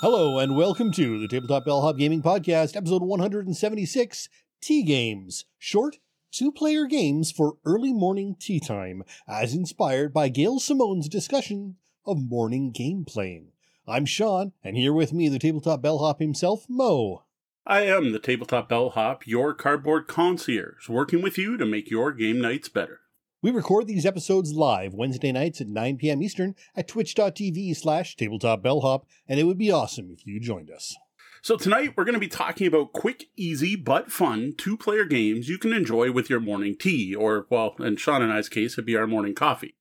Hello, 0.00 0.38
and 0.38 0.56
welcome 0.56 0.90
to 0.92 1.20
the 1.20 1.28
Tabletop 1.28 1.66
Bellhop 1.66 1.98
Gaming 1.98 2.22
Podcast, 2.22 2.74
episode 2.74 3.02
176 3.02 4.30
Tea 4.62 4.82
Games. 4.82 5.44
Short, 5.58 5.98
two 6.32 6.50
player 6.50 6.86
games 6.86 7.30
for 7.30 7.58
early 7.66 7.92
morning 7.92 8.34
tea 8.40 8.60
time, 8.60 9.02
as 9.28 9.52
inspired 9.52 10.14
by 10.14 10.30
Gail 10.30 10.58
Simone's 10.58 11.06
discussion 11.06 11.76
of 12.06 12.16
morning 12.30 12.70
game 12.70 13.04
playing. 13.06 13.48
I'm 13.86 14.06
Sean, 14.06 14.52
and 14.64 14.74
here 14.74 14.94
with 14.94 15.12
me, 15.12 15.28
the 15.28 15.38
Tabletop 15.38 15.82
Bellhop 15.82 16.18
himself, 16.18 16.64
Mo. 16.66 17.24
I 17.66 17.82
am 17.82 18.12
the 18.12 18.18
Tabletop 18.18 18.70
Bellhop, 18.70 19.26
your 19.26 19.52
cardboard 19.52 20.08
concierge, 20.08 20.88
working 20.88 21.20
with 21.20 21.36
you 21.36 21.58
to 21.58 21.66
make 21.66 21.90
your 21.90 22.10
game 22.12 22.40
nights 22.40 22.70
better. 22.70 23.00
We 23.42 23.50
record 23.50 23.86
these 23.86 24.04
episodes 24.04 24.52
live 24.52 24.92
Wednesday 24.92 25.32
nights 25.32 25.62
at 25.62 25.66
9 25.66 25.96
p.m. 25.96 26.22
Eastern 26.22 26.54
at 26.76 26.86
twitch.tv 26.86 27.74
slash 27.74 28.14
tabletopbellhop, 28.14 29.04
and 29.26 29.40
it 29.40 29.44
would 29.44 29.56
be 29.56 29.70
awesome 29.70 30.10
if 30.10 30.26
you 30.26 30.38
joined 30.40 30.70
us. 30.70 30.94
So 31.40 31.56
tonight 31.56 31.94
we're 31.96 32.04
going 32.04 32.12
to 32.12 32.20
be 32.20 32.28
talking 32.28 32.66
about 32.66 32.92
quick, 32.92 33.28
easy, 33.38 33.76
but 33.76 34.12
fun 34.12 34.52
two-player 34.58 35.06
games 35.06 35.48
you 35.48 35.56
can 35.56 35.72
enjoy 35.72 36.12
with 36.12 36.28
your 36.28 36.38
morning 36.38 36.76
tea, 36.78 37.14
or, 37.14 37.46
well, 37.48 37.76
in 37.78 37.96
Sean 37.96 38.20
and 38.20 38.30
I's 38.30 38.50
case, 38.50 38.74
it'd 38.74 38.84
be 38.84 38.94
our 38.94 39.06
morning 39.06 39.34
coffee. 39.34 39.74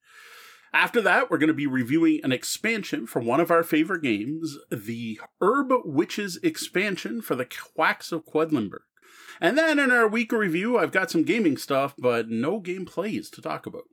After 0.71 1.01
that, 1.01 1.29
we're 1.29 1.37
going 1.37 1.49
to 1.49 1.53
be 1.53 1.67
reviewing 1.67 2.21
an 2.23 2.31
expansion 2.31 3.07
for 3.07 3.19
one 3.19 3.41
of 3.41 3.51
our 3.51 3.63
favorite 3.63 4.03
games, 4.03 4.57
the 4.71 5.19
Herb 5.41 5.73
Witches 5.83 6.39
expansion 6.43 7.21
for 7.21 7.35
the 7.35 7.45
Quacks 7.45 8.13
of 8.13 8.25
Quedlinburg. 8.25 8.83
And 9.41 9.57
then 9.57 9.79
in 9.79 9.89
our 9.89 10.05
week 10.05 10.33
review, 10.33 10.77
I've 10.77 10.91
got 10.91 11.09
some 11.09 11.23
gaming 11.23 11.55
stuff, 11.55 11.95
but 11.97 12.27
no 12.27 12.59
gameplays 12.59 13.31
to 13.31 13.41
talk 13.41 13.65
about. 13.65 13.83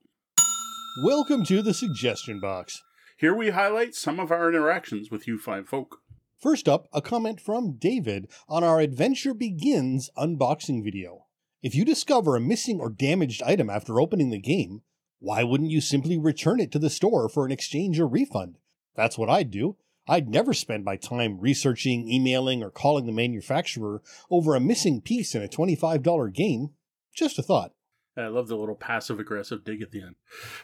Welcome 1.05 1.45
to 1.45 1.63
the 1.63 1.73
suggestion 1.73 2.41
box. 2.41 2.83
Here 3.17 3.33
we 3.33 3.51
highlight 3.51 3.95
some 3.95 4.19
of 4.19 4.33
our 4.33 4.49
interactions 4.49 5.09
with 5.09 5.29
you 5.29 5.39
fine 5.39 5.65
folk. 5.65 5.99
First 6.37 6.69
up, 6.69 6.89
a 6.93 7.01
comment 7.01 7.41
from 7.41 7.77
David 7.79 8.29
on 8.49 8.65
our 8.65 8.81
Adventure 8.81 9.35
Begins 9.35 10.11
unboxing 10.19 10.83
video. 10.83 11.27
If 11.63 11.77
you 11.77 11.85
discover 11.85 12.35
a 12.35 12.41
missing 12.41 12.81
or 12.81 12.91
damaged 12.91 13.41
item 13.45 13.71
after 13.71 14.01
opening 14.01 14.31
the 14.31 14.41
game, 14.41 14.81
why 15.21 15.45
wouldn't 15.45 15.71
you 15.71 15.81
simply 15.81 16.19
return 16.19 16.59
it 16.59 16.73
to 16.73 16.81
the 16.81 16.91
store 16.91 17.29
for 17.29 17.47
an 17.47 17.53
exchange 17.53 18.01
or 18.01 18.09
refund? 18.09 18.59
That's 18.97 19.17
what 19.17 19.31
I'd 19.31 19.53
do. 19.53 19.77
I'd 20.09 20.29
never 20.29 20.53
spend 20.53 20.85
my 20.85 20.97
time 20.97 21.41
researching, 21.41 22.09
emailing, 22.09 22.63
or 22.63 22.71
calling 22.71 23.07
the 23.07 23.13
manufacturer 23.13 24.03
over 24.31 24.55
a 24.55 24.61
missing 24.61 25.01
piece 25.01 25.35
in 25.35 25.43
a 25.43 25.49
$25 25.49 26.33
game. 26.33 26.71
Just 27.15 27.39
a 27.39 27.43
thought. 27.43 27.73
I 28.19 28.29
love 28.29 28.49
the 28.49 28.57
little 28.57 28.77
passive 28.77 29.21
aggressive 29.21 29.63
dig 29.63 29.83
at 29.83 29.91
the 29.91 30.01
end. 30.01 30.15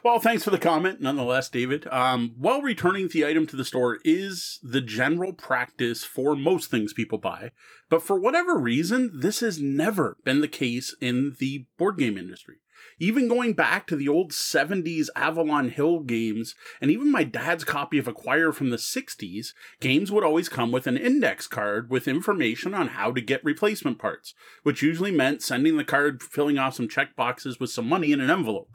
Well, 0.02 0.18
thanks 0.18 0.42
for 0.42 0.50
the 0.50 0.58
comment, 0.58 1.02
nonetheless, 1.02 1.50
David. 1.50 1.86
Um, 1.88 2.34
while 2.38 2.62
returning 2.62 3.08
the 3.08 3.26
item 3.26 3.46
to 3.48 3.56
the 3.56 3.64
store 3.64 3.98
is 4.04 4.58
the 4.62 4.80
general 4.80 5.34
practice 5.34 6.02
for 6.02 6.34
most 6.34 6.70
things 6.70 6.94
people 6.94 7.18
buy, 7.18 7.50
but 7.90 8.02
for 8.02 8.18
whatever 8.18 8.58
reason, 8.58 9.10
this 9.20 9.40
has 9.40 9.60
never 9.60 10.16
been 10.24 10.40
the 10.40 10.48
case 10.48 10.96
in 11.00 11.36
the 11.38 11.66
board 11.76 11.98
game 11.98 12.16
industry 12.16 12.61
even 13.02 13.26
going 13.26 13.52
back 13.52 13.88
to 13.88 13.96
the 13.96 14.06
old 14.06 14.30
70s 14.30 15.08
Avalon 15.16 15.70
Hill 15.70 16.04
games, 16.04 16.54
and 16.80 16.88
even 16.88 17.10
my 17.10 17.24
dad's 17.24 17.64
copy 17.64 17.98
of 17.98 18.06
Acquire 18.06 18.52
from 18.52 18.70
the 18.70 18.76
60s, 18.76 19.48
games 19.80 20.12
would 20.12 20.22
always 20.22 20.48
come 20.48 20.70
with 20.70 20.86
an 20.86 20.96
index 20.96 21.48
card 21.48 21.90
with 21.90 22.06
information 22.06 22.74
on 22.74 22.86
how 22.86 23.10
to 23.10 23.20
get 23.20 23.42
replacement 23.42 23.98
parts, 23.98 24.34
which 24.62 24.82
usually 24.82 25.10
meant 25.10 25.42
sending 25.42 25.76
the 25.76 25.84
card, 25.84 26.22
filling 26.22 26.58
off 26.58 26.74
some 26.74 26.88
check 26.88 27.16
boxes 27.16 27.58
with 27.58 27.70
some 27.70 27.88
money 27.88 28.12
in 28.12 28.20
an 28.20 28.30
envelope. 28.30 28.70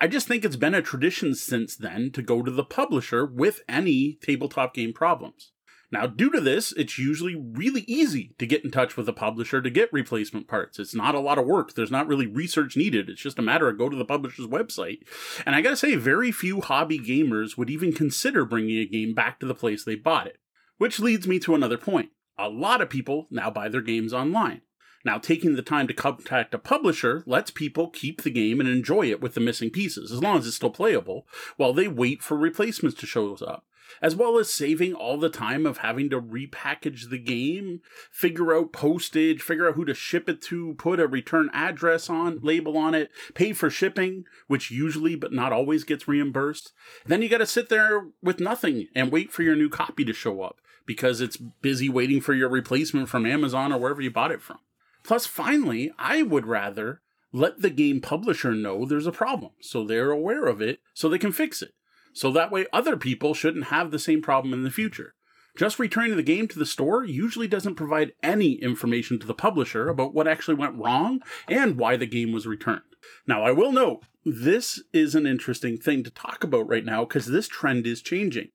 I 0.00 0.06
just 0.06 0.28
think 0.28 0.44
it's 0.44 0.54
been 0.54 0.74
a 0.74 0.80
tradition 0.80 1.34
since 1.34 1.74
then 1.74 2.12
to 2.12 2.22
go 2.22 2.44
to 2.44 2.52
the 2.52 2.62
publisher 2.62 3.26
with 3.26 3.60
any 3.68 4.18
tabletop 4.22 4.72
game 4.74 4.92
problems. 4.92 5.50
Now, 5.94 6.08
due 6.08 6.30
to 6.32 6.40
this, 6.40 6.72
it's 6.72 6.98
usually 6.98 7.36
really 7.36 7.82
easy 7.82 8.34
to 8.40 8.46
get 8.48 8.64
in 8.64 8.72
touch 8.72 8.96
with 8.96 9.08
a 9.08 9.12
publisher 9.12 9.62
to 9.62 9.70
get 9.70 9.92
replacement 9.92 10.48
parts. 10.48 10.80
It's 10.80 10.92
not 10.92 11.14
a 11.14 11.20
lot 11.20 11.38
of 11.38 11.46
work. 11.46 11.74
There's 11.74 11.92
not 11.92 12.08
really 12.08 12.26
research 12.26 12.76
needed. 12.76 13.08
It's 13.08 13.22
just 13.22 13.38
a 13.38 13.42
matter 13.42 13.68
of 13.68 13.78
go 13.78 13.88
to 13.88 13.96
the 13.96 14.04
publisher's 14.04 14.48
website. 14.48 15.06
And 15.46 15.54
I 15.54 15.60
gotta 15.60 15.76
say, 15.76 15.94
very 15.94 16.32
few 16.32 16.60
hobby 16.60 16.98
gamers 16.98 17.56
would 17.56 17.70
even 17.70 17.92
consider 17.92 18.44
bringing 18.44 18.78
a 18.78 18.86
game 18.86 19.14
back 19.14 19.38
to 19.38 19.46
the 19.46 19.54
place 19.54 19.84
they 19.84 19.94
bought 19.94 20.26
it. 20.26 20.38
Which 20.78 20.98
leads 20.98 21.28
me 21.28 21.38
to 21.38 21.54
another 21.54 21.78
point. 21.78 22.08
A 22.36 22.48
lot 22.48 22.80
of 22.80 22.90
people 22.90 23.28
now 23.30 23.48
buy 23.48 23.68
their 23.68 23.80
games 23.80 24.12
online. 24.12 24.62
Now, 25.04 25.18
taking 25.18 25.54
the 25.54 25.62
time 25.62 25.86
to 25.86 25.94
contact 25.94 26.54
a 26.54 26.58
publisher 26.58 27.22
lets 27.24 27.52
people 27.52 27.90
keep 27.90 28.22
the 28.22 28.30
game 28.30 28.58
and 28.58 28.68
enjoy 28.68 29.10
it 29.10 29.20
with 29.20 29.34
the 29.34 29.40
missing 29.40 29.70
pieces, 29.70 30.10
as 30.10 30.20
long 30.20 30.38
as 30.38 30.46
it's 30.48 30.56
still 30.56 30.70
playable, 30.70 31.28
while 31.56 31.72
they 31.72 31.86
wait 31.86 32.20
for 32.20 32.36
replacements 32.36 32.98
to 32.98 33.06
show 33.06 33.32
up 33.34 33.64
as 34.00 34.16
well 34.16 34.38
as 34.38 34.52
saving 34.52 34.94
all 34.94 35.16
the 35.16 35.28
time 35.28 35.66
of 35.66 35.78
having 35.78 36.10
to 36.10 36.20
repackage 36.20 37.10
the 37.10 37.18
game, 37.18 37.80
figure 38.10 38.54
out 38.54 38.72
postage, 38.72 39.42
figure 39.42 39.68
out 39.68 39.74
who 39.74 39.84
to 39.84 39.94
ship 39.94 40.28
it 40.28 40.42
to, 40.42 40.74
put 40.74 41.00
a 41.00 41.06
return 41.06 41.50
address 41.52 42.10
on, 42.10 42.40
label 42.42 42.76
on 42.76 42.94
it, 42.94 43.10
pay 43.34 43.52
for 43.52 43.70
shipping, 43.70 44.24
which 44.46 44.70
usually 44.70 45.14
but 45.14 45.32
not 45.32 45.52
always 45.52 45.84
gets 45.84 46.08
reimbursed. 46.08 46.72
Then 47.06 47.22
you 47.22 47.28
got 47.28 47.38
to 47.38 47.46
sit 47.46 47.68
there 47.68 48.08
with 48.22 48.40
nothing 48.40 48.88
and 48.94 49.12
wait 49.12 49.32
for 49.32 49.42
your 49.42 49.56
new 49.56 49.68
copy 49.68 50.04
to 50.04 50.12
show 50.12 50.42
up 50.42 50.60
because 50.86 51.20
it's 51.20 51.36
busy 51.36 51.88
waiting 51.88 52.20
for 52.20 52.34
your 52.34 52.48
replacement 52.48 53.08
from 53.08 53.26
Amazon 53.26 53.72
or 53.72 53.78
wherever 53.78 54.02
you 54.02 54.10
bought 54.10 54.32
it 54.32 54.42
from. 54.42 54.58
Plus, 55.02 55.26
finally, 55.26 55.92
I 55.98 56.22
would 56.22 56.46
rather 56.46 57.00
let 57.32 57.60
the 57.60 57.70
game 57.70 58.00
publisher 58.00 58.52
know 58.52 58.84
there's 58.84 59.08
a 59.08 59.12
problem 59.12 59.50
so 59.60 59.84
they're 59.84 60.12
aware 60.12 60.46
of 60.46 60.62
it 60.62 60.80
so 60.94 61.08
they 61.08 61.18
can 61.18 61.32
fix 61.32 61.62
it 61.62 61.74
so 62.14 62.30
that 62.30 62.50
way 62.50 62.66
other 62.72 62.96
people 62.96 63.34
shouldn't 63.34 63.66
have 63.66 63.90
the 63.90 63.98
same 63.98 64.22
problem 64.22 64.54
in 64.54 64.62
the 64.62 64.70
future. 64.70 65.14
Just 65.56 65.78
returning 65.78 66.16
the 66.16 66.22
game 66.22 66.48
to 66.48 66.58
the 66.58 66.66
store 66.66 67.04
usually 67.04 67.46
doesn't 67.46 67.76
provide 67.76 68.12
any 68.22 68.54
information 68.54 69.20
to 69.20 69.26
the 69.26 69.34
publisher 69.34 69.88
about 69.88 70.14
what 70.14 70.26
actually 70.26 70.54
went 70.54 70.76
wrong 70.76 71.20
and 71.46 71.76
why 71.76 71.96
the 71.96 72.06
game 72.06 72.32
was 72.32 72.46
returned. 72.46 72.82
Now, 73.26 73.44
I 73.44 73.52
will 73.52 73.70
note, 73.70 74.04
this 74.24 74.82
is 74.92 75.14
an 75.14 75.26
interesting 75.26 75.76
thing 75.76 76.02
to 76.04 76.10
talk 76.10 76.42
about 76.42 76.68
right 76.68 76.84
now 76.84 77.04
because 77.04 77.26
this 77.26 77.46
trend 77.46 77.86
is 77.86 78.02
changing. 78.02 78.48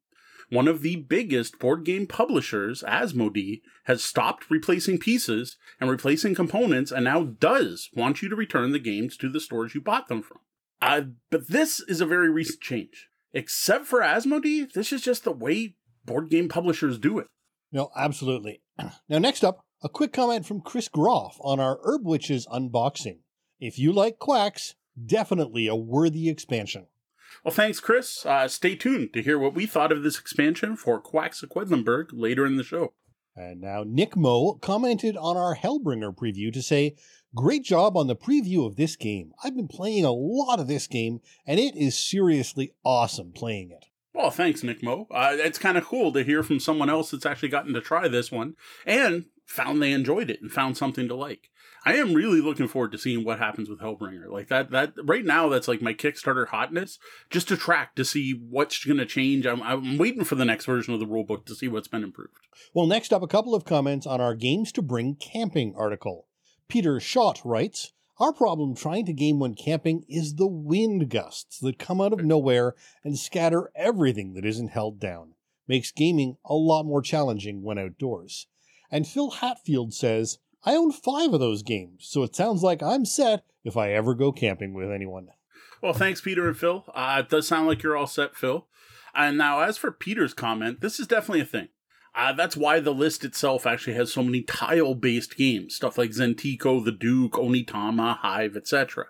One 0.50 0.68
of 0.68 0.82
the 0.82 0.96
biggest 0.98 1.60
board 1.60 1.86
game 1.86 2.08
publishers, 2.08 2.84
Asmodee, 2.86 3.62
has 3.84 4.04
stopped 4.04 4.50
replacing 4.50 4.98
pieces 4.98 5.58
and 5.80 5.90
replacing 5.90 6.34
components 6.34 6.92
and 6.92 7.06
now 7.06 7.24
does 7.24 7.90
want 7.94 8.22
you 8.22 8.30
to 8.30 8.36
return 8.36 8.72
the 8.72 8.80
games 8.80 9.16
to 9.18 9.30
the 9.30 9.40
stores 9.40 9.76
you 9.76 9.80
bought 9.80 10.08
them 10.08 10.24
from. 10.24 10.40
Uh, 10.82 11.02
but 11.30 11.50
this 11.50 11.80
is 11.82 12.02
a 12.02 12.06
very 12.06 12.30
recent 12.30 12.62
change 12.62 13.09
except 13.34 13.86
for 13.86 14.02
Asmodee, 14.02 14.72
this 14.72 14.92
is 14.92 15.02
just 15.02 15.24
the 15.24 15.32
way 15.32 15.76
board 16.06 16.30
game 16.30 16.50
publishers 16.50 16.98
do 16.98 17.20
it. 17.20 17.28
No, 17.72 17.92
absolutely. 17.96 18.62
Now, 19.10 19.20
next 19.20 19.44
up, 19.44 19.66
a 19.84 19.90
quick 19.90 20.14
comment 20.14 20.46
from 20.46 20.62
Chris 20.62 20.88
Groff 20.88 21.38
on 21.42 21.60
our 21.60 21.80
Herb 21.84 22.06
Witches 22.06 22.48
unboxing. 22.48 23.20
If 23.60 23.78
you 23.78 23.92
like 23.92 24.20
quacks, 24.20 24.76
definitely 25.06 25.68
a 25.68 25.76
worthy 25.76 26.30
expansion. 26.30 26.88
Well, 27.44 27.54
thanks, 27.54 27.80
Chris. 27.80 28.26
Uh, 28.26 28.48
stay 28.48 28.76
tuned 28.76 29.14
to 29.14 29.22
hear 29.22 29.38
what 29.38 29.54
we 29.54 29.66
thought 29.66 29.92
of 29.92 30.04
this 30.04 30.20
expansion 30.20 30.76
for 30.76 31.00
Quacks 31.00 31.44
of 31.44 31.50
Quedlinburg 31.50 32.08
later 32.12 32.46
in 32.46 32.58
the 32.58 32.64
show. 32.64 32.94
And 33.36 33.62
now, 33.62 33.84
Nick 33.86 34.18
Mo 34.18 34.56
commented 34.56 35.16
on 35.16 35.38
our 35.38 35.56
Hellbringer 35.56 36.16
preview 36.16 36.52
to 36.52 36.62
say, 36.62 36.96
Great 37.36 37.64
job 37.64 37.96
on 37.96 38.08
the 38.08 38.16
preview 38.16 38.66
of 38.66 38.76
this 38.76 38.96
game. 38.96 39.34
I've 39.44 39.56
been 39.56 39.68
playing 39.68 40.04
a 40.04 40.12
lot 40.12 40.60
of 40.60 40.68
this 40.68 40.88
game, 40.88 41.22
and 41.46 41.60
it 41.60 41.76
is 41.76 41.98
seriously 41.98 42.74
awesome 42.84 43.32
playing 43.34 43.70
it. 43.70 43.86
Well, 44.16 44.32
thanks, 44.32 44.64
Nick 44.64 44.82
Mo. 44.82 45.08
Uh, 45.12 45.34
it's 45.34 45.60
kind 45.60 45.78
of 45.78 45.86
cool 45.86 46.12
to 46.14 46.24
hear 46.24 46.42
from 46.42 46.60
someone 46.60 46.90
else 46.90 47.12
that's 47.12 47.28
actually 47.28 47.50
gotten 47.50 47.74
to 47.74 47.82
try 47.82 48.08
this 48.08 48.32
one 48.32 48.56
and 48.84 49.26
found 49.46 49.82
they 49.82 49.92
enjoyed 49.92 50.32
it 50.32 50.42
and 50.42 50.52
found 50.52 50.76
something 50.76 51.08
to 51.08 51.16
like. 51.16 51.52
I 51.86 51.96
am 51.96 52.14
really 52.14 52.42
looking 52.42 52.68
forward 52.68 52.92
to 52.94 52.98
seeing 52.98 53.24
what 53.24 53.40
happens 53.40 53.70
with 53.70 53.80
Hellbringer. 53.80 54.30
Like 54.30 54.48
that, 54.50 54.72
that 54.72 54.94
right 55.04 55.24
now, 55.24 55.50
that's 55.50 55.68
like 55.68 55.82
my 55.82 55.94
Kickstarter 55.94 56.48
hotness, 56.48 56.98
just 57.30 57.48
to 57.50 57.58
track 57.58 57.96
to 57.96 58.04
see 58.04 58.32
what's 58.34 58.84
going 58.84 58.98
to 58.98 59.06
change. 59.06 59.46
I'm, 59.46 59.62
I'm 59.62 59.98
waiting 59.98 60.24
for 60.24 60.36
the 60.36 60.46
next 60.46 60.66
version 60.66 60.96
of 60.96 61.00
the 61.00 61.06
rulebook 61.06 61.46
to 61.46 61.56
see 61.56 61.68
what's 61.68 61.88
been 61.88 62.04
improved. 62.04 62.34
Well, 62.74 62.88
next 62.88 63.14
up, 63.14 63.22
a 63.22 63.28
couple 63.28 63.54
of 63.54 63.66
comments 63.66 64.08
on 64.08 64.20
our 64.20 64.36
Games 64.36 64.72
to 64.74 64.82
Bring 64.82 65.16
camping 65.16 65.74
article. 65.78 66.26
Peter 66.70 67.00
Schott 67.00 67.42
writes, 67.44 67.94
our 68.20 68.32
problem 68.32 68.76
trying 68.76 69.06
to 69.08 69.14
game 69.14 69.40
when 69.40 69.56
camping 69.56 70.06
is 70.08 70.36
the 70.36 70.48
wind 70.48 71.10
gusts 71.10 71.58
that 71.60 71.80
come 71.80 72.00
out 72.00 72.14
of 72.14 72.24
nowhere 72.24 72.76
and 73.04 73.18
scatter 73.18 73.72
everything 73.76 74.34
that 74.36 74.46
isn't 74.46 74.68
held 74.68 75.00
down. 75.00 75.34
Makes 75.68 75.92
gaming 75.92 76.38
a 76.46 76.54
lot 76.54 76.84
more 76.84 77.02
challenging 77.02 77.64
when 77.64 77.80
outdoors. 77.80 78.46
And 78.92 79.08
Phil 79.08 79.32
Hatfield 79.32 79.96
says, 79.96 80.38
I 80.64 80.76
own 80.76 80.92
five 80.92 81.34
of 81.34 81.40
those 81.40 81.64
games, 81.64 82.06
so 82.08 82.22
it 82.22 82.36
sounds 82.36 82.62
like 82.62 82.84
I'm 82.84 83.06
set 83.06 83.46
if 83.64 83.76
I 83.76 83.94
ever 83.94 84.14
go 84.14 84.32
camping 84.32 84.74
with 84.74 84.92
anyone. 84.92 85.30
Well, 85.82 85.94
thanks, 85.94 86.22
Peter 86.22 86.48
and 86.48 86.58
Phil. 86.58 86.86
Uh, 86.94 87.22
it 87.24 87.30
does 87.30 87.48
sound 87.48 87.66
like 87.68 87.82
you're 87.82 87.98
all 87.98 88.08
set, 88.08 88.36
Phil. 88.36 88.68
And 89.16 89.38
now, 89.38 89.62
as 89.62 89.78
for 89.78 89.92
Peter's 89.92 90.34
comment, 90.36 90.82
this 90.82 91.00
is 91.00 91.08
definitely 91.08 91.42
a 91.42 91.46
thing. 91.46 91.70
Uh, 92.16 92.34
that's 92.34 92.58
why 92.58 92.80
the 92.80 92.94
list 92.94 93.24
itself 93.24 93.66
actually 93.66 93.94
has 93.94 94.12
so 94.12 94.24
many 94.24 94.42
tile 94.42 94.96
based 94.96 95.38
games, 95.38 95.76
stuff 95.76 95.98
like 95.98 96.12
Zentico, 96.12 96.84
The 96.84 96.92
Duke, 96.92 97.34
Onitama, 97.34 98.18
Hive, 98.18 98.56
etc. 98.58 99.08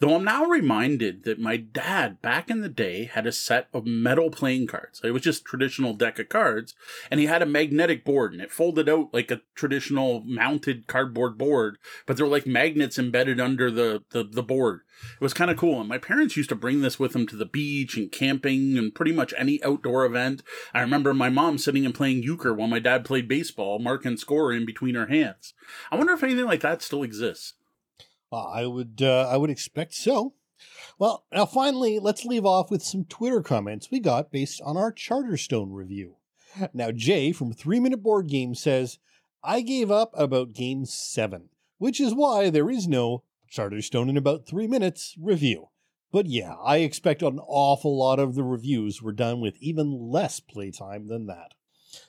Though 0.00 0.14
I'm 0.14 0.24
now 0.24 0.44
reminded 0.44 1.24
that 1.24 1.40
my 1.40 1.56
dad 1.56 2.22
back 2.22 2.50
in 2.50 2.60
the 2.60 2.68
day 2.68 3.04
had 3.06 3.26
a 3.26 3.32
set 3.32 3.66
of 3.74 3.84
metal 3.84 4.30
playing 4.30 4.68
cards. 4.68 5.00
It 5.02 5.10
was 5.10 5.22
just 5.22 5.44
traditional 5.44 5.92
deck 5.92 6.20
of 6.20 6.28
cards, 6.28 6.74
and 7.10 7.18
he 7.18 7.26
had 7.26 7.42
a 7.42 7.46
magnetic 7.46 8.04
board 8.04 8.32
and 8.32 8.40
it 8.40 8.52
folded 8.52 8.88
out 8.88 9.12
like 9.12 9.32
a 9.32 9.40
traditional 9.56 10.20
mounted 10.20 10.86
cardboard 10.86 11.36
board, 11.36 11.78
but 12.06 12.16
there 12.16 12.26
were 12.26 12.30
like 12.30 12.46
magnets 12.46 12.96
embedded 12.96 13.40
under 13.40 13.72
the, 13.72 14.04
the, 14.10 14.22
the 14.22 14.42
board. 14.42 14.82
It 15.14 15.20
was 15.20 15.34
kind 15.34 15.50
of 15.50 15.56
cool. 15.56 15.80
And 15.80 15.88
my 15.88 15.98
parents 15.98 16.36
used 16.36 16.50
to 16.50 16.54
bring 16.54 16.80
this 16.80 17.00
with 17.00 17.12
them 17.12 17.26
to 17.26 17.36
the 17.36 17.44
beach 17.44 17.96
and 17.96 18.10
camping 18.10 18.78
and 18.78 18.94
pretty 18.94 19.12
much 19.12 19.34
any 19.36 19.62
outdoor 19.64 20.04
event. 20.04 20.42
I 20.72 20.80
remember 20.80 21.12
my 21.12 21.28
mom 21.28 21.58
sitting 21.58 21.84
and 21.84 21.94
playing 21.94 22.22
euchre 22.22 22.54
while 22.54 22.68
my 22.68 22.78
dad 22.78 23.04
played 23.04 23.26
baseball, 23.26 23.78
marking 23.78 24.16
score 24.16 24.52
in 24.52 24.64
between 24.64 24.94
her 24.94 25.06
hands. 25.06 25.54
I 25.90 25.96
wonder 25.96 26.12
if 26.12 26.22
anything 26.22 26.46
like 26.46 26.60
that 26.60 26.82
still 26.82 27.02
exists. 27.02 27.54
I 28.32 28.66
would 28.66 29.00
uh, 29.02 29.28
I 29.30 29.36
would 29.36 29.50
expect 29.50 29.94
so. 29.94 30.34
Well, 30.98 31.24
now 31.32 31.46
finally, 31.46 31.98
let's 31.98 32.24
leave 32.24 32.44
off 32.44 32.70
with 32.70 32.82
some 32.82 33.04
Twitter 33.04 33.42
comments 33.42 33.90
we 33.90 34.00
got 34.00 34.32
based 34.32 34.60
on 34.62 34.76
our 34.76 34.92
Charterstone 34.92 35.68
review. 35.70 36.16
Now, 36.74 36.90
Jay 36.90 37.30
from 37.32 37.52
Three 37.52 37.78
Minute 37.78 38.02
Board 38.02 38.28
Game 38.28 38.54
says, 38.54 38.98
I 39.44 39.60
gave 39.60 39.90
up 39.90 40.10
about 40.14 40.54
game 40.54 40.84
seven, 40.84 41.50
which 41.78 42.00
is 42.00 42.14
why 42.14 42.50
there 42.50 42.70
is 42.70 42.88
no 42.88 43.22
Charterstone 43.50 44.08
in 44.08 44.16
about 44.16 44.46
three 44.46 44.66
minutes 44.66 45.14
review. 45.20 45.68
But 46.10 46.26
yeah, 46.26 46.54
I 46.54 46.78
expect 46.78 47.22
an 47.22 47.38
awful 47.38 47.96
lot 47.96 48.18
of 48.18 48.34
the 48.34 48.42
reviews 48.42 49.00
were 49.02 49.12
done 49.12 49.40
with 49.40 49.56
even 49.60 50.10
less 50.10 50.40
playtime 50.40 51.06
than 51.06 51.26
that. 51.26 51.54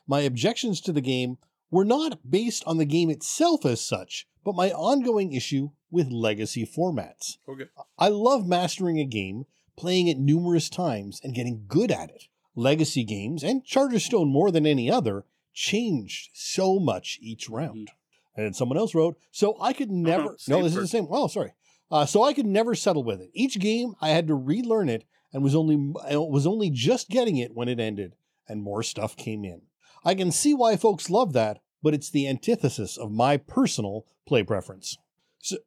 My 0.07 0.21
objections 0.21 0.81
to 0.81 0.91
the 0.91 1.01
game 1.01 1.37
were 1.69 1.85
not 1.85 2.29
based 2.29 2.63
on 2.65 2.77
the 2.77 2.85
game 2.85 3.09
itself 3.09 3.65
as 3.65 3.81
such, 3.81 4.27
but 4.43 4.55
my 4.55 4.71
ongoing 4.71 5.33
issue 5.33 5.69
with 5.91 6.11
legacy 6.11 6.65
formats. 6.65 7.37
Okay. 7.47 7.65
I 7.97 8.09
love 8.09 8.47
mastering 8.47 8.99
a 8.99 9.05
game, 9.05 9.45
playing 9.77 10.07
it 10.07 10.17
numerous 10.19 10.69
times, 10.69 11.19
and 11.23 11.33
getting 11.33 11.65
good 11.67 11.91
at 11.91 12.09
it. 12.09 12.25
Legacy 12.55 13.03
games, 13.03 13.43
and 13.43 13.65
Charterstone 13.65 14.31
more 14.31 14.51
than 14.51 14.65
any 14.65 14.91
other, 14.91 15.25
changed 15.53 16.29
so 16.33 16.79
much 16.79 17.17
each 17.21 17.49
round. 17.49 17.89
Mm-hmm. 17.89 18.41
And 18.41 18.55
someone 18.55 18.77
else 18.77 18.95
wrote, 18.95 19.17
so 19.31 19.57
I 19.61 19.73
could 19.73 19.89
uh-huh. 19.89 19.97
never. 19.97 20.37
no, 20.47 20.63
this 20.63 20.75
is 20.75 20.81
the 20.81 20.87
same. 20.87 21.07
Oh, 21.09 21.27
sorry. 21.27 21.53
Uh, 21.91 22.05
so 22.05 22.23
I 22.23 22.33
could 22.33 22.45
never 22.45 22.75
settle 22.75 23.03
with 23.03 23.19
it. 23.21 23.31
Each 23.33 23.59
game, 23.59 23.95
I 23.99 24.09
had 24.09 24.27
to 24.27 24.35
relearn 24.35 24.89
it, 24.89 25.05
and 25.33 25.43
was 25.43 25.55
only 25.55 25.93
uh, 26.11 26.21
was 26.21 26.45
only 26.45 26.69
just 26.69 27.09
getting 27.09 27.37
it 27.37 27.55
when 27.55 27.67
it 27.67 27.79
ended, 27.79 28.15
and 28.47 28.61
more 28.61 28.83
stuff 28.83 29.15
came 29.15 29.43
in. 29.43 29.63
I 30.05 30.15
can 30.15 30.31
see 30.31 30.53
why 30.53 30.77
folks 30.77 31.09
love 31.09 31.33
that, 31.33 31.59
but 31.81 31.93
it's 31.93 32.09
the 32.09 32.27
antithesis 32.27 32.97
of 32.97 33.11
my 33.11 33.37
personal 33.37 34.05
play 34.25 34.43
preference. 34.43 34.97
So, 35.39 35.57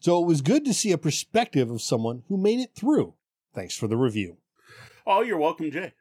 so 0.00 0.22
it 0.22 0.26
was 0.26 0.42
good 0.42 0.64
to 0.64 0.74
see 0.74 0.92
a 0.92 0.98
perspective 0.98 1.70
of 1.70 1.82
someone 1.82 2.22
who 2.28 2.36
made 2.36 2.60
it 2.60 2.74
through. 2.74 3.14
Thanks 3.54 3.76
for 3.76 3.88
the 3.88 3.96
review. 3.96 4.36
Oh, 5.06 5.22
you're 5.22 5.38
welcome, 5.38 5.70
Jay. 5.70 5.92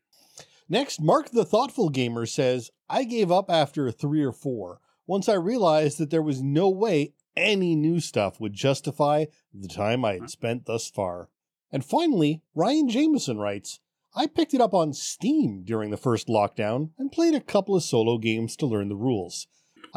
Next, 0.70 1.02
Mark 1.02 1.32
the 1.32 1.46
Thoughtful 1.46 1.90
Gamer 1.90 2.26
says, 2.26 2.72
I 2.90 3.06
gave 3.06 3.32
up 3.32 3.50
after 3.50 3.90
three 3.90 4.22
or 4.22 4.34
four 4.34 4.82
once 5.06 5.30
I 5.30 5.36
realized 5.36 5.98
that 5.98 6.10
there 6.10 6.22
was 6.22 6.42
no 6.42 6.70
way 6.70 7.14
any 7.38 7.76
new 7.76 8.00
stuff 8.00 8.42
would 8.42 8.54
justify 8.54 9.26
the 9.54 9.68
time 9.68 10.04
I 10.04 10.14
had 10.14 10.22
hmm. 10.22 10.28
spent 10.28 10.66
thus 10.66 10.90
far. 10.90 11.30
And 11.72 11.86
finally, 11.86 12.42
Ryan 12.54 12.90
Jameson 12.90 13.38
writes, 13.38 13.80
I 14.16 14.28
picked 14.28 14.54
it 14.54 14.62
up 14.62 14.74
on 14.74 14.94
Steam 14.94 15.64
during 15.64 15.92
the 15.92 15.98
first 15.98 16.28
lockdown 16.28 16.90
and 16.98 17.12
played 17.12 17.36
a 17.36 17.42
couple 17.42 17.76
of 17.76 17.84
solo 17.84 18.18
games 18.18 18.56
to 18.58 18.66
learn 18.66 18.90
the 18.90 18.96
rules. 18.96 19.48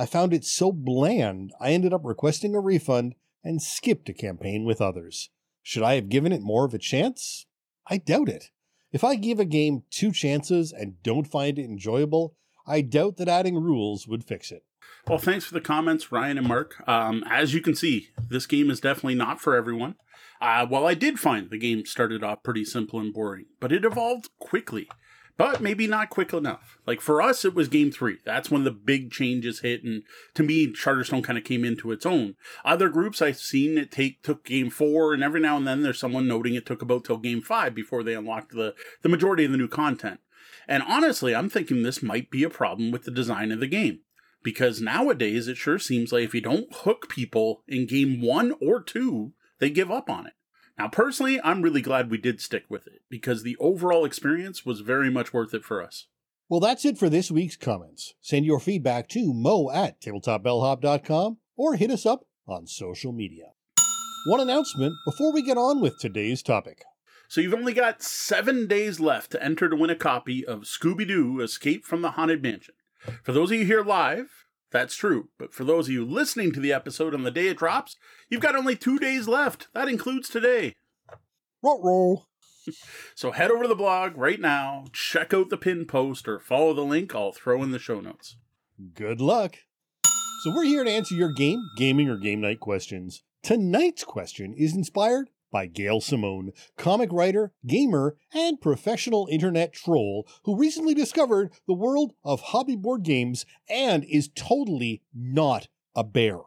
I 0.00 0.06
found 0.06 0.32
it 0.32 0.46
so 0.46 0.72
bland, 0.72 1.52
I 1.60 1.72
ended 1.72 1.92
up 1.92 2.06
requesting 2.06 2.54
a 2.54 2.60
refund 2.60 3.16
and 3.44 3.60
skipped 3.60 4.08
a 4.08 4.14
campaign 4.14 4.64
with 4.64 4.80
others. 4.80 5.28
Should 5.62 5.82
I 5.82 5.96
have 5.96 6.08
given 6.08 6.32
it 6.32 6.40
more 6.40 6.64
of 6.64 6.72
a 6.72 6.78
chance? 6.78 7.44
I 7.86 7.98
doubt 7.98 8.30
it. 8.30 8.46
If 8.92 9.04
I 9.04 9.16
give 9.16 9.38
a 9.38 9.44
game 9.44 9.82
two 9.90 10.10
chances 10.10 10.72
and 10.72 11.02
don't 11.02 11.30
find 11.30 11.58
it 11.58 11.66
enjoyable, 11.66 12.34
I 12.66 12.80
doubt 12.80 13.18
that 13.18 13.28
adding 13.28 13.56
rules 13.56 14.08
would 14.08 14.24
fix 14.24 14.50
it. 14.50 14.64
Well, 15.06 15.18
thanks 15.18 15.44
for 15.44 15.52
the 15.52 15.60
comments, 15.60 16.10
Ryan 16.10 16.38
and 16.38 16.48
Mark. 16.48 16.82
Um, 16.88 17.22
as 17.28 17.52
you 17.52 17.60
can 17.60 17.74
see, 17.74 18.08
this 18.26 18.46
game 18.46 18.70
is 18.70 18.80
definitely 18.80 19.16
not 19.16 19.38
for 19.38 19.54
everyone. 19.54 19.96
Uh, 20.40 20.64
while 20.64 20.86
I 20.86 20.94
did 20.94 21.20
find 21.20 21.50
the 21.50 21.58
game 21.58 21.84
started 21.84 22.24
off 22.24 22.42
pretty 22.42 22.64
simple 22.64 23.00
and 23.00 23.12
boring, 23.12 23.44
but 23.60 23.70
it 23.70 23.84
evolved 23.84 24.30
quickly. 24.38 24.88
But 25.40 25.62
maybe 25.62 25.86
not 25.86 26.10
quick 26.10 26.34
enough. 26.34 26.78
Like 26.86 27.00
for 27.00 27.22
us, 27.22 27.44
it 27.46 27.54
was 27.54 27.68
game 27.68 27.90
three. 27.90 28.18
That's 28.24 28.50
when 28.50 28.64
the 28.64 28.70
big 28.70 29.10
changes 29.10 29.60
hit, 29.60 29.82
and 29.82 30.02
to 30.34 30.42
me, 30.42 30.66
Charterstone 30.66 31.24
kind 31.24 31.38
of 31.38 31.44
came 31.44 31.64
into 31.64 31.92
its 31.92 32.04
own. 32.04 32.36
Other 32.62 32.90
groups 32.90 33.22
I've 33.22 33.38
seen 33.38 33.78
it 33.78 33.90
take 33.90 34.22
took 34.22 34.44
game 34.44 34.68
four, 34.68 35.14
and 35.14 35.24
every 35.24 35.40
now 35.40 35.56
and 35.56 35.66
then 35.66 35.82
there's 35.82 35.98
someone 35.98 36.28
noting 36.28 36.54
it 36.54 36.66
took 36.66 36.82
about 36.82 37.04
till 37.04 37.16
game 37.16 37.40
five 37.40 37.74
before 37.74 38.02
they 38.02 38.14
unlocked 38.14 38.52
the 38.52 38.74
the 39.00 39.08
majority 39.08 39.46
of 39.46 39.52
the 39.52 39.56
new 39.56 39.68
content. 39.68 40.20
And 40.68 40.82
honestly, 40.82 41.34
I'm 41.34 41.48
thinking 41.48 41.82
this 41.82 42.02
might 42.02 42.30
be 42.30 42.42
a 42.42 42.50
problem 42.50 42.90
with 42.90 43.04
the 43.04 43.10
design 43.10 43.50
of 43.50 43.60
the 43.60 43.66
game 43.66 44.00
because 44.42 44.80
nowadays 44.80 45.48
it 45.48 45.56
sure 45.56 45.78
seems 45.78 46.12
like 46.12 46.24
if 46.24 46.34
you 46.34 46.40
don't 46.40 46.68
hook 46.70 47.08
people 47.08 47.62
in 47.66 47.86
game 47.86 48.20
one 48.20 48.54
or 48.60 48.82
two, 48.82 49.32
they 49.58 49.70
give 49.70 49.90
up 49.90 50.08
on 50.10 50.26
it. 50.26 50.34
Now, 50.80 50.88
personally, 50.88 51.38
I'm 51.44 51.60
really 51.60 51.82
glad 51.82 52.10
we 52.10 52.16
did 52.16 52.40
stick 52.40 52.64
with 52.70 52.86
it 52.86 53.02
because 53.10 53.42
the 53.42 53.58
overall 53.60 54.06
experience 54.06 54.64
was 54.64 54.80
very 54.80 55.10
much 55.10 55.30
worth 55.30 55.52
it 55.52 55.62
for 55.62 55.82
us. 55.82 56.06
Well, 56.48 56.58
that's 56.58 56.86
it 56.86 56.96
for 56.96 57.10
this 57.10 57.30
week's 57.30 57.54
comments. 57.54 58.14
Send 58.22 58.46
your 58.46 58.58
feedback 58.58 59.06
to 59.10 59.34
mo 59.34 59.70
at 59.70 60.00
tabletopbellhop.com 60.00 61.36
or 61.58 61.74
hit 61.74 61.90
us 61.90 62.06
up 62.06 62.24
on 62.48 62.66
social 62.66 63.12
media. 63.12 63.48
One 64.24 64.40
announcement 64.40 64.94
before 65.04 65.34
we 65.34 65.42
get 65.42 65.58
on 65.58 65.82
with 65.82 65.98
today's 65.98 66.42
topic. 66.42 66.82
So 67.28 67.42
you've 67.42 67.52
only 67.52 67.74
got 67.74 68.02
seven 68.02 68.66
days 68.66 68.98
left 68.98 69.32
to 69.32 69.44
enter 69.44 69.68
to 69.68 69.76
win 69.76 69.90
a 69.90 69.94
copy 69.94 70.46
of 70.46 70.60
Scooby 70.60 71.06
Doo 71.06 71.42
Escape 71.42 71.84
from 71.84 72.00
the 72.00 72.12
Haunted 72.12 72.42
Mansion. 72.42 72.74
For 73.22 73.32
those 73.32 73.50
of 73.50 73.58
you 73.58 73.66
here 73.66 73.84
live, 73.84 74.46
that's 74.70 74.96
true. 74.96 75.28
But 75.38 75.54
for 75.54 75.64
those 75.64 75.88
of 75.88 75.92
you 75.92 76.04
listening 76.04 76.52
to 76.52 76.60
the 76.60 76.72
episode 76.72 77.14
on 77.14 77.22
the 77.22 77.30
day 77.30 77.48
it 77.48 77.58
drops, 77.58 77.96
you've 78.28 78.40
got 78.40 78.56
only 78.56 78.76
two 78.76 78.98
days 78.98 79.28
left. 79.28 79.68
That 79.74 79.88
includes 79.88 80.28
today. 80.28 80.74
Roll, 81.62 81.82
roll. 81.82 82.26
So 83.14 83.32
head 83.32 83.50
over 83.50 83.62
to 83.62 83.68
the 83.68 83.74
blog 83.74 84.16
right 84.16 84.40
now, 84.40 84.84
check 84.92 85.32
out 85.34 85.48
the 85.48 85.56
pin 85.56 85.86
post, 85.86 86.28
or 86.28 86.38
follow 86.38 86.72
the 86.74 86.82
link 86.82 87.14
I'll 87.14 87.32
throw 87.32 87.62
in 87.62 87.70
the 87.70 87.78
show 87.78 88.00
notes. 88.00 88.36
Good 88.94 89.20
luck. 89.20 89.56
So 90.42 90.54
we're 90.54 90.64
here 90.64 90.84
to 90.84 90.90
answer 90.90 91.14
your 91.14 91.32
game, 91.32 91.60
gaming, 91.76 92.08
or 92.08 92.16
game 92.16 92.40
night 92.40 92.60
questions. 92.60 93.22
Tonight's 93.42 94.04
question 94.04 94.54
is 94.56 94.74
inspired 94.74 95.30
by 95.50 95.66
Gail 95.66 96.00
Simone, 96.00 96.52
comic 96.76 97.10
writer, 97.12 97.52
gamer, 97.66 98.16
and 98.32 98.60
professional 98.60 99.28
internet 99.30 99.72
troll 99.72 100.26
who 100.44 100.56
recently 100.56 100.94
discovered 100.94 101.52
the 101.66 101.74
world 101.74 102.12
of 102.24 102.40
hobby 102.40 102.76
board 102.76 103.02
games 103.02 103.46
and 103.68 104.04
is 104.04 104.30
totally 104.34 105.02
not 105.14 105.68
a 105.94 106.04
bear. 106.04 106.38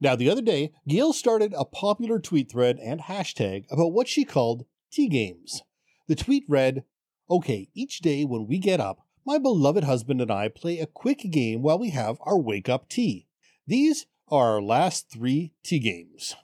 Now, 0.00 0.16
the 0.16 0.30
other 0.30 0.42
day, 0.42 0.72
Gail 0.88 1.12
started 1.12 1.54
a 1.56 1.64
popular 1.64 2.18
tweet 2.18 2.50
thread 2.50 2.78
and 2.78 3.00
hashtag 3.00 3.64
about 3.70 3.92
what 3.92 4.08
she 4.08 4.24
called 4.24 4.64
tea 4.90 5.08
games. 5.08 5.62
The 6.08 6.16
tweet 6.16 6.44
read, 6.48 6.84
Okay, 7.28 7.68
each 7.74 8.00
day 8.00 8.24
when 8.24 8.46
we 8.46 8.58
get 8.58 8.80
up, 8.80 9.06
my 9.24 9.38
beloved 9.38 9.84
husband 9.84 10.20
and 10.20 10.30
I 10.30 10.48
play 10.48 10.78
a 10.78 10.86
quick 10.86 11.30
game 11.30 11.62
while 11.62 11.78
we 11.78 11.90
have 11.90 12.18
our 12.22 12.38
wake 12.38 12.68
up 12.68 12.88
tea. 12.88 13.26
These 13.66 14.06
are 14.28 14.54
our 14.54 14.62
last 14.62 15.10
three 15.10 15.52
tea 15.62 15.78
games. 15.78 16.34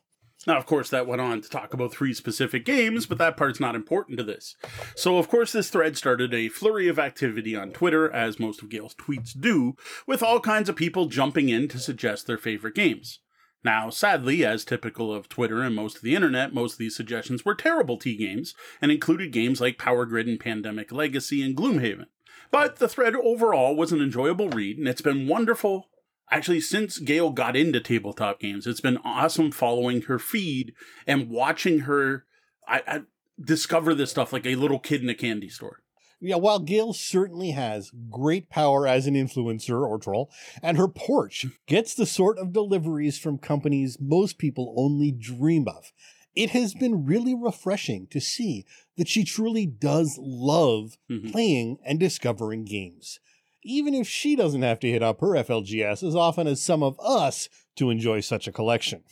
Now, 0.46 0.56
of 0.58 0.66
course, 0.66 0.90
that 0.90 1.06
went 1.06 1.20
on 1.20 1.40
to 1.40 1.48
talk 1.48 1.74
about 1.74 1.92
three 1.92 2.14
specific 2.14 2.64
games, 2.64 3.06
but 3.06 3.18
that 3.18 3.36
part's 3.36 3.58
not 3.58 3.74
important 3.74 4.18
to 4.18 4.24
this. 4.24 4.54
So, 4.94 5.18
of 5.18 5.28
course, 5.28 5.52
this 5.52 5.70
thread 5.70 5.96
started 5.96 6.32
a 6.32 6.48
flurry 6.48 6.86
of 6.86 6.98
activity 6.98 7.56
on 7.56 7.72
Twitter, 7.72 8.10
as 8.12 8.38
most 8.38 8.62
of 8.62 8.68
Gail's 8.68 8.94
tweets 8.94 9.38
do, 9.38 9.74
with 10.06 10.22
all 10.22 10.38
kinds 10.38 10.68
of 10.68 10.76
people 10.76 11.06
jumping 11.06 11.48
in 11.48 11.66
to 11.68 11.78
suggest 11.78 12.26
their 12.26 12.38
favorite 12.38 12.76
games. 12.76 13.20
Now, 13.64 13.90
sadly, 13.90 14.44
as 14.44 14.64
typical 14.64 15.12
of 15.12 15.28
Twitter 15.28 15.62
and 15.62 15.74
most 15.74 15.96
of 15.96 16.02
the 16.02 16.14
internet, 16.14 16.54
most 16.54 16.74
of 16.74 16.78
these 16.78 16.94
suggestions 16.94 17.44
were 17.44 17.56
terrible 17.56 17.98
tea 17.98 18.16
games 18.16 18.54
and 18.80 18.92
included 18.92 19.32
games 19.32 19.60
like 19.60 19.78
Power 19.78 20.06
Grid 20.06 20.28
and 20.28 20.38
Pandemic 20.38 20.92
Legacy 20.92 21.42
and 21.42 21.56
Gloomhaven. 21.56 22.06
But 22.52 22.76
the 22.76 22.88
thread 22.88 23.16
overall 23.16 23.74
was 23.74 23.90
an 23.90 24.00
enjoyable 24.00 24.50
read, 24.50 24.78
and 24.78 24.86
it's 24.86 25.00
been 25.00 25.26
wonderful. 25.26 25.88
Actually, 26.30 26.61
since 26.61 26.99
Gail 26.99 27.30
got 27.30 27.56
into 27.56 27.80
tabletop 27.80 28.40
games, 28.40 28.66
it's 28.66 28.80
been 28.80 28.99
awesome 28.99 29.52
following 29.52 30.02
her 30.02 30.18
feed 30.18 30.73
and 31.06 31.30
watching 31.30 31.80
her 31.80 32.25
I, 32.66 32.83
I 32.87 33.00
discover 33.40 33.95
this 33.95 34.11
stuff 34.11 34.33
like 34.33 34.47
a 34.47 34.56
little 34.56 34.78
kid 34.80 35.02
in 35.02 35.09
a 35.09 35.14
candy 35.14 35.49
store. 35.49 35.83
Yeah, 36.21 36.37
while 36.37 36.59
Gail 36.59 36.95
certainly 36.95 37.50
has 37.50 37.92
great 38.11 38.49
power 38.49 38.87
as 38.88 39.06
an 39.06 39.14
influencer 39.14 39.87
or 39.87 39.99
troll, 39.99 40.30
and 40.62 40.78
her 40.78 40.88
porch 40.88 41.47
gets 41.66 41.95
the 41.95 42.06
sort 42.06 42.38
of 42.38 42.52
deliveries 42.52 43.18
from 43.18 43.38
companies 43.38 43.99
most 44.00 44.38
people 44.38 44.75
only 44.78 45.12
dream 45.12 45.68
of, 45.68 45.92
it 46.35 46.50
has 46.50 46.75
been 46.75 47.04
really 47.04 47.35
refreshing 47.35 48.06
to 48.09 48.21
see 48.21 48.64
that 48.97 49.09
she 49.09 49.25
truly 49.25 49.66
does 49.66 50.18
love 50.18 50.97
Mhm. 51.11 51.30
playing 51.30 51.78
and 51.85 52.00
discovering 52.00 52.64
games. 52.64 53.21
Even 53.68 53.94
if 53.94 54.06
she 54.06 54.37
doesn't 54.37 54.62
have 54.62 54.78
to 54.78 54.90
hit 54.90 55.02
up 55.02 55.20
her 55.20 55.35
FLGS 55.35 56.06
as 56.06 56.14
often 56.14 56.46
as 56.46 56.62
some 56.62 56.85
of 56.85 56.99
us 57.00 57.49
to 57.75 57.90
enjoy 57.90 58.20
such 58.20 58.46
a 58.46 58.52
collection. 58.52 59.02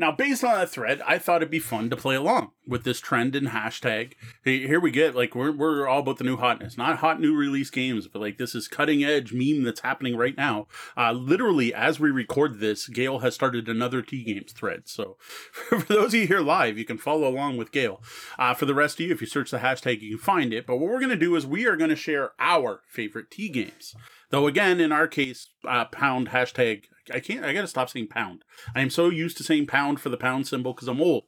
Now, 0.00 0.10
based 0.10 0.42
on 0.42 0.54
that 0.54 0.70
thread, 0.70 1.02
I 1.06 1.18
thought 1.18 1.42
it'd 1.42 1.50
be 1.50 1.58
fun 1.58 1.90
to 1.90 1.96
play 1.96 2.14
along 2.14 2.52
with 2.66 2.84
this 2.84 3.00
trend 3.00 3.36
and 3.36 3.48
hashtag. 3.48 4.14
Here 4.44 4.80
we 4.80 4.90
get 4.90 5.14
like 5.14 5.34
we're 5.34 5.52
we're 5.52 5.86
all 5.86 5.98
about 5.98 6.16
the 6.16 6.24
new 6.24 6.38
hotness, 6.38 6.78
not 6.78 7.00
hot 7.00 7.20
new 7.20 7.36
release 7.36 7.68
games, 7.68 8.08
but 8.08 8.22
like 8.22 8.38
this 8.38 8.54
is 8.54 8.66
cutting 8.66 9.04
edge 9.04 9.34
meme 9.34 9.62
that's 9.62 9.80
happening 9.80 10.16
right 10.16 10.34
now. 10.38 10.68
Uh, 10.96 11.12
literally, 11.12 11.74
as 11.74 12.00
we 12.00 12.10
record 12.10 12.60
this, 12.60 12.88
Gail 12.88 13.18
has 13.18 13.34
started 13.34 13.68
another 13.68 14.00
Tea 14.00 14.24
Games 14.24 14.52
thread. 14.52 14.88
So 14.88 15.18
for 15.52 15.80
those 15.80 16.14
of 16.14 16.20
you 16.20 16.26
here 16.26 16.40
live, 16.40 16.78
you 16.78 16.86
can 16.86 16.96
follow 16.96 17.28
along 17.28 17.58
with 17.58 17.70
Gail. 17.70 18.02
Uh, 18.38 18.54
for 18.54 18.64
the 18.64 18.74
rest 18.74 18.98
of 18.98 19.04
you, 19.04 19.12
if 19.12 19.20
you 19.20 19.26
search 19.26 19.50
the 19.50 19.58
hashtag, 19.58 20.00
you 20.00 20.16
can 20.16 20.24
find 20.24 20.54
it. 20.54 20.66
But 20.66 20.78
what 20.78 20.90
we're 20.90 21.00
gonna 21.00 21.14
do 21.14 21.36
is 21.36 21.46
we 21.46 21.66
are 21.66 21.76
gonna 21.76 21.94
share 21.94 22.30
our 22.38 22.80
favorite 22.88 23.30
tea 23.30 23.50
games. 23.50 23.94
Though 24.30 24.46
again, 24.46 24.80
in 24.80 24.92
our 24.92 25.08
case, 25.08 25.50
uh, 25.68 25.84
pound 25.84 26.30
hashtag. 26.30 26.84
I 27.12 27.20
can't. 27.20 27.44
I 27.44 27.52
gotta 27.52 27.66
stop 27.66 27.90
saying 27.90 28.08
pound. 28.08 28.44
I 28.74 28.80
am 28.80 28.90
so 28.90 29.08
used 29.08 29.36
to 29.38 29.44
saying 29.44 29.66
pound 29.66 30.00
for 30.00 30.08
the 30.08 30.16
pound 30.16 30.46
symbol 30.46 30.72
because 30.72 30.88
I'm 30.88 31.00
old. 31.00 31.24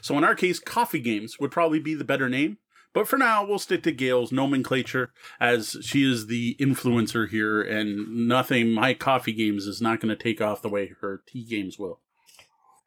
So 0.00 0.16
in 0.16 0.24
our 0.24 0.34
case, 0.34 0.58
coffee 0.58 1.00
games 1.00 1.38
would 1.40 1.50
probably 1.50 1.78
be 1.78 1.94
the 1.94 2.04
better 2.04 2.28
name. 2.28 2.58
But 2.92 3.06
for 3.06 3.18
now, 3.18 3.44
we'll 3.44 3.58
stick 3.58 3.82
to 3.82 3.92
Gail's 3.92 4.32
nomenclature 4.32 5.12
as 5.38 5.76
she 5.82 6.10
is 6.10 6.28
the 6.28 6.56
influencer 6.58 7.28
here, 7.28 7.60
and 7.60 8.26
nothing. 8.26 8.72
My 8.72 8.94
coffee 8.94 9.34
games 9.34 9.66
is 9.66 9.82
not 9.82 10.00
going 10.00 10.16
to 10.16 10.22
take 10.22 10.40
off 10.40 10.62
the 10.62 10.70
way 10.70 10.94
her 11.02 11.20
tea 11.26 11.44
games 11.44 11.78
will. 11.78 12.00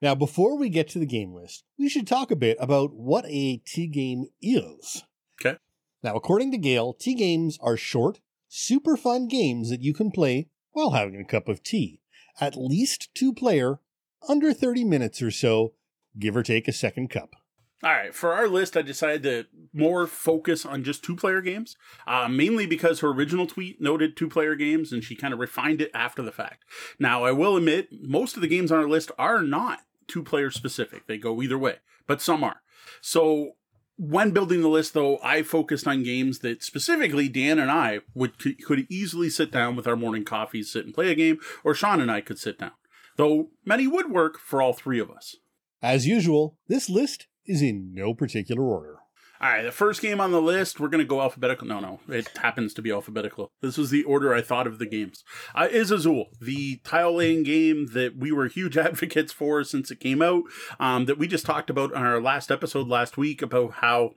Now, 0.02 0.16
before 0.16 0.58
we 0.58 0.70
get 0.70 0.88
to 0.90 1.00
the 1.00 1.06
game 1.06 1.36
list, 1.36 1.64
we 1.78 1.90
should 1.90 2.08
talk 2.08 2.32
a 2.32 2.36
bit 2.36 2.58
about 2.60 2.94
what 2.94 3.26
a 3.28 3.58
tea 3.58 3.86
game 3.86 4.26
is. 4.42 5.04
Okay. 5.40 5.58
Now, 6.02 6.16
according 6.16 6.52
to 6.54 6.58
Gail, 6.58 6.94
tea 6.94 7.14
games 7.14 7.60
are 7.62 7.78
short, 7.78 8.20
super 8.48 8.98
fun 8.98 9.28
games 9.28 9.70
that 9.70 9.84
you 9.84 9.94
can 9.94 10.10
play 10.10 10.48
while 10.72 10.92
having 10.92 11.20
a 11.20 11.26
cup 11.26 11.48
of 11.48 11.62
tea. 11.62 11.99
At 12.40 12.56
least 12.56 13.14
two 13.14 13.34
player, 13.34 13.80
under 14.28 14.54
30 14.54 14.84
minutes 14.84 15.22
or 15.22 15.32
so, 15.32 15.74
give 16.18 16.36
or 16.36 16.44
take 16.44 16.68
a 16.68 16.74
second 16.74 17.10
cup. 17.10 17.36
All 17.82 17.92
right, 17.92 18.14
for 18.14 18.34
our 18.34 18.50
list, 18.50 18.76
I 18.76 18.82
decided 18.82 19.24
to 19.24 19.46
more 19.72 20.06
focus 20.06 20.66
on 20.66 20.84
just 20.84 21.02
two 21.02 21.16
player 21.16 21.40
games, 21.40 21.78
uh, 22.06 22.28
mainly 22.28 22.66
because 22.66 23.00
her 23.00 23.10
original 23.10 23.48
tweet 23.48 23.80
noted 23.80 24.18
two 24.18 24.28
player 24.28 24.56
games 24.56 24.92
and 24.92 25.02
she 25.02 25.16
kind 25.16 25.34
of 25.34 25.40
refined 25.40 25.82
it 25.82 25.92
after 25.94 26.22
the 26.22 26.32
fact. 26.34 26.66
Now, 27.00 27.24
I 27.24 27.32
will 27.32 27.56
admit, 27.56 27.88
most 28.02 28.36
of 28.36 28.42
the 28.42 28.50
games 28.50 28.70
on 28.70 28.80
our 28.80 28.90
list 28.90 29.12
are 29.18 29.42
not 29.42 29.80
two 30.10 30.24
player 30.24 30.52
specific, 30.52 31.08
they 31.08 31.18
go 31.18 31.42
either 31.42 31.58
way, 31.58 31.76
but 32.06 32.22
some 32.22 32.44
are. 32.44 32.62
So, 33.02 33.54
when 34.00 34.32
building 34.32 34.62
the 34.62 34.70
list, 34.70 34.94
though, 34.94 35.20
I 35.22 35.44
focused 35.44 35.86
on 35.86 36.04
games 36.04 36.40
that 36.40 36.64
specifically 36.64 37.28
Dan 37.28 37.60
and 37.60 37.70
I 37.70 38.00
would 38.14 38.40
could 38.64 38.88
easily 38.90 39.30
sit 39.30 39.52
down 39.52 39.76
with 39.76 39.88
our 39.88 39.98
morning 39.98 40.24
coffees, 40.24 40.72
sit 40.72 40.86
and 40.86 40.94
play 40.94 41.12
a 41.12 41.16
game, 41.16 41.38
or 41.66 41.74
Sean 41.74 42.00
and 42.00 42.10
I 42.10 42.22
could 42.22 42.40
sit 42.40 42.58
down. 42.58 42.72
Though 43.18 43.50
many 43.66 43.88
would 43.88 44.10
work 44.10 44.40
for 44.40 44.62
all 44.62 44.72
three 44.72 45.00
of 45.00 45.12
us. 45.12 45.36
As 45.82 46.08
usual, 46.08 46.58
this 46.70 46.90
list 46.90 47.28
is 47.46 47.62
in 47.62 47.94
no 47.94 48.14
particular 48.14 48.64
order. 48.64 49.00
All 49.42 49.50
right, 49.50 49.64
the 49.64 49.72
first 49.72 50.02
game 50.02 50.20
on 50.20 50.34
the 50.34 50.42
list, 50.42 50.82
we're 50.82 50.90
going 50.90 51.04
to 51.04 51.08
go 51.08 51.22
alphabetical. 51.22 51.66
No, 51.66 51.80
no, 51.80 52.02
it 52.10 52.28
happens 52.38 52.74
to 52.74 52.82
be 52.82 52.92
alphabetical. 52.92 53.52
This 53.62 53.78
was 53.78 53.90
the 53.90 54.04
order 54.04 54.34
I 54.34 54.42
thought 54.42 54.68
of 54.68 54.80
the 54.80 54.86
games. 54.86 55.24
Uh, 55.56 55.70
is 55.72 55.92
Azul, 55.92 56.26
the 56.42 56.78
tile 56.84 57.16
laying 57.16 57.44
game 57.44 57.88
that 57.94 58.18
we 58.18 58.34
were 58.34 58.48
huge 58.48 58.78
advocates 58.78 59.32
for 59.32 59.64
since 59.64 59.92
it 59.92 60.02
came 60.02 60.22
out, 60.22 60.44
um, 60.78 61.06
that 61.06 61.18
we 61.18 61.26
just 61.26 61.46
talked 61.46 61.70
about 61.70 61.94
on 61.94 62.06
our 62.06 62.22
last 62.22 62.52
episode 62.52 62.90
last 62.90 63.16
week 63.16 63.42
about 63.42 63.76
how 63.76 64.12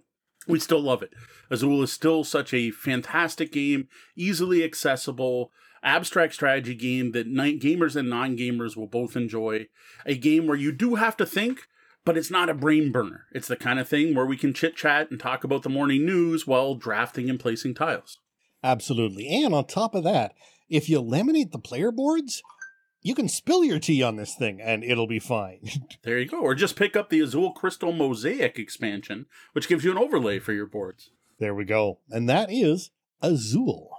we 0.48 0.58
still 0.58 0.80
love 0.80 1.02
it. 1.04 1.12
Azul 1.50 1.82
is 1.84 1.92
still 1.92 2.24
such 2.24 2.52
a 2.52 2.72
fantastic 2.72 3.52
game, 3.52 3.86
easily 4.16 4.64
accessible, 4.64 5.52
abstract 5.84 6.34
strategy 6.34 6.74
game 6.74 7.12
that 7.12 7.32
gamers 7.32 7.94
and 7.94 8.10
non 8.10 8.36
gamers 8.36 8.76
will 8.76 8.88
both 8.88 9.16
enjoy. 9.16 9.66
A 10.04 10.16
game 10.16 10.48
where 10.48 10.56
you 10.56 10.72
do 10.72 10.96
have 10.96 11.16
to 11.18 11.26
think, 11.26 11.68
but 12.04 12.16
it's 12.16 12.30
not 12.30 12.48
a 12.48 12.54
brain 12.54 12.90
burner. 12.92 13.26
It's 13.32 13.48
the 13.48 13.56
kind 13.56 13.78
of 13.78 13.88
thing 13.88 14.14
where 14.14 14.26
we 14.26 14.36
can 14.36 14.54
chit 14.54 14.76
chat 14.76 15.10
and 15.10 15.20
talk 15.20 15.44
about 15.44 15.62
the 15.62 15.68
morning 15.68 16.04
news 16.04 16.46
while 16.46 16.74
drafting 16.74 17.30
and 17.30 17.38
placing 17.38 17.74
tiles. 17.74 18.18
Absolutely. 18.64 19.28
And 19.28 19.54
on 19.54 19.66
top 19.66 19.94
of 19.94 20.04
that, 20.04 20.34
if 20.68 20.88
you 20.88 21.02
laminate 21.02 21.52
the 21.52 21.58
player 21.58 21.90
boards, 21.90 22.42
you 23.02 23.14
can 23.14 23.28
spill 23.28 23.64
your 23.64 23.78
tea 23.78 24.02
on 24.02 24.16
this 24.16 24.34
thing 24.34 24.60
and 24.60 24.84
it'll 24.84 25.08
be 25.08 25.18
fine. 25.18 25.60
there 26.02 26.18
you 26.18 26.26
go. 26.26 26.40
Or 26.40 26.54
just 26.54 26.76
pick 26.76 26.96
up 26.96 27.10
the 27.10 27.20
Azul 27.20 27.52
Crystal 27.52 27.92
Mosaic 27.92 28.58
expansion, 28.58 29.26
which 29.52 29.68
gives 29.68 29.84
you 29.84 29.90
an 29.90 29.98
overlay 29.98 30.38
for 30.38 30.52
your 30.52 30.66
boards. 30.66 31.10
There 31.38 31.54
we 31.54 31.64
go. 31.64 31.98
And 32.10 32.28
that 32.28 32.50
is 32.50 32.90
Azul. 33.20 33.90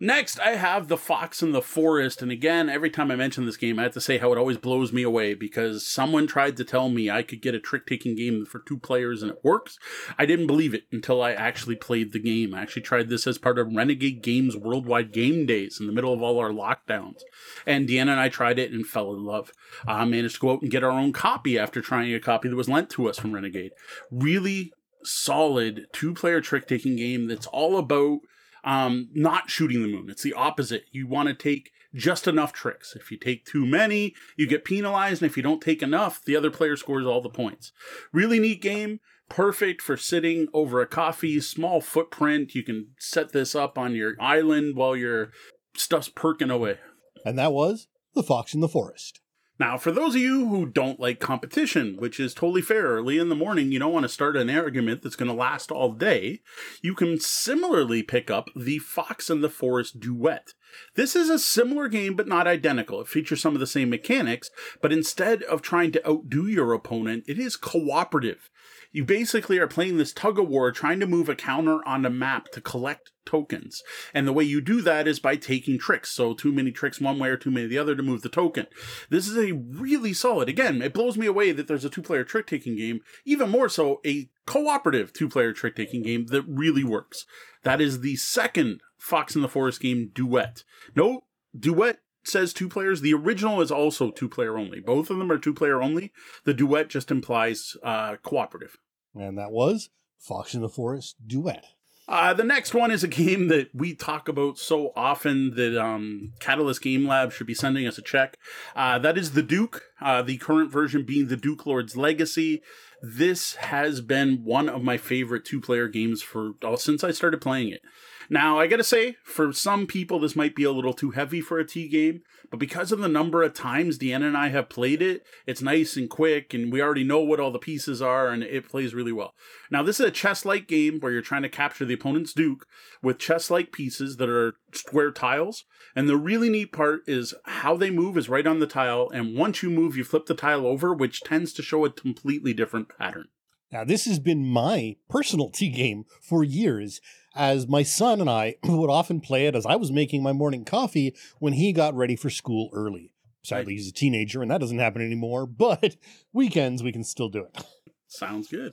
Next, 0.00 0.40
I 0.40 0.56
have 0.56 0.88
The 0.88 0.96
Fox 0.96 1.40
in 1.40 1.52
the 1.52 1.62
Forest. 1.62 2.20
And 2.20 2.32
again, 2.32 2.68
every 2.68 2.90
time 2.90 3.12
I 3.12 3.16
mention 3.16 3.46
this 3.46 3.56
game, 3.56 3.78
I 3.78 3.84
have 3.84 3.92
to 3.92 4.00
say 4.00 4.18
how 4.18 4.32
it 4.32 4.38
always 4.38 4.58
blows 4.58 4.92
me 4.92 5.04
away 5.04 5.34
because 5.34 5.86
someone 5.86 6.26
tried 6.26 6.56
to 6.56 6.64
tell 6.64 6.88
me 6.88 7.08
I 7.08 7.22
could 7.22 7.40
get 7.40 7.54
a 7.54 7.60
trick 7.60 7.86
taking 7.86 8.16
game 8.16 8.44
for 8.44 8.58
two 8.58 8.76
players 8.76 9.22
and 9.22 9.30
it 9.30 9.38
works. 9.44 9.78
I 10.18 10.26
didn't 10.26 10.48
believe 10.48 10.74
it 10.74 10.82
until 10.90 11.22
I 11.22 11.32
actually 11.32 11.76
played 11.76 12.12
the 12.12 12.18
game. 12.18 12.54
I 12.54 12.62
actually 12.62 12.82
tried 12.82 13.08
this 13.08 13.24
as 13.28 13.38
part 13.38 13.56
of 13.56 13.72
Renegade 13.72 14.20
Games 14.20 14.56
Worldwide 14.56 15.12
Game 15.12 15.46
Days 15.46 15.78
in 15.78 15.86
the 15.86 15.92
middle 15.92 16.12
of 16.12 16.22
all 16.22 16.40
our 16.40 16.50
lockdowns. 16.50 17.20
And 17.64 17.88
Deanna 17.88 18.10
and 18.10 18.20
I 18.20 18.28
tried 18.28 18.58
it 18.58 18.72
and 18.72 18.84
fell 18.84 19.14
in 19.14 19.24
love. 19.24 19.52
I 19.86 20.02
uh, 20.02 20.06
managed 20.06 20.34
to 20.34 20.40
go 20.40 20.50
out 20.54 20.62
and 20.62 20.72
get 20.72 20.82
our 20.82 20.90
own 20.90 21.12
copy 21.12 21.56
after 21.56 21.80
trying 21.80 22.12
a 22.12 22.18
copy 22.18 22.48
that 22.48 22.56
was 22.56 22.68
lent 22.68 22.90
to 22.90 23.08
us 23.08 23.18
from 23.18 23.32
Renegade. 23.32 23.70
Really 24.10 24.72
solid 25.04 25.86
two 25.92 26.14
player 26.14 26.40
trick 26.40 26.66
taking 26.66 26.96
game 26.96 27.28
that's 27.28 27.46
all 27.46 27.78
about 27.78 28.20
um, 28.64 29.08
not 29.14 29.50
shooting 29.50 29.82
the 29.82 29.88
moon. 29.88 30.08
It's 30.10 30.22
the 30.22 30.32
opposite. 30.32 30.84
You 30.90 31.06
want 31.06 31.28
to 31.28 31.34
take 31.34 31.70
just 31.94 32.26
enough 32.26 32.52
tricks. 32.52 32.96
If 32.96 33.10
you 33.10 33.16
take 33.16 33.44
too 33.44 33.64
many, 33.64 34.14
you 34.36 34.46
get 34.46 34.64
penalized, 34.64 35.22
and 35.22 35.30
if 35.30 35.36
you 35.36 35.42
don't 35.42 35.62
take 35.62 35.82
enough, 35.82 36.24
the 36.24 36.34
other 36.34 36.50
player 36.50 36.76
scores 36.76 37.06
all 37.06 37.20
the 37.20 37.28
points. 37.28 37.72
Really 38.12 38.40
neat 38.40 38.60
game. 38.60 39.00
Perfect 39.28 39.80
for 39.80 39.96
sitting 39.96 40.48
over 40.52 40.80
a 40.80 40.86
coffee, 40.86 41.40
small 41.40 41.80
footprint. 41.80 42.54
You 42.54 42.62
can 42.62 42.88
set 42.98 43.32
this 43.32 43.54
up 43.54 43.78
on 43.78 43.94
your 43.94 44.14
island 44.20 44.76
while 44.76 44.96
your 44.96 45.30
stuff's 45.76 46.08
perking 46.08 46.50
away. 46.50 46.78
And 47.24 47.38
that 47.38 47.52
was 47.52 47.88
The 48.14 48.22
Fox 48.22 48.54
in 48.54 48.60
the 48.60 48.68
Forest. 48.68 49.20
Now, 49.58 49.78
for 49.78 49.92
those 49.92 50.16
of 50.16 50.20
you 50.20 50.48
who 50.48 50.66
don't 50.66 50.98
like 50.98 51.20
competition, 51.20 51.96
which 51.96 52.18
is 52.18 52.34
totally 52.34 52.62
fair, 52.62 52.82
early 52.82 53.18
in 53.18 53.28
the 53.28 53.36
morning, 53.36 53.70
you 53.70 53.78
don't 53.78 53.92
want 53.92 54.02
to 54.02 54.08
start 54.08 54.36
an 54.36 54.50
argument 54.50 55.02
that's 55.02 55.14
going 55.14 55.28
to 55.28 55.34
last 55.34 55.70
all 55.70 55.92
day, 55.92 56.40
you 56.82 56.94
can 56.94 57.20
similarly 57.20 58.02
pick 58.02 58.32
up 58.32 58.50
the 58.56 58.78
Fox 58.80 59.30
and 59.30 59.44
the 59.44 59.48
Forest 59.48 60.00
Duet. 60.00 60.54
This 60.96 61.14
is 61.14 61.30
a 61.30 61.38
similar 61.38 61.86
game, 61.86 62.16
but 62.16 62.26
not 62.26 62.48
identical. 62.48 63.00
It 63.00 63.06
features 63.06 63.40
some 63.40 63.54
of 63.54 63.60
the 63.60 63.66
same 63.66 63.90
mechanics, 63.90 64.50
but 64.82 64.92
instead 64.92 65.44
of 65.44 65.62
trying 65.62 65.92
to 65.92 66.08
outdo 66.08 66.48
your 66.48 66.72
opponent, 66.72 67.22
it 67.28 67.38
is 67.38 67.56
cooperative 67.56 68.50
you 68.94 69.04
basically 69.04 69.58
are 69.58 69.66
playing 69.66 69.96
this 69.96 70.12
tug 70.12 70.38
of 70.38 70.48
war 70.48 70.70
trying 70.70 71.00
to 71.00 71.06
move 71.06 71.28
a 71.28 71.34
counter 71.34 71.80
on 71.84 72.02
the 72.02 72.10
map 72.10 72.46
to 72.52 72.60
collect 72.60 73.10
tokens. 73.26 73.82
And 74.14 74.24
the 74.24 74.32
way 74.32 74.44
you 74.44 74.60
do 74.60 74.80
that 74.82 75.08
is 75.08 75.18
by 75.18 75.34
taking 75.34 75.80
tricks. 75.80 76.12
So 76.12 76.32
too 76.32 76.52
many 76.52 76.70
tricks 76.70 77.00
one 77.00 77.18
way 77.18 77.28
or 77.28 77.36
too 77.36 77.50
many 77.50 77.66
the 77.66 77.76
other 77.76 77.96
to 77.96 78.04
move 78.04 78.22
the 78.22 78.28
token. 78.28 78.68
This 79.10 79.26
is 79.26 79.36
a 79.36 79.50
really 79.52 80.12
solid. 80.12 80.48
Again, 80.48 80.80
it 80.80 80.94
blows 80.94 81.18
me 81.18 81.26
away 81.26 81.50
that 81.50 81.66
there's 81.66 81.84
a 81.84 81.90
two-player 81.90 82.22
trick 82.22 82.46
taking 82.46 82.76
game, 82.76 83.00
even 83.24 83.50
more 83.50 83.68
so 83.68 84.00
a 84.06 84.30
cooperative 84.46 85.12
two-player 85.12 85.52
trick 85.52 85.74
taking 85.74 86.02
game 86.02 86.26
that 86.26 86.44
really 86.46 86.84
works. 86.84 87.26
That 87.64 87.80
is 87.80 88.00
the 88.00 88.14
second 88.14 88.80
Fox 88.96 89.34
in 89.34 89.42
the 89.42 89.48
Forest 89.48 89.80
game 89.80 90.12
duet. 90.14 90.62
No, 90.94 91.24
duet 91.58 91.98
says 92.22 92.52
two 92.52 92.68
players. 92.68 93.00
The 93.00 93.14
original 93.14 93.60
is 93.60 93.72
also 93.72 94.12
two 94.12 94.28
player 94.28 94.56
only. 94.56 94.78
Both 94.78 95.10
of 95.10 95.18
them 95.18 95.32
are 95.32 95.38
two 95.38 95.52
player 95.52 95.82
only. 95.82 96.12
The 96.44 96.54
duet 96.54 96.88
just 96.88 97.10
implies 97.10 97.76
uh, 97.82 98.16
cooperative. 98.22 98.78
And 99.14 99.38
that 99.38 99.50
was 99.50 99.90
Fox 100.18 100.54
in 100.54 100.62
the 100.62 100.68
Forest 100.68 101.16
Duet. 101.26 101.64
Uh, 102.06 102.34
the 102.34 102.44
next 102.44 102.74
one 102.74 102.90
is 102.90 103.02
a 103.02 103.08
game 103.08 103.48
that 103.48 103.68
we 103.74 103.94
talk 103.94 104.28
about 104.28 104.58
so 104.58 104.92
often 104.94 105.54
that 105.54 105.80
um, 105.80 106.32
Catalyst 106.40 106.82
Game 106.82 107.06
Lab 107.06 107.32
should 107.32 107.46
be 107.46 107.54
sending 107.54 107.86
us 107.86 107.98
a 107.98 108.02
check. 108.02 108.36
Uh, 108.76 108.98
that 108.98 109.16
is 109.16 109.32
The 109.32 109.42
Duke, 109.42 109.82
uh, 110.00 110.22
the 110.22 110.38
current 110.38 110.70
version 110.70 111.04
being 111.04 111.28
The 111.28 111.36
Duke 111.36 111.66
Lord's 111.66 111.96
Legacy. 111.96 112.62
This 113.02 113.56
has 113.56 114.00
been 114.00 114.44
one 114.44 114.68
of 114.68 114.82
my 114.82 114.96
favorite 114.96 115.44
two 115.44 115.60
player 115.60 115.88
games 115.88 116.22
for 116.22 116.52
uh, 116.62 116.76
since 116.76 117.04
I 117.04 117.10
started 117.10 117.40
playing 117.40 117.68
it. 117.68 117.82
Now, 118.30 118.58
I 118.58 118.66
gotta 118.66 118.84
say, 118.84 119.16
for 119.24 119.52
some 119.52 119.86
people, 119.86 120.18
this 120.18 120.36
might 120.36 120.54
be 120.54 120.64
a 120.64 120.72
little 120.72 120.94
too 120.94 121.10
heavy 121.10 121.40
for 121.40 121.58
a 121.58 121.66
tea 121.66 121.88
game, 121.88 122.22
but 122.50 122.58
because 122.58 122.92
of 122.92 123.00
the 123.00 123.08
number 123.08 123.42
of 123.42 123.54
times 123.54 123.98
Deanna 123.98 124.26
and 124.26 124.36
I 124.36 124.48
have 124.48 124.68
played 124.68 125.02
it, 125.02 125.22
it's 125.46 125.60
nice 125.60 125.96
and 125.96 126.08
quick, 126.08 126.54
and 126.54 126.72
we 126.72 126.80
already 126.80 127.04
know 127.04 127.20
what 127.20 127.40
all 127.40 127.50
the 127.50 127.58
pieces 127.58 128.00
are, 128.00 128.28
and 128.28 128.42
it 128.42 128.68
plays 128.68 128.94
really 128.94 129.12
well. 129.12 129.34
Now, 129.70 129.82
this 129.82 130.00
is 130.00 130.06
a 130.06 130.10
chess 130.10 130.44
like 130.44 130.66
game 130.66 131.00
where 131.00 131.12
you're 131.12 131.22
trying 131.22 131.42
to 131.42 131.48
capture 131.48 131.84
the 131.84 131.94
opponent's 131.94 132.32
Duke 132.32 132.66
with 133.02 133.18
chess 133.18 133.50
like 133.50 133.72
pieces 133.72 134.16
that 134.16 134.28
are 134.28 134.54
square 134.72 135.10
tiles, 135.10 135.64
and 135.94 136.08
the 136.08 136.16
really 136.16 136.48
neat 136.48 136.72
part 136.72 137.02
is 137.06 137.34
how 137.44 137.76
they 137.76 137.90
move 137.90 138.16
is 138.16 138.28
right 138.28 138.46
on 138.46 138.58
the 138.58 138.66
tile, 138.66 139.10
and 139.12 139.36
once 139.36 139.62
you 139.62 139.70
move, 139.70 139.96
you 139.96 140.04
flip 140.04 140.26
the 140.26 140.34
tile 140.34 140.66
over, 140.66 140.94
which 140.94 141.20
tends 141.20 141.52
to 141.52 141.62
show 141.62 141.84
a 141.84 141.90
completely 141.90 142.54
different 142.54 142.88
pattern. 142.98 143.28
Now, 143.74 143.82
this 143.82 144.04
has 144.04 144.20
been 144.20 144.46
my 144.46 144.94
personal 145.10 145.50
tea 145.50 145.68
game 145.68 146.04
for 146.22 146.44
years 146.44 147.00
as 147.34 147.66
my 147.66 147.82
son 147.82 148.20
and 148.20 148.30
I 148.30 148.54
would 148.64 148.88
often 148.88 149.20
play 149.20 149.46
it 149.46 149.56
as 149.56 149.66
I 149.66 149.74
was 149.74 149.90
making 149.90 150.22
my 150.22 150.32
morning 150.32 150.64
coffee 150.64 151.12
when 151.40 151.54
he 151.54 151.72
got 151.72 151.92
ready 151.96 152.14
for 152.14 152.30
school 152.30 152.70
early. 152.72 153.10
Sadly, 153.42 153.72
he's 153.72 153.88
a 153.88 153.92
teenager, 153.92 154.42
and 154.42 154.50
that 154.52 154.60
doesn't 154.60 154.78
happen 154.78 155.02
anymore. 155.02 155.44
But 155.58 155.96
weekends, 156.32 156.84
we 156.84 156.92
can 156.92 157.02
still 157.02 157.28
do 157.28 157.46
it. 157.46 157.64
Sounds 158.06 158.46
good. 158.46 158.70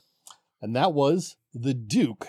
And 0.60 0.76
that 0.76 0.92
was 0.92 1.34
The 1.52 1.74
Duke. 1.74 2.28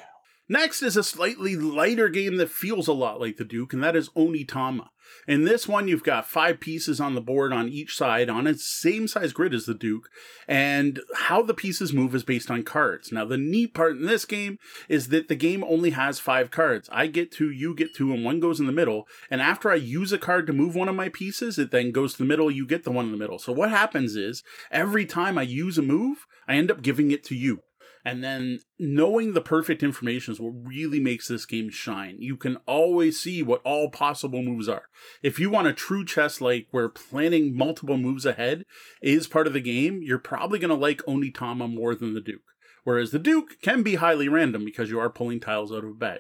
Next 0.49 0.81
is 0.81 0.97
a 0.97 1.03
slightly 1.03 1.55
lighter 1.55 2.09
game 2.09 2.37
that 2.37 2.49
feels 2.49 2.87
a 2.87 2.93
lot 2.93 3.19
like 3.21 3.37
the 3.37 3.45
Duke, 3.45 3.73
and 3.73 3.83
that 3.83 3.95
is 3.95 4.09
Onitama. 4.17 4.87
In 5.27 5.46
this 5.46 5.67
one, 5.67 5.88
you've 5.88 6.03
got 6.03 6.27
five 6.27 6.60
pieces 6.60 7.00
on 7.00 7.15
the 7.15 7.22
board 7.22 7.53
on 7.53 7.70
each 7.70 7.96
side 7.96 8.29
on 8.29 8.48
a 8.48 8.55
same 8.58 9.08
size 9.08 9.34
grid 9.34 9.53
as 9.53 9.65
the 9.65 9.74
Duke, 9.74 10.10
and 10.48 11.00
how 11.15 11.41
the 11.41 11.53
pieces 11.53 11.93
move 11.93 12.13
is 12.13 12.24
based 12.24 12.51
on 12.51 12.63
cards. 12.63 13.12
Now, 13.12 13.25
the 13.25 13.38
neat 13.38 13.74
part 13.74 13.93
in 13.93 14.05
this 14.05 14.25
game 14.25 14.60
is 14.89 15.08
that 15.10 15.27
the 15.27 15.36
game 15.36 15.63
only 15.63 15.91
has 15.91 16.20
five 16.20 16.51
cards. 16.51 16.89
I 16.91 17.08
get 17.08 17.32
two, 17.32 17.50
you 17.50 17.74
get 17.74 17.96
two, 17.96 18.13
and 18.13 18.24
one 18.24 18.39
goes 18.39 18.60
in 18.60 18.65
the 18.65 18.72
middle. 18.72 19.08
And 19.29 19.41
after 19.41 19.72
I 19.72 19.75
use 19.75 20.12
a 20.12 20.17
card 20.17 20.48
to 20.48 20.53
move 20.53 20.75
one 20.75 20.89
of 20.89 20.96
my 20.96 21.10
pieces, 21.10 21.58
it 21.58 21.72
then 21.72 21.91
goes 21.91 22.13
to 22.13 22.20
the 22.20 22.25
middle, 22.25 22.51
you 22.51 22.65
get 22.65 22.84
the 22.84 22.91
one 22.91 23.05
in 23.05 23.12
the 23.12 23.17
middle. 23.17 23.39
So 23.39 23.53
what 23.53 23.70
happens 23.70 24.15
is 24.15 24.43
every 24.72 25.05
time 25.05 25.38
I 25.38 25.43
use 25.43 25.77
a 25.77 25.82
move, 25.82 26.25
I 26.48 26.55
end 26.55 26.72
up 26.72 26.82
giving 26.82 27.12
it 27.12 27.24
to 27.25 27.36
you. 27.36 27.62
And 28.05 28.22
then 28.22 28.60
knowing 28.77 29.33
the 29.33 29.41
perfect 29.41 29.81
information 29.81 30.33
is 30.33 30.39
what 30.39 30.53
really 30.65 31.00
makes 31.00 31.29
this 31.29 31.45
game 31.45 31.69
shine. 31.69 32.17
You 32.19 32.36
can 32.36 32.57
always 32.65 33.19
see 33.19 33.41
what 33.41 33.62
all 33.63 33.89
possible 33.89 34.43
moves 34.43 34.67
are. 34.67 34.83
If 35.22 35.39
you 35.39 35.50
want 35.50 35.67
a 35.67 35.74
true 35.74 36.03
chess 36.03 36.41
like 36.41 36.67
where 36.72 36.89
planning 36.89 37.55
multiple 37.55 37.98
moves 37.98 38.25
ahead 38.25 38.65
is 39.01 39.27
part 39.27 39.48
of 39.48 39.53
the 39.53 39.62
game, 39.62 40.01
you're 40.03 40.19
probably 40.19 40.60
going 40.60 40.69
to 40.69 40.75
like 40.75 41.01
Onitama 41.03 41.74
more 41.74 41.95
than 41.95 42.13
the 42.13 42.22
Duke. 42.22 42.41
Whereas 42.83 43.12
the 43.12 43.19
Duke 43.19 43.62
can 43.62 43.83
be 43.83 43.95
highly 43.95 44.27
random 44.27 44.65
because 44.65 44.89
you 44.89 45.00
are 45.00 45.10
pulling 45.10 45.39
tiles 45.39 45.72
out 45.72 45.86
of 45.86 45.91
a 45.91 45.93
bag. 45.93 46.19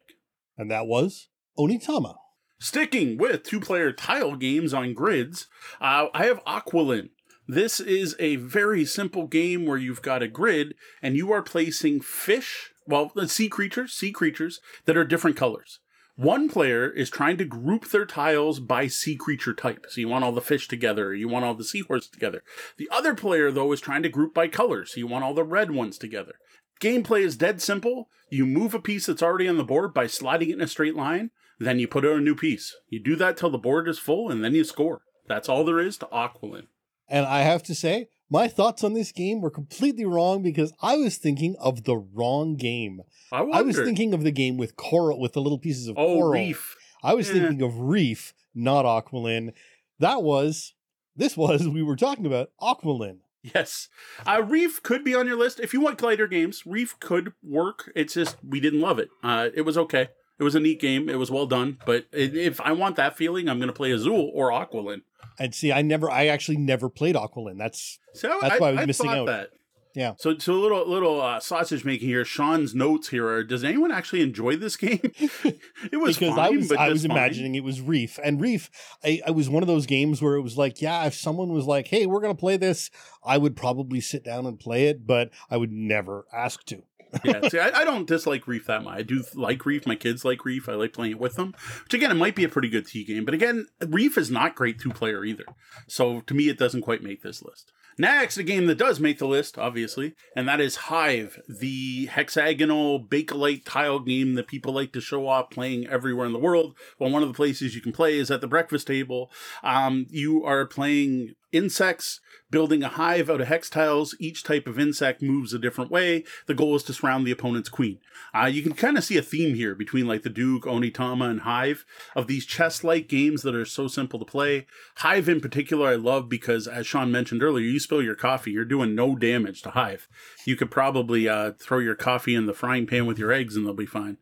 And 0.57 0.71
that 0.71 0.87
was 0.87 1.27
Onitama. 1.59 2.15
Sticking 2.59 3.17
with 3.17 3.43
two 3.43 3.59
player 3.59 3.91
tile 3.91 4.37
games 4.37 4.73
on 4.73 4.93
grids, 4.93 5.47
uh, 5.81 6.07
I 6.13 6.27
have 6.27 6.41
Aqualin. 6.45 7.09
This 7.47 7.79
is 7.79 8.15
a 8.19 8.37
very 8.37 8.85
simple 8.85 9.27
game 9.27 9.65
where 9.65 9.77
you've 9.77 10.01
got 10.01 10.23
a 10.23 10.27
grid 10.27 10.75
and 11.01 11.17
you 11.17 11.31
are 11.33 11.41
placing 11.41 11.99
fish, 11.99 12.71
well, 12.87 13.11
sea 13.27 13.49
creatures, 13.49 13.93
sea 13.93 14.11
creatures 14.11 14.61
that 14.85 14.95
are 14.95 15.03
different 15.03 15.35
colors. 15.35 15.79
One 16.15 16.47
player 16.47 16.89
is 16.89 17.09
trying 17.09 17.37
to 17.37 17.45
group 17.45 17.89
their 17.89 18.05
tiles 18.05 18.59
by 18.59 18.87
sea 18.87 19.15
creature 19.15 19.53
type. 19.53 19.87
So 19.89 19.99
you 19.99 20.07
want 20.07 20.23
all 20.23 20.31
the 20.31 20.41
fish 20.41 20.67
together, 20.67 21.13
you 21.13 21.27
want 21.27 21.43
all 21.43 21.55
the 21.55 21.63
seahorse 21.63 22.07
together. 22.07 22.43
The 22.77 22.87
other 22.91 23.15
player, 23.15 23.51
though, 23.51 23.71
is 23.73 23.81
trying 23.81 24.03
to 24.03 24.09
group 24.09 24.33
by 24.33 24.47
color. 24.47 24.85
So 24.85 24.99
you 24.99 25.07
want 25.07 25.25
all 25.25 25.33
the 25.33 25.43
red 25.43 25.71
ones 25.71 25.97
together. 25.97 26.35
Gameplay 26.79 27.21
is 27.21 27.35
dead 27.35 27.61
simple. 27.61 28.09
You 28.29 28.45
move 28.45 28.73
a 28.73 28.79
piece 28.79 29.07
that's 29.07 29.23
already 29.23 29.47
on 29.47 29.57
the 29.57 29.63
board 29.63 29.93
by 29.93 30.07
sliding 30.07 30.49
it 30.49 30.53
in 30.53 30.61
a 30.61 30.67
straight 30.67 30.95
line, 30.95 31.31
then 31.59 31.79
you 31.79 31.87
put 31.87 32.05
in 32.05 32.11
a 32.11 32.21
new 32.21 32.35
piece. 32.35 32.75
You 32.89 32.99
do 32.99 33.15
that 33.17 33.35
till 33.35 33.49
the 33.49 33.57
board 33.57 33.87
is 33.87 33.99
full, 33.99 34.29
and 34.29 34.43
then 34.43 34.53
you 34.53 34.63
score. 34.63 35.01
That's 35.27 35.49
all 35.49 35.63
there 35.63 35.79
is 35.79 35.97
to 35.97 36.07
Aqualin. 36.07 36.67
And 37.07 37.25
I 37.25 37.41
have 37.41 37.63
to 37.63 37.75
say, 37.75 38.07
my 38.29 38.47
thoughts 38.47 38.83
on 38.83 38.93
this 38.93 39.11
game 39.11 39.41
were 39.41 39.51
completely 39.51 40.05
wrong 40.05 40.41
because 40.41 40.73
I 40.81 40.97
was 40.97 41.17
thinking 41.17 41.55
of 41.59 41.83
the 41.83 41.97
wrong 41.97 42.55
game. 42.55 43.01
I, 43.31 43.41
I 43.41 43.61
was 43.61 43.77
thinking 43.77 44.13
of 44.13 44.23
the 44.23 44.31
game 44.31 44.57
with 44.57 44.75
coral, 44.75 45.19
with 45.19 45.33
the 45.33 45.41
little 45.41 45.59
pieces 45.59 45.87
of 45.87 45.97
oh, 45.97 46.15
coral. 46.15 46.31
Reef. 46.31 46.75
I 47.03 47.13
was 47.13 47.29
thinking 47.29 47.61
of 47.61 47.79
Reef, 47.79 48.33
not 48.55 48.85
Aqualin. 48.85 49.53
That 49.99 50.23
was, 50.23 50.73
this 51.15 51.37
was, 51.37 51.67
we 51.67 51.83
were 51.83 51.95
talking 51.95 52.25
about 52.25 52.51
Aqualin. 52.61 53.17
Yes. 53.43 53.89
Uh, 54.25 54.41
Reef 54.41 54.81
could 54.81 55.03
be 55.03 55.13
on 55.13 55.27
your 55.27 55.35
list. 55.35 55.59
If 55.59 55.73
you 55.73 55.81
want 55.81 55.97
glider 55.97 56.27
games, 56.27 56.65
Reef 56.65 56.97
could 56.99 57.33
work. 57.43 57.91
It's 57.93 58.13
just, 58.13 58.37
we 58.43 58.61
didn't 58.61 58.79
love 58.79 58.99
it. 58.99 59.09
Uh, 59.21 59.49
it 59.53 59.61
was 59.61 59.77
okay. 59.77 60.07
It 60.39 60.43
was 60.43 60.55
a 60.55 60.59
neat 60.59 60.79
game. 60.81 61.09
It 61.09 61.17
was 61.19 61.29
well 61.31 61.45
done. 61.45 61.77
But 61.85 62.05
i- 62.13 62.17
if 62.17 62.59
I 62.61 62.71
want 62.71 62.95
that 62.97 63.15
feeling, 63.17 63.47
I'm 63.49 63.57
going 63.59 63.67
to 63.67 63.73
play 63.73 63.91
Azul 63.91 64.31
or 64.33 64.49
Aqualin. 64.51 65.01
And 65.39 65.53
see, 65.55 65.71
I 65.71 65.81
never, 65.81 66.09
I 66.11 66.27
actually 66.27 66.57
never 66.57 66.89
played 66.89 67.15
Aqualin. 67.15 67.57
That's 67.57 67.99
So 68.13 68.37
That's 68.41 68.59
why 68.59 68.69
I 68.69 68.71
was 68.73 68.87
missing 68.87 69.09
out. 69.09 69.25
That. 69.27 69.49
Yeah. 69.95 70.13
So, 70.17 70.35
so 70.39 70.53
a 70.53 70.55
little 70.55 70.89
little 70.89 71.21
uh, 71.21 71.39
sausage 71.39 71.85
making 71.85 72.07
here. 72.09 72.25
Sean's 72.25 72.73
notes 72.73 73.09
here 73.09 73.27
are: 73.27 73.43
Does 73.43 73.63
anyone 73.63 73.91
actually 73.91 74.21
enjoy 74.21 74.55
this 74.55 74.75
game? 74.75 74.99
it 75.03 75.97
was 75.99 76.17
because 76.17 76.35
fine, 76.35 76.39
I 76.39 76.49
was 76.49 76.67
but 76.67 76.79
I 76.79 76.89
was 76.89 77.03
fine. 77.03 77.11
imagining 77.11 77.53
it 77.53 77.63
was 77.63 77.79
Reef 77.79 78.19
and 78.23 78.41
Reef. 78.41 78.71
I, 79.03 79.21
I 79.27 79.29
was 79.31 79.49
one 79.51 79.61
of 79.61 79.67
those 79.67 79.85
games 79.85 80.19
where 80.19 80.33
it 80.33 80.41
was 80.41 80.57
like, 80.57 80.81
yeah, 80.81 81.05
if 81.05 81.13
someone 81.13 81.49
was 81.49 81.65
like, 81.65 81.87
"Hey, 81.89 82.07
we're 82.07 82.21
gonna 82.21 82.33
play 82.33 82.57
this," 82.57 82.89
I 83.23 83.37
would 83.37 83.55
probably 83.55 84.01
sit 84.01 84.23
down 84.23 84.47
and 84.47 84.59
play 84.59 84.87
it, 84.87 85.05
but 85.05 85.29
I 85.51 85.57
would 85.57 85.71
never 85.71 86.25
ask 86.33 86.63
to. 86.65 86.81
Yeah, 87.23 87.47
see, 87.49 87.59
I, 87.59 87.81
I 87.81 87.85
don't 87.85 88.07
dislike 88.07 88.47
Reef 88.47 88.65
that 88.67 88.83
much. 88.83 88.97
I 88.97 89.01
do 89.03 89.23
like 89.35 89.65
Reef. 89.65 89.85
My 89.85 89.95
kids 89.95 90.25
like 90.25 90.45
Reef. 90.45 90.67
I 90.67 90.73
like 90.73 90.93
playing 90.93 91.13
it 91.13 91.19
with 91.19 91.35
them. 91.35 91.53
Which 91.83 91.93
again, 91.93 92.11
it 92.11 92.15
might 92.15 92.35
be 92.35 92.43
a 92.43 92.49
pretty 92.49 92.69
good 92.69 92.87
tea 92.87 93.03
game, 93.03 93.25
but 93.25 93.33
again, 93.33 93.67
Reef 93.85 94.17
is 94.17 94.31
not 94.31 94.55
great 94.55 94.79
two 94.79 94.91
player 94.91 95.23
either. 95.23 95.45
So 95.87 96.21
to 96.21 96.33
me, 96.33 96.49
it 96.49 96.57
doesn't 96.57 96.81
quite 96.81 97.03
make 97.03 97.21
this 97.21 97.43
list. 97.43 97.71
Next, 97.97 98.37
a 98.37 98.43
game 98.43 98.65
that 98.67 98.77
does 98.79 98.99
make 98.99 99.19
the 99.19 99.27
list, 99.27 99.59
obviously, 99.59 100.15
and 100.35 100.47
that 100.47 100.59
is 100.59 100.75
Hive, 100.75 101.39
the 101.47 102.07
hexagonal 102.07 102.99
Bakelite 102.99 103.65
tile 103.65 103.99
game 103.99 104.33
that 104.33 104.47
people 104.47 104.73
like 104.73 104.93
to 104.93 105.01
show 105.01 105.27
off 105.27 105.51
playing 105.51 105.87
everywhere 105.87 106.25
in 106.25 106.33
the 106.33 106.39
world. 106.39 106.75
Well, 106.97 107.11
one 107.11 107.21
of 107.21 107.27
the 107.27 107.35
places 107.35 107.75
you 107.75 107.81
can 107.81 107.91
play 107.91 108.17
is 108.17 108.31
at 108.31 108.41
the 108.41 108.47
breakfast 108.47 108.87
table. 108.87 109.29
Um, 109.61 110.07
you 110.09 110.43
are 110.43 110.65
playing 110.65 111.35
insects, 111.53 112.19
building 112.51 112.83
a 112.83 112.89
hive 112.89 113.29
out 113.29 113.41
of 113.41 113.47
hex 113.47 113.69
tiles. 113.69 114.15
Each 114.19 114.43
type 114.43 114.67
of 114.67 114.77
insect 114.77 115.21
moves 115.21 115.53
a 115.53 115.59
different 115.59 115.89
way. 115.89 116.23
The 116.45 116.53
goal 116.53 116.75
is 116.75 116.83
to 116.83 116.93
surround 116.93 117.25
the 117.25 117.31
opponent's 117.31 117.69
queen. 117.69 117.99
Uh, 118.33 118.45
you 118.45 118.61
can 118.61 118.73
kind 118.73 118.97
of 118.97 119.03
see 119.03 119.17
a 119.17 119.21
theme 119.21 119.55
here 119.55 119.73
between 119.75 120.07
like 120.07 120.23
the 120.23 120.29
Duke, 120.29 120.63
Onitama, 120.63 121.29
and 121.29 121.41
Hive 121.41 121.85
of 122.15 122.27
these 122.27 122.45
chess-like 122.45 123.07
games 123.07 123.43
that 123.43 123.55
are 123.55 123.65
so 123.65 123.87
simple 123.87 124.19
to 124.19 124.25
play. 124.25 124.65
Hive 124.97 125.29
in 125.29 125.39
particular, 125.39 125.89
I 125.89 125.95
love 125.95 126.29
because, 126.29 126.67
as 126.67 126.85
Sean 126.85 127.11
mentioned 127.11 127.41
earlier, 127.41 127.65
you 127.65 127.79
spill 127.79 128.03
your 128.03 128.15
coffee, 128.15 128.51
you're 128.51 128.65
doing 128.65 128.95
no 128.95 129.15
damage 129.15 129.61
to 129.63 129.71
Hive. 129.71 130.07
You 130.45 130.55
could 130.55 130.71
probably 130.71 131.29
uh, 131.29 131.53
throw 131.59 131.79
your 131.79 131.95
coffee 131.95 132.35
in 132.35 132.45
the 132.45 132.53
frying 132.53 132.87
pan 132.87 133.05
with 133.05 133.17
your 133.17 133.31
eggs, 133.31 133.55
and 133.55 133.65
they'll 133.65 133.73
be 133.73 133.85
fine. 133.85 134.17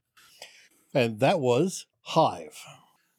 And 0.94 1.20
that 1.20 1.40
was 1.40 1.86
Hive. 2.02 2.58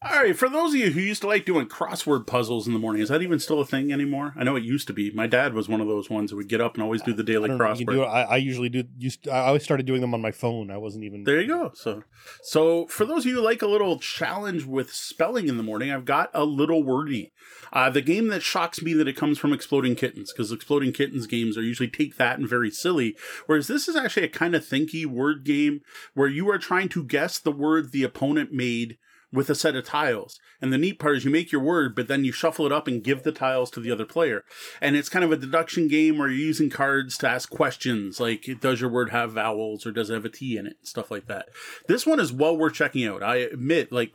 All 0.05 0.19
right, 0.19 0.37
for 0.37 0.49
those 0.49 0.75
of 0.75 0.81
you 0.81 0.91
who 0.91 1.01
used 1.01 1.23
to 1.23 1.29
like 1.29 1.45
doing 1.45 1.67
crossword 1.67 2.27
puzzles 2.27 2.67
in 2.67 2.73
the 2.73 2.79
morning, 2.79 3.03
is 3.03 3.09
that 3.09 3.23
even 3.23 3.39
still 3.39 3.61
a 3.61 3.65
thing 3.65 3.93
anymore? 3.93 4.35
I 4.37 4.43
know 4.43 4.57
it 4.57 4.65
used 4.65 4.89
to 4.89 4.93
be. 4.93 5.13
My 5.13 5.29
dad 5.29 5.55
was 5.55 5.69
one 5.69 5.81
of 5.81 5.87
those 5.87 6.11
ones 6.11 6.31
who 6.31 6.37
would 6.39 6.49
get 6.49 6.61
up 6.61 6.75
and 6.75 6.83
always 6.83 7.03
do 7.03 7.13
the 7.13 7.23
daily 7.23 7.49
don't 7.49 7.59
know 7.59 7.71
if 7.71 7.81
you 7.81 7.87
can 7.87 7.95
crossword. 7.95 7.99
do. 7.99 8.11
I, 8.11 8.23
I 8.23 8.37
usually 8.39 8.69
do. 8.69 8.85
Used 8.99 9.29
I 9.29 9.47
always 9.47 9.63
started 9.63 9.87
doing 9.87 10.01
them 10.01 10.13
on 10.13 10.21
my 10.21 10.33
phone. 10.33 10.71
I 10.71 10.77
wasn't 10.77 11.05
even. 11.05 11.23
There 11.23 11.41
you 11.41 11.47
go. 11.47 11.71
So, 11.75 12.03
so 12.43 12.87
for 12.87 13.05
those 13.05 13.25
of 13.25 13.31
you 13.31 13.37
who 13.37 13.43
like 13.43 13.63
a 13.63 13.69
little 13.69 13.99
challenge 13.99 14.65
with 14.65 14.93
spelling 14.93 15.49
in 15.49 15.57
the 15.57 15.63
morning, 15.63 15.93
I've 15.93 16.05
got 16.05 16.31
a 16.35 16.45
little 16.45 16.83
wordy. 16.83 17.33
Uh, 17.73 17.89
the 17.89 18.03
game 18.03 18.29
that 18.29 18.43
shocks 18.43 18.83
me 18.83 18.93
that 18.95 19.09
it 19.09 19.17
comes 19.17 19.39
from 19.39 19.53
Exploding 19.53 19.95
Kittens 19.95 20.33
because 20.33 20.51
Exploding 20.53 20.93
Kittens 20.93 21.27
games 21.27 21.57
are 21.57 21.63
usually 21.63 21.89
take 21.89 22.17
that 22.17 22.39
and 22.39 22.49
very 22.49 22.71
silly, 22.71 23.17
whereas 23.47 23.67
this 23.67 23.89
is 23.89 23.97
actually 23.97 24.25
a 24.25 24.29
kind 24.29 24.55
of 24.55 24.65
thinky 24.65 25.07
word 25.07 25.45
game 25.45 25.81
where 26.15 26.29
you 26.29 26.51
are 26.51 26.59
trying 26.59 26.89
to 26.91 27.05
guess 27.05 27.39
the 27.39 27.53
word 27.53 27.93
the 27.93 28.03
opponent 28.03 28.53
made 28.53 28.99
with 29.33 29.49
a 29.49 29.55
set 29.55 29.75
of 29.75 29.85
tiles. 29.85 30.39
And 30.61 30.73
the 30.73 30.79
neat 30.79 30.99
part 30.99 31.17
is 31.17 31.25
you 31.25 31.31
make 31.31 31.51
your 31.51 31.63
word, 31.63 31.97
but 31.97 32.07
then 32.07 32.25
you 32.25 32.33
shuffle 32.33 32.67
it 32.67 32.73
up 32.73 32.87
and 32.87 33.03
give 33.03 33.23
the 33.23 33.33
tiles 33.33 33.71
to 33.73 33.81
the 33.81 33.91
other 33.91 34.05
player. 34.05 34.45
And 34.81 34.95
it's 34.95 35.09
kind 35.09 35.25
of 35.25 35.33
a 35.33 35.37
deduction 35.37 35.89
game 35.89 36.19
where 36.19 36.29
you're 36.29 36.47
using 36.47 36.71
cards 36.71 37.17
to 37.19 37.29
ask 37.29 37.51
questions 37.51 38.21
like, 38.21 38.49
does 38.61 38.81
your 38.81 38.91
word 38.91 39.11
have 39.11 39.33
vowels 39.33 39.87
or 39.87 39.93
does 39.93 40.11
it 40.11 40.15
have 40.15 40.25
a 40.25 40.29
T 40.29 40.57
in 40.57 40.67
it? 40.67 40.77
And 40.81 40.89
Stuff 40.89 41.11
like 41.11 41.27
that. 41.27 41.49
This 41.89 42.07
one 42.07 42.21
is 42.21 42.33
well 42.33 42.57
worth 42.57 42.75
checking 42.75 43.07
out. 43.07 43.23
I 43.23 43.37
admit, 43.37 43.91
like, 43.91 44.15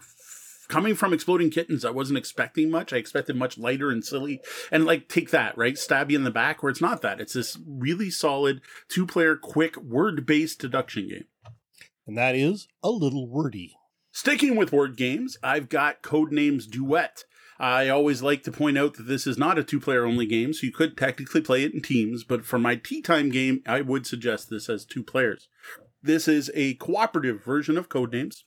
coming 0.67 0.95
from 0.95 1.13
Exploding 1.13 1.49
Kittens, 1.49 1.85
I 1.85 1.89
wasn't 1.89 2.17
expecting 2.17 2.69
much. 2.69 2.93
I 2.93 2.97
expected 2.97 3.35
much 3.35 3.57
lighter 3.57 3.89
and 3.89 4.03
silly. 4.03 4.41
And 4.71 4.85
like, 4.85 5.07
take 5.07 5.31
that, 5.31 5.57
right? 5.57 5.77
Stab 5.77 6.11
you 6.11 6.17
in 6.17 6.23
the 6.23 6.31
back 6.31 6.61
where 6.61 6.69
it's 6.69 6.81
not 6.81 7.01
that. 7.01 7.19
It's 7.19 7.33
this 7.33 7.57
really 7.67 8.09
solid 8.09 8.61
two 8.87 9.07
player, 9.07 9.35
quick, 9.35 9.77
word 9.77 10.25
based 10.25 10.59
deduction 10.59 11.09
game. 11.09 11.25
And 12.05 12.17
that 12.17 12.35
is 12.35 12.67
a 12.83 12.89
little 12.89 13.27
wordy. 13.27 13.76
Sticking 14.19 14.55
with 14.55 14.71
word 14.71 14.97
games, 14.97 15.37
I've 15.43 15.69
got 15.69 16.01
Codenames 16.01 16.67
Duet. 16.67 17.23
I 17.59 17.87
always 17.89 18.23
like 18.23 18.41
to 18.45 18.51
point 18.51 18.75
out 18.75 18.95
that 18.95 19.03
this 19.03 19.27
is 19.27 19.37
not 19.37 19.59
a 19.59 19.63
two 19.63 19.79
player 19.79 20.05
only 20.05 20.25
game, 20.25 20.53
so 20.53 20.65
you 20.65 20.73
could 20.73 20.97
technically 20.97 21.39
play 21.39 21.63
it 21.63 21.75
in 21.75 21.83
teams, 21.83 22.23
but 22.23 22.43
for 22.43 22.57
my 22.57 22.77
tea 22.77 23.03
time 23.03 23.29
game, 23.29 23.61
I 23.67 23.81
would 23.81 24.07
suggest 24.07 24.49
this 24.49 24.69
as 24.69 24.85
two 24.85 25.03
players. 25.03 25.49
This 26.01 26.27
is 26.27 26.49
a 26.55 26.73
cooperative 26.73 27.43
version 27.43 27.77
of 27.77 27.89
Codenames. 27.89 28.37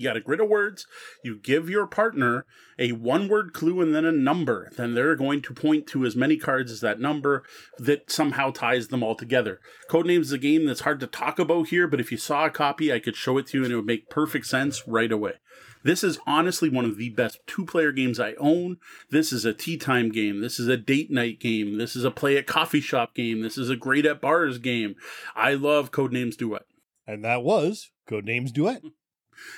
You 0.00 0.08
got 0.08 0.16
a 0.16 0.20
grid 0.20 0.40
of 0.40 0.48
words. 0.48 0.86
You 1.22 1.36
give 1.36 1.68
your 1.68 1.86
partner 1.86 2.46
a 2.78 2.92
one 2.92 3.28
word 3.28 3.52
clue 3.52 3.82
and 3.82 3.94
then 3.94 4.06
a 4.06 4.12
number. 4.12 4.70
Then 4.74 4.94
they're 4.94 5.14
going 5.14 5.42
to 5.42 5.52
point 5.52 5.86
to 5.88 6.06
as 6.06 6.16
many 6.16 6.38
cards 6.38 6.72
as 6.72 6.80
that 6.80 6.98
number 6.98 7.42
that 7.78 8.10
somehow 8.10 8.50
ties 8.50 8.88
them 8.88 9.02
all 9.02 9.14
together. 9.14 9.60
Codenames 9.90 10.22
is 10.22 10.32
a 10.32 10.38
game 10.38 10.64
that's 10.64 10.80
hard 10.80 11.00
to 11.00 11.06
talk 11.06 11.38
about 11.38 11.68
here, 11.68 11.86
but 11.86 12.00
if 12.00 12.10
you 12.10 12.16
saw 12.16 12.46
a 12.46 12.50
copy, 12.50 12.90
I 12.90 12.98
could 12.98 13.14
show 13.14 13.36
it 13.36 13.48
to 13.48 13.58
you 13.58 13.64
and 13.64 13.72
it 13.74 13.76
would 13.76 13.84
make 13.84 14.08
perfect 14.08 14.46
sense 14.46 14.88
right 14.88 15.12
away. 15.12 15.34
This 15.82 16.02
is 16.02 16.18
honestly 16.26 16.70
one 16.70 16.86
of 16.86 16.96
the 16.96 17.10
best 17.10 17.40
two 17.46 17.66
player 17.66 17.92
games 17.92 18.18
I 18.18 18.32
own. 18.40 18.78
This 19.10 19.34
is 19.34 19.44
a 19.44 19.52
tea 19.52 19.76
time 19.76 20.10
game. 20.10 20.40
This 20.40 20.58
is 20.58 20.66
a 20.66 20.78
date 20.78 21.10
night 21.10 21.40
game. 21.40 21.76
This 21.76 21.94
is 21.94 22.04
a 22.04 22.10
play 22.10 22.38
at 22.38 22.46
coffee 22.46 22.80
shop 22.80 23.14
game. 23.14 23.42
This 23.42 23.58
is 23.58 23.68
a 23.68 23.76
great 23.76 24.06
at 24.06 24.22
bars 24.22 24.56
game. 24.56 24.94
I 25.36 25.52
love 25.52 25.90
Codenames 25.90 26.38
Duet. 26.38 26.64
And 27.06 27.22
that 27.22 27.42
was 27.42 27.90
Codenames 28.08 28.50
Duet. 28.50 28.82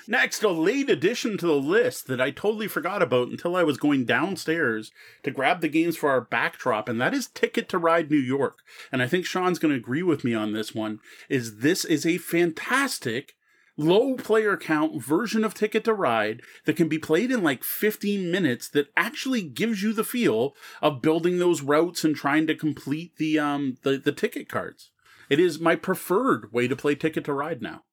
Next, 0.07 0.43
a 0.43 0.51
late 0.51 0.91
addition 0.91 1.39
to 1.39 1.47
the 1.47 1.53
list 1.53 2.07
that 2.07 2.21
I 2.21 2.31
totally 2.31 2.69
forgot 2.69 3.03
about 3.03 3.29
until 3.29 3.57
I 3.57 3.63
was 3.63 3.77
going 3.77 4.05
downstairs 4.05 4.91
to 5.23 5.31
grab 5.31 5.61
the 5.61 5.69
games 5.69 5.97
for 5.97 6.11
our 6.11 6.21
backdrop, 6.21 6.89
and 6.89 7.01
that 7.01 7.15
is 7.15 7.29
Ticket 7.29 7.69
to 7.71 7.79
Ride 7.79 8.11
New 8.11 8.17
York. 8.17 8.59
And 8.91 9.03
I 9.03 9.07
think 9.07 9.27
Sean's 9.27 9.59
going 9.59 9.73
to 9.73 9.79
agree 9.79 10.03
with 10.03 10.25
me 10.25 10.35
on 10.35 10.53
this 10.53 10.75
one. 10.75 11.01
Is 11.29 11.59
this 11.59 11.85
is 11.85 12.05
a 12.05 12.19
fantastic 12.19 13.35
low 13.77 14.15
player 14.15 14.57
count 14.57 15.03
version 15.03 15.45
of 15.45 15.55
Ticket 15.55 15.85
to 15.85 15.95
Ride 15.95 16.43
that 16.67 16.77
can 16.77 16.89
be 16.89 16.99
played 16.99 17.31
in 17.31 17.43
like 17.43 17.65
15 17.65 18.31
minutes 18.31 18.69
that 18.69 18.89
actually 18.97 19.43
gives 19.43 19.83
you 19.83 19.93
the 19.93 20.05
feel 20.05 20.55
of 20.81 21.03
building 21.03 21.39
those 21.39 21.63
routes 21.63 22.05
and 22.05 22.15
trying 22.15 22.47
to 22.47 22.55
complete 22.55 23.17
the 23.17 23.39
um 23.39 23.77
the, 23.83 23.97
the 23.99 24.13
ticket 24.13 24.49
cards. 24.49 24.91
It 25.31 25.41
is 25.41 25.59
my 25.59 25.77
preferred 25.77 26.53
way 26.53 26.69
to 26.69 26.77
play 26.77 26.95
Ticket 26.95 27.25
to 27.25 27.33
Ride 27.33 27.63
now. 27.63 27.85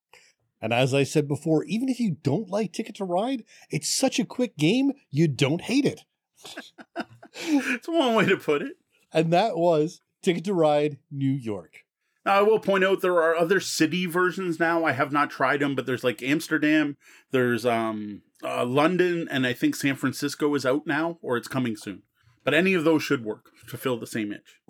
And 0.61 0.73
as 0.73 0.93
I 0.93 1.03
said 1.03 1.27
before, 1.27 1.63
even 1.65 1.89
if 1.89 1.99
you 1.99 2.17
don't 2.21 2.49
like 2.49 2.73
Ticket 2.73 2.95
to 2.95 3.05
Ride, 3.05 3.43
it's 3.69 3.89
such 3.89 4.19
a 4.19 4.25
quick 4.25 4.57
game, 4.57 4.91
you 5.09 5.27
don't 5.27 5.61
hate 5.61 5.85
it. 5.85 6.01
it's 7.33 7.87
one 7.87 8.15
way 8.15 8.25
to 8.25 8.37
put 8.37 8.61
it. 8.61 8.73
And 9.13 9.31
that 9.31 9.57
was 9.57 10.01
Ticket 10.21 10.45
to 10.45 10.53
Ride 10.53 10.97
New 11.11 11.31
York. 11.31 11.83
Now, 12.25 12.39
I 12.39 12.41
will 12.41 12.59
point 12.59 12.83
out 12.83 13.01
there 13.01 13.21
are 13.21 13.35
other 13.35 13.59
city 13.59 14.05
versions 14.05 14.59
now. 14.59 14.83
I 14.83 14.91
have 14.91 15.11
not 15.11 15.31
tried 15.31 15.61
them, 15.61 15.75
but 15.75 15.85
there's 15.85 16.03
like 16.03 16.21
Amsterdam, 16.21 16.97
there's 17.31 17.65
um 17.65 18.21
uh, 18.43 18.65
London, 18.65 19.27
and 19.29 19.45
I 19.45 19.53
think 19.53 19.75
San 19.75 19.95
Francisco 19.95 20.53
is 20.55 20.65
out 20.65 20.87
now 20.87 21.17
or 21.21 21.37
it's 21.37 21.47
coming 21.47 21.75
soon. 21.75 22.03
But 22.43 22.53
any 22.53 22.73
of 22.73 22.83
those 22.83 23.03
should 23.03 23.25
work 23.25 23.51
to 23.67 23.77
fill 23.77 23.97
the 23.97 24.07
same 24.07 24.31
itch. 24.31 24.61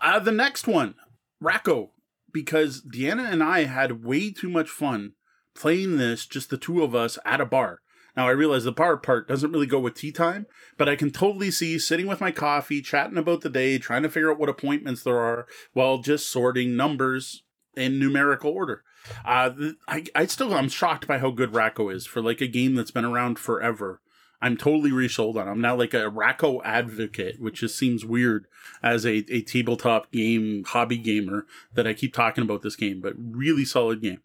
Uh, 0.00 0.18
the 0.18 0.32
next 0.32 0.66
one, 0.66 0.94
Rack-O, 1.40 1.90
because 2.32 2.82
Deanna 2.82 3.30
and 3.30 3.42
I 3.42 3.64
had 3.64 4.04
way 4.04 4.30
too 4.30 4.48
much 4.48 4.68
fun 4.68 5.12
playing 5.54 5.98
this, 5.98 6.26
just 6.26 6.50
the 6.50 6.56
two 6.56 6.82
of 6.82 6.94
us 6.94 7.18
at 7.24 7.40
a 7.40 7.46
bar. 7.46 7.80
Now 8.16 8.28
I 8.28 8.32
realize 8.32 8.64
the 8.64 8.72
bar 8.72 8.96
part 8.98 9.28
doesn't 9.28 9.52
really 9.52 9.66
go 9.66 9.80
with 9.80 9.94
tea 9.94 10.12
time, 10.12 10.46
but 10.76 10.88
I 10.88 10.96
can 10.96 11.10
totally 11.10 11.50
see 11.50 11.78
sitting 11.78 12.06
with 12.06 12.20
my 12.20 12.30
coffee, 12.30 12.82
chatting 12.82 13.16
about 13.16 13.40
the 13.40 13.48
day, 13.48 13.78
trying 13.78 14.02
to 14.02 14.10
figure 14.10 14.30
out 14.30 14.38
what 14.38 14.50
appointments 14.50 15.02
there 15.02 15.18
are, 15.18 15.46
while 15.72 15.98
just 15.98 16.30
sorting 16.30 16.76
numbers 16.76 17.42
in 17.74 17.98
numerical 17.98 18.50
order. 18.50 18.82
Uh, 19.24 19.50
I 19.88 20.04
I 20.14 20.26
still 20.26 20.54
I'm 20.54 20.68
shocked 20.68 21.06
by 21.06 21.18
how 21.18 21.30
good 21.30 21.54
Rack-O 21.54 21.88
is 21.88 22.06
for 22.06 22.20
like 22.22 22.40
a 22.40 22.46
game 22.46 22.74
that's 22.74 22.90
been 22.90 23.04
around 23.04 23.38
forever. 23.38 24.00
I'm 24.42 24.56
totally 24.56 24.90
resold 24.90 25.38
on. 25.38 25.48
I'm 25.48 25.60
now 25.60 25.76
like 25.76 25.94
a 25.94 26.08
Rack-O 26.08 26.60
advocate, 26.62 27.40
which 27.40 27.60
just 27.60 27.78
seems 27.78 28.04
weird 28.04 28.46
as 28.82 29.06
a, 29.06 29.24
a 29.32 29.40
tabletop 29.42 30.10
game 30.10 30.64
hobby 30.66 30.98
gamer 30.98 31.46
that 31.74 31.86
I 31.86 31.94
keep 31.94 32.12
talking 32.12 32.42
about 32.42 32.62
this 32.62 32.74
game, 32.74 33.00
but 33.00 33.14
really 33.16 33.64
solid 33.64 34.02
game. 34.02 34.20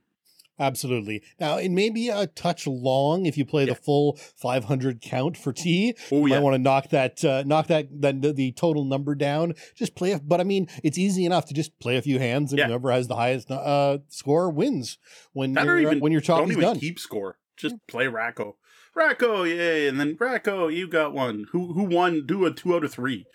Absolutely. 0.60 1.22
Now, 1.40 1.58
it 1.58 1.70
may 1.70 1.92
be 1.92 2.10
a 2.10 2.26
touch 2.26 2.66
long 2.66 3.28
if 3.28 3.38
you 3.38 3.46
play 3.46 3.66
yeah. 3.66 3.74
the 3.74 3.76
full 3.76 4.18
500 4.36 5.02
count 5.02 5.38
for 5.38 5.54
tea. 5.54 5.94
Oh, 6.12 6.26
you 6.26 6.30
yeah. 6.30 6.40
might 6.40 6.44
want 6.44 6.56
to 6.56 6.62
knock 6.62 6.90
that, 6.90 7.24
uh, 7.24 7.44
knock 7.46 7.68
that, 7.68 7.90
the, 7.92 8.34
the 8.34 8.54
total 8.54 8.84
number 8.84 9.14
down. 9.14 9.54
Just 9.76 9.96
play, 9.96 10.14
a, 10.14 10.20
but 10.20 10.42
I 10.42 10.44
mean, 10.44 10.68
it's 10.84 10.98
easy 10.98 11.26
enough 11.26 11.46
to 11.46 11.54
just 11.54 11.78
play 11.80 11.98
a 11.98 12.02
few 12.02 12.18
hands 12.18 12.52
and 12.52 12.58
yeah. 12.58 12.68
whoever 12.68 12.92
has 12.92 13.08
the 13.08 13.16
highest 13.16 13.52
uh, 13.52 14.00
score 14.08 14.50
wins 14.50 14.98
when 15.34 15.54
you're, 15.54 15.78
even, 15.80 16.00
when 16.00 16.12
your 16.12 16.22
talk 16.22 16.40
don't 16.40 16.52
even 16.52 16.64
done. 16.64 16.80
keep 16.80 16.98
score. 16.98 17.38
Just 17.56 17.76
play 17.88 18.08
Rack-O. 18.08 18.56
Rack-O, 18.98 19.44
yay! 19.44 19.88
And 19.88 20.00
then 20.00 20.18
Rack-O, 20.20 20.68
you 20.68 20.88
got 20.88 21.14
one. 21.14 21.46
Who 21.52 21.74
who 21.74 21.84
won? 21.84 22.26
Do 22.26 22.46
a 22.46 22.54
two 22.54 22.76
out 22.76 22.84
of 22.84 22.92
three. 22.92 23.26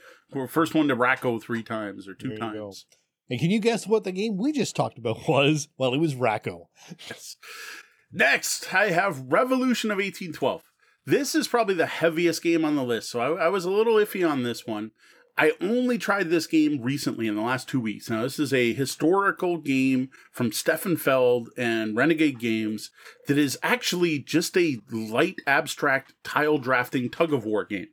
First 0.48 0.75
one 0.75 0.88
to 0.88 0.94
Rack-O 0.94 1.38
three 1.38 1.62
times 1.62 2.09
or 2.09 2.14
two 2.14 2.37
times. 2.37 2.87
And 3.31 3.38
can 3.38 3.51
you 3.51 3.61
guess 3.61 3.87
what 3.87 4.05
the 4.05 4.12
game 4.12 4.37
we 4.37 4.53
just 4.53 4.75
talked 4.75 4.98
about 4.98 5.18
was? 5.29 5.68
Well, 5.79 5.94
it 5.94 6.01
was 6.01 6.14
Rack-O. 6.14 6.68
Yes. 7.09 7.37
Next, 8.12 8.75
I 8.75 8.90
have 8.90 9.33
Revolution 9.33 9.90
of 9.90 9.96
1812. 9.96 10.62
This 11.07 11.35
is 11.35 11.48
probably 11.48 11.75
the 11.75 11.87
heaviest 11.87 12.42
game 12.42 12.64
on 12.64 12.77
the 12.77 12.85
list, 12.85 13.11
so 13.11 13.20
I, 13.20 13.46
I 13.46 13.48
was 13.48 13.64
a 13.64 13.70
little 13.70 13.94
iffy 13.94 14.29
on 14.29 14.42
this 14.42 14.66
one. 14.66 14.90
I 15.38 15.52
only 15.60 15.96
tried 15.96 16.28
this 16.28 16.46
game 16.46 16.82
recently 16.82 17.26
in 17.26 17.36
the 17.36 17.42
last 17.42 17.68
two 17.68 17.80
weeks. 17.80 18.10
Now, 18.10 18.22
this 18.22 18.38
is 18.38 18.52
a 18.52 18.74
historical 18.74 19.56
game 19.56 20.10
from 20.30 20.52
Stefan 20.52 20.96
Feld 20.96 21.48
and 21.56 21.96
Renegade 21.96 22.38
Games 22.38 22.90
that 23.28 23.38
is 23.38 23.58
actually 23.62 24.18
just 24.18 24.56
a 24.58 24.78
light 24.90 25.36
abstract 25.46 26.12
tile 26.22 26.58
drafting 26.58 27.08
tug 27.08 27.32
of 27.32 27.46
war 27.46 27.64
game. 27.64 27.88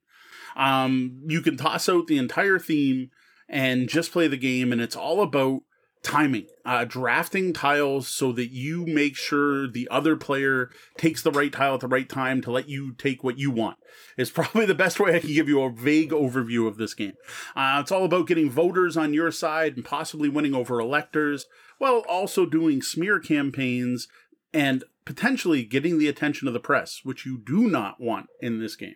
Um, 0.58 1.22
you 1.28 1.42
can 1.42 1.56
toss 1.56 1.88
out 1.88 2.08
the 2.08 2.18
entire 2.18 2.60
theme 2.60 3.10
and 3.48 3.88
just 3.88 4.12
play 4.12 4.28
the 4.28 4.38
game, 4.38 4.74
and 4.74 4.82
it's 4.82 4.96
all 4.96 5.22
about 5.22 5.62
timing, 6.02 6.48
uh, 6.66 6.86
drafting 6.86 7.52
tiles 7.52 8.08
so 8.08 8.32
that 8.32 8.52
you 8.52 8.86
make 8.86 9.16
sure 9.16 9.68
the 9.68 9.88
other 9.90 10.16
player 10.16 10.70
takes 10.98 11.22
the 11.22 11.32
right 11.32 11.52
tile 11.52 11.76
at 11.76 11.82
the 11.82 11.88
right 11.88 12.08
time 12.08 12.42
to 12.42 12.52
let 12.52 12.70
you 12.70 12.94
take 12.94 13.24
what 13.24 13.38
you 13.38 13.52
want. 13.52 13.78
is 14.18 14.30
probably 14.32 14.66
the 14.66 14.74
best 14.74 15.00
way 15.00 15.16
I 15.16 15.20
can 15.20 15.34
give 15.34 15.50
you 15.50 15.62
a 15.62 15.72
vague 15.72 16.12
overview 16.12 16.68
of 16.68 16.78
this 16.78 16.94
game. 16.94 17.14
Uh, 17.56 17.80
it's 17.82 17.92
all 17.92 18.06
about 18.06 18.28
getting 18.28 18.50
voters 18.50 18.96
on 18.96 19.14
your 19.14 19.32
side 19.32 19.76
and 19.76 19.86
possibly 19.86 20.30
winning 20.30 20.54
over 20.54 20.80
electors, 20.80 21.46
while 21.78 22.04
also 22.10 22.46
doing 22.46 22.82
smear 22.82 23.20
campaigns 23.20 24.08
and 24.54 24.84
potentially 25.06 25.64
getting 25.64 25.98
the 25.98 26.08
attention 26.08 26.48
of 26.48 26.54
the 26.54 26.60
press, 26.60 27.02
which 27.04 27.26
you 27.26 27.38
do 27.38 27.70
not 27.70 28.00
want 28.00 28.28
in 28.42 28.60
this 28.60 28.76
game. 28.76 28.96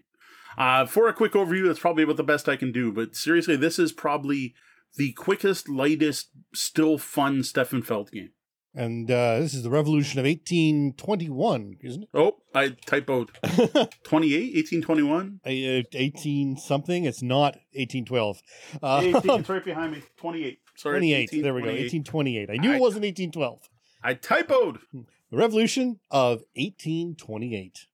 Uh, 0.58 0.86
for 0.86 1.08
a 1.08 1.14
quick 1.14 1.34
overview, 1.34 1.66
that's 1.66 1.80
probably 1.80 2.04
about 2.04 2.18
the 2.18 2.24
best 2.24 2.48
I 2.48 2.56
can 2.56 2.72
do, 2.72 2.92
but 2.92 3.16
seriously, 3.16 3.56
this 3.56 3.80
is 3.80 3.92
probably 3.92 4.54
the 4.96 5.14
quickest, 5.14 5.70
lightest, 5.70 6.30
still 6.54 6.98
fun 6.98 7.44
Stefan 7.44 7.82
Feld 7.82 8.12
game. 8.12 8.32
And 8.76 9.10
uh, 9.10 9.40
this 9.40 9.54
is 9.54 9.62
the 9.62 9.70
revolution 9.70 10.20
of 10.20 10.26
1821, 10.26 11.78
isn't 11.82 12.04
it? 12.04 12.10
Oh, 12.14 12.38
I 12.56 12.70
typoed. 12.70 13.30
28, 14.04 14.56
1821? 14.56 15.42
Uh, 15.46 15.84
18 15.94 16.58
something. 16.58 17.06
It's 17.06 17.22
not 17.22 17.54
1812. 17.74 18.42
Uh, 18.82 19.02
18, 19.04 19.16
it's 19.40 19.50
right 19.50 19.64
behind 19.64 19.92
me. 19.92 20.02
28. 20.18 20.60
Sorry. 20.76 20.98
28. 20.98 21.30
there 21.44 21.54
we 21.54 21.62
go. 21.62 21.68
1828. 21.68 22.50
I 22.50 22.58
knew 22.58 22.72
I, 22.72 22.76
it 22.76 22.82
wasn't 22.82 23.04
1812. 23.04 23.60
I 24.04 24.16
typoed. 24.16 24.80
The 24.92 25.38
revolution 25.38 26.00
of 26.10 26.44
1828. 26.56 27.88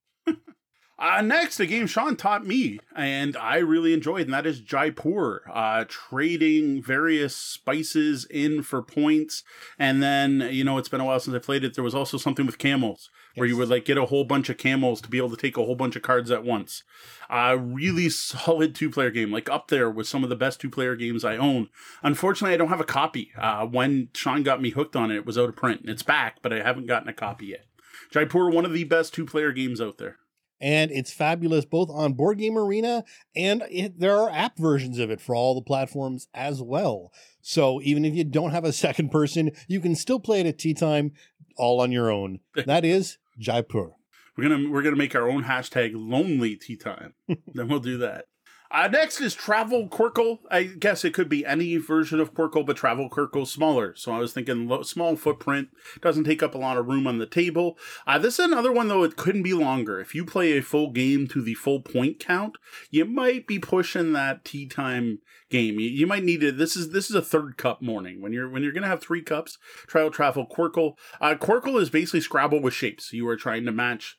Uh, 0.99 1.21
next, 1.21 1.61
a 1.61 1.65
game 1.65 1.87
Sean 1.87 2.17
taught 2.17 2.45
me 2.45 2.77
and 2.93 3.37
I 3.37 3.57
really 3.59 3.93
enjoyed, 3.93 4.23
and 4.23 4.33
that 4.33 4.45
is 4.45 4.59
Jaipur. 4.59 5.43
Uh, 5.49 5.85
trading 5.87 6.83
various 6.83 7.33
spices 7.33 8.25
in 8.25 8.63
for 8.63 8.81
points. 8.81 9.43
And 9.77 10.03
then, 10.03 10.49
you 10.51 10.65
know, 10.65 10.77
it's 10.77 10.89
been 10.89 10.99
a 10.99 11.05
while 11.05 11.21
since 11.21 11.33
I 11.33 11.39
played 11.39 11.63
it. 11.63 11.75
There 11.75 11.85
was 11.85 11.95
also 11.95 12.17
something 12.17 12.45
with 12.45 12.57
camels 12.57 13.09
where 13.35 13.47
you 13.47 13.55
would 13.55 13.69
like 13.69 13.85
get 13.85 13.97
a 13.97 14.07
whole 14.07 14.25
bunch 14.25 14.49
of 14.49 14.57
camels 14.57 14.99
to 14.99 15.09
be 15.09 15.17
able 15.17 15.29
to 15.29 15.37
take 15.37 15.55
a 15.55 15.63
whole 15.63 15.75
bunch 15.75 15.95
of 15.95 16.01
cards 16.01 16.31
at 16.31 16.43
once. 16.43 16.83
A 17.29 17.51
uh, 17.51 17.55
really 17.55 18.09
solid 18.09 18.75
two 18.75 18.89
player 18.89 19.11
game, 19.11 19.31
like 19.31 19.49
up 19.49 19.69
there 19.69 19.89
with 19.89 20.07
some 20.07 20.23
of 20.25 20.29
the 20.29 20.35
best 20.35 20.59
two 20.59 20.69
player 20.69 20.97
games 20.97 21.23
I 21.23 21.37
own. 21.37 21.69
Unfortunately, 22.03 22.53
I 22.53 22.57
don't 22.57 22.67
have 22.67 22.81
a 22.81 22.85
copy. 22.85 23.31
Uh, 23.37 23.65
when 23.65 24.09
Sean 24.13 24.43
got 24.43 24.61
me 24.61 24.71
hooked 24.71 24.97
on 24.97 25.11
it, 25.11 25.17
it 25.17 25.25
was 25.25 25.37
out 25.37 25.47
of 25.47 25.55
print. 25.55 25.83
It's 25.85 26.03
back, 26.03 26.39
but 26.41 26.51
I 26.51 26.61
haven't 26.61 26.87
gotten 26.87 27.07
a 27.07 27.13
copy 27.13 27.45
yet. 27.45 27.65
Jaipur, 28.11 28.49
one 28.49 28.65
of 28.65 28.73
the 28.73 28.83
best 28.83 29.13
two 29.13 29.25
player 29.25 29.53
games 29.53 29.79
out 29.79 29.97
there 29.97 30.17
and 30.61 30.91
it's 30.91 31.11
fabulous 31.11 31.65
both 31.65 31.89
on 31.89 32.13
Board 32.13 32.37
Game 32.37 32.57
Arena 32.57 33.03
and 33.35 33.63
it, 33.69 33.99
there 33.99 34.17
are 34.17 34.29
app 34.29 34.57
versions 34.57 34.99
of 34.99 35.09
it 35.09 35.21
for 35.21 35.35
all 35.35 35.55
the 35.55 35.61
platforms 35.61 36.27
as 36.33 36.61
well. 36.61 37.11
So 37.41 37.81
even 37.81 38.05
if 38.05 38.13
you 38.15 38.23
don't 38.23 38.51
have 38.51 38.65
a 38.65 38.73
second 38.85 39.09
person, 39.09 39.51
you 39.67 39.79
can 39.79 39.95
still 39.95 40.19
play 40.19 40.41
it 40.41 40.45
at 40.45 40.57
tea 40.57 40.73
time 40.73 41.13
all 41.57 41.81
on 41.81 41.91
your 41.91 42.11
own. 42.11 42.39
That 42.65 42.85
is 42.85 43.17
Jaipur. 43.37 43.91
We're 44.37 44.49
gonna 44.49 44.69
we're 44.69 44.83
gonna 44.83 44.95
make 44.95 45.15
our 45.15 45.29
own 45.29 45.43
hashtag 45.43 45.91
lonely 45.93 46.55
tea 46.55 46.77
time. 46.77 47.13
then 47.27 47.67
we'll 47.67 47.79
do 47.79 47.97
that. 47.97 48.25
Uh, 48.71 48.87
next 48.87 49.19
is 49.19 49.33
Travel 49.33 49.87
Qwirkle. 49.87 50.39
I 50.51 50.63
guess 50.63 51.03
it 51.03 51.13
could 51.13 51.27
be 51.27 51.45
any 51.45 51.77
version 51.77 52.19
of 52.19 52.35
Qwirkle, 52.35 52.65
but 52.65 52.77
Travel 52.77 53.09
Qwirkle's 53.09 53.51
smaller. 53.51 53.95
So 53.95 54.11
I 54.11 54.19
was 54.19 54.31
thinking 54.31 54.71
small 54.83 55.15
footprint, 55.15 55.69
doesn't 56.01 56.25
take 56.25 56.43
up 56.43 56.53
a 56.53 56.59
lot 56.59 56.77
of 56.77 56.85
room 56.85 57.07
on 57.07 57.17
the 57.17 57.25
table. 57.25 57.77
Uh, 58.05 58.19
this 58.19 58.37
is 58.37 58.45
another 58.45 58.71
one, 58.71 58.87
though, 58.87 59.03
it 59.03 59.15
couldn't 59.15 59.41
be 59.43 59.53
longer. 59.53 59.99
If 59.99 60.13
you 60.13 60.23
play 60.23 60.55
a 60.55 60.61
full 60.61 60.91
game 60.91 61.27
to 61.29 61.41
the 61.41 61.55
full 61.55 61.81
point 61.81 62.19
count, 62.19 62.57
you 62.91 63.05
might 63.05 63.47
be 63.47 63.57
pushing 63.57 64.13
that 64.13 64.45
tea 64.45 64.67
time 64.67 65.19
game. 65.49 65.79
You, 65.79 65.89
you 65.89 66.05
might 66.05 66.23
need 66.23 66.43
it. 66.43 66.57
This 66.57 66.75
is 66.75 66.91
this 66.91 67.09
is 67.09 67.15
a 67.15 67.21
third 67.21 67.57
cup 67.57 67.81
morning. 67.81 68.21
When 68.21 68.33
you're 68.33 68.49
when 68.49 68.61
you're 68.61 68.71
gonna 68.71 68.87
have 68.87 69.01
three 69.01 69.21
cups, 69.23 69.57
out 69.95 70.13
Travel 70.13 70.45
Qwirkle. 70.45 70.93
Uh, 71.19 71.35
Qwirkle 71.35 71.81
is 71.81 71.89
basically 71.89 72.21
Scrabble 72.21 72.61
with 72.61 72.73
shapes. 72.73 73.11
You 73.11 73.27
are 73.27 73.35
trying 73.35 73.65
to 73.65 73.71
match 73.71 74.17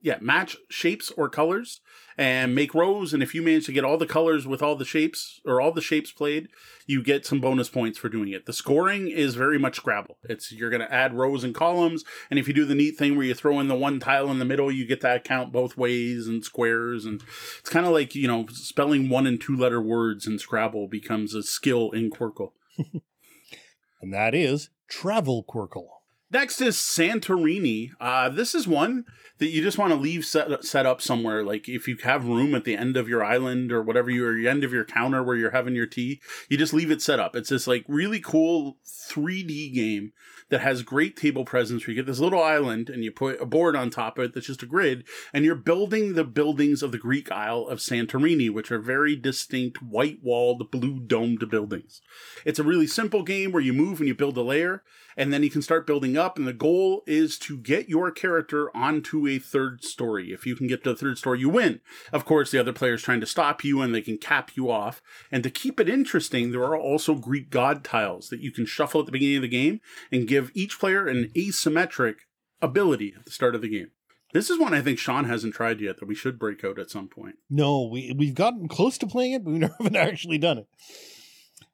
yeah, 0.00 0.18
match 0.20 0.56
shapes 0.68 1.10
or 1.16 1.28
colors 1.28 1.80
and 2.16 2.54
make 2.54 2.74
rows. 2.74 3.14
And 3.14 3.22
if 3.22 3.34
you 3.34 3.42
manage 3.42 3.66
to 3.66 3.72
get 3.72 3.84
all 3.84 3.96
the 3.96 4.06
colors 4.06 4.46
with 4.46 4.62
all 4.62 4.74
the 4.74 4.84
shapes 4.84 5.40
or 5.44 5.60
all 5.60 5.72
the 5.72 5.80
shapes 5.80 6.10
played, 6.10 6.48
you 6.86 7.02
get 7.02 7.24
some 7.24 7.40
bonus 7.40 7.68
points 7.68 7.96
for 7.96 8.08
doing 8.08 8.32
it. 8.32 8.46
The 8.46 8.52
scoring 8.52 9.08
is 9.08 9.36
very 9.36 9.58
much 9.58 9.76
Scrabble. 9.76 10.18
It's 10.24 10.50
you're 10.50 10.70
going 10.70 10.82
to 10.82 10.92
add 10.92 11.14
rows 11.14 11.44
and 11.44 11.54
columns, 11.54 12.04
and 12.30 12.38
if 12.38 12.48
you 12.48 12.54
do 12.54 12.64
the 12.64 12.74
neat 12.74 12.96
thing 12.96 13.16
where 13.16 13.26
you 13.26 13.34
throw 13.34 13.60
in 13.60 13.68
the 13.68 13.76
one 13.76 14.00
tile 14.00 14.30
in 14.30 14.40
the 14.40 14.44
middle, 14.44 14.72
you 14.72 14.86
get 14.86 15.00
that 15.02 15.24
count 15.24 15.52
both 15.52 15.76
ways 15.76 16.26
and 16.26 16.44
squares, 16.44 17.04
and 17.04 17.22
it's 17.60 17.70
kind 17.70 17.86
of 17.86 17.92
like 17.92 18.14
you 18.14 18.26
know 18.26 18.46
spelling 18.50 19.08
one 19.08 19.26
and 19.26 19.40
two 19.40 19.56
letter 19.56 19.80
words 19.80 20.26
in 20.26 20.38
Scrabble 20.38 20.88
becomes 20.88 21.34
a 21.34 21.42
skill 21.42 21.90
in 21.92 22.10
Qwirkle. 22.10 22.52
and 24.00 24.12
that 24.12 24.34
is 24.34 24.70
Travel 24.88 25.44
Qwirkle. 25.44 25.86
Next 26.30 26.60
is 26.60 26.76
Santorini. 26.76 27.90
Uh, 27.98 28.28
this 28.28 28.54
is 28.54 28.68
one 28.68 29.06
that 29.38 29.48
you 29.48 29.62
just 29.62 29.78
want 29.78 29.92
to 29.92 29.98
leave 29.98 30.24
set, 30.24 30.64
set 30.64 30.86
up 30.86 31.00
somewhere. 31.00 31.44
Like 31.44 31.68
if 31.68 31.88
you 31.88 31.96
have 32.02 32.26
room 32.26 32.54
at 32.54 32.64
the 32.64 32.76
end 32.76 32.96
of 32.96 33.08
your 33.08 33.24
island 33.24 33.72
or 33.72 33.82
whatever 33.82 34.10
you 34.10 34.26
or 34.26 34.48
end 34.48 34.64
of 34.64 34.72
your 34.72 34.84
counter 34.84 35.22
where 35.22 35.36
you're 35.36 35.52
having 35.52 35.74
your 35.74 35.86
tea, 35.86 36.20
you 36.48 36.56
just 36.56 36.74
leave 36.74 36.90
it 36.90 37.02
set 37.02 37.20
up. 37.20 37.36
It's 37.36 37.50
this 37.50 37.66
like 37.66 37.84
really 37.88 38.20
cool 38.20 38.78
3D 38.86 39.72
game 39.74 40.12
that 40.50 40.60
has 40.60 40.82
great 40.82 41.16
table 41.16 41.44
presence 41.44 41.86
where 41.86 41.94
you 41.94 42.02
get 42.02 42.06
this 42.06 42.20
little 42.20 42.42
island 42.42 42.88
and 42.88 43.04
you 43.04 43.10
put 43.10 43.40
a 43.40 43.46
board 43.46 43.76
on 43.76 43.90
top 43.90 44.18
of 44.18 44.24
it 44.24 44.34
that's 44.34 44.46
just 44.46 44.62
a 44.62 44.66
grid 44.66 45.04
and 45.32 45.44
you're 45.44 45.54
building 45.54 46.14
the 46.14 46.24
buildings 46.24 46.82
of 46.82 46.90
the 46.90 46.98
Greek 46.98 47.30
Isle 47.30 47.66
of 47.68 47.78
Santorini, 47.78 48.50
which 48.50 48.72
are 48.72 48.78
very 48.78 49.14
distinct 49.14 49.82
white 49.82 50.18
walled, 50.22 50.70
blue 50.70 51.00
domed 51.00 51.48
buildings. 51.50 52.00
It's 52.44 52.58
a 52.58 52.64
really 52.64 52.86
simple 52.86 53.22
game 53.22 53.52
where 53.52 53.62
you 53.62 53.72
move 53.72 54.00
and 54.00 54.08
you 54.08 54.14
build 54.14 54.36
a 54.36 54.42
layer 54.42 54.82
and 55.18 55.32
then 55.32 55.42
you 55.42 55.50
can 55.50 55.62
start 55.62 55.86
building 55.86 56.16
up. 56.16 56.38
And 56.38 56.46
the 56.46 56.52
goal 56.52 57.02
is 57.06 57.38
to 57.40 57.58
get 57.58 57.88
your 57.88 58.10
character 58.10 58.74
onto 58.74 59.26
a 59.28 59.38
third 59.38 59.84
story. 59.84 60.32
If 60.32 60.46
you 60.46 60.56
can 60.56 60.66
get 60.66 60.84
to 60.84 60.90
the 60.90 60.96
third 60.96 61.18
story, 61.18 61.40
you 61.40 61.48
win. 61.48 61.80
Of 62.12 62.24
course, 62.24 62.50
the 62.50 62.58
other 62.58 62.72
player's 62.72 63.02
trying 63.02 63.20
to 63.20 63.26
stop 63.26 63.64
you 63.64 63.80
and 63.80 63.94
they 63.94 64.02
can 64.02 64.18
cap 64.18 64.52
you 64.54 64.70
off. 64.70 65.02
And 65.30 65.42
to 65.42 65.50
keep 65.50 65.78
it 65.80 65.88
interesting, 65.88 66.50
there 66.50 66.64
are 66.64 66.76
also 66.76 67.14
Greek 67.14 67.50
god 67.50 67.84
tiles 67.84 68.28
that 68.28 68.40
you 68.40 68.50
can 68.50 68.66
shuffle 68.66 69.00
at 69.00 69.06
the 69.06 69.12
beginning 69.12 69.36
of 69.36 69.42
the 69.42 69.48
game 69.48 69.80
and 70.10 70.28
give 70.28 70.50
each 70.54 70.78
player 70.78 71.06
an 71.06 71.30
asymmetric 71.36 72.16
ability 72.60 73.14
at 73.16 73.24
the 73.24 73.30
start 73.30 73.54
of 73.54 73.62
the 73.62 73.68
game. 73.68 73.90
This 74.32 74.50
is 74.50 74.58
one 74.58 74.74
I 74.74 74.82
think 74.82 74.98
Sean 74.98 75.24
hasn't 75.24 75.54
tried 75.54 75.80
yet 75.80 75.98
that 75.98 76.06
we 76.06 76.14
should 76.14 76.38
break 76.38 76.62
out 76.62 76.78
at 76.78 76.90
some 76.90 77.08
point. 77.08 77.36
No, 77.48 77.88
we 77.90 78.12
we've 78.16 78.34
gotten 78.34 78.68
close 78.68 78.98
to 78.98 79.06
playing 79.06 79.32
it, 79.32 79.44
but 79.44 79.52
we 79.52 79.60
haven't 79.78 79.96
actually 79.96 80.38
done 80.38 80.58
it. 80.58 80.68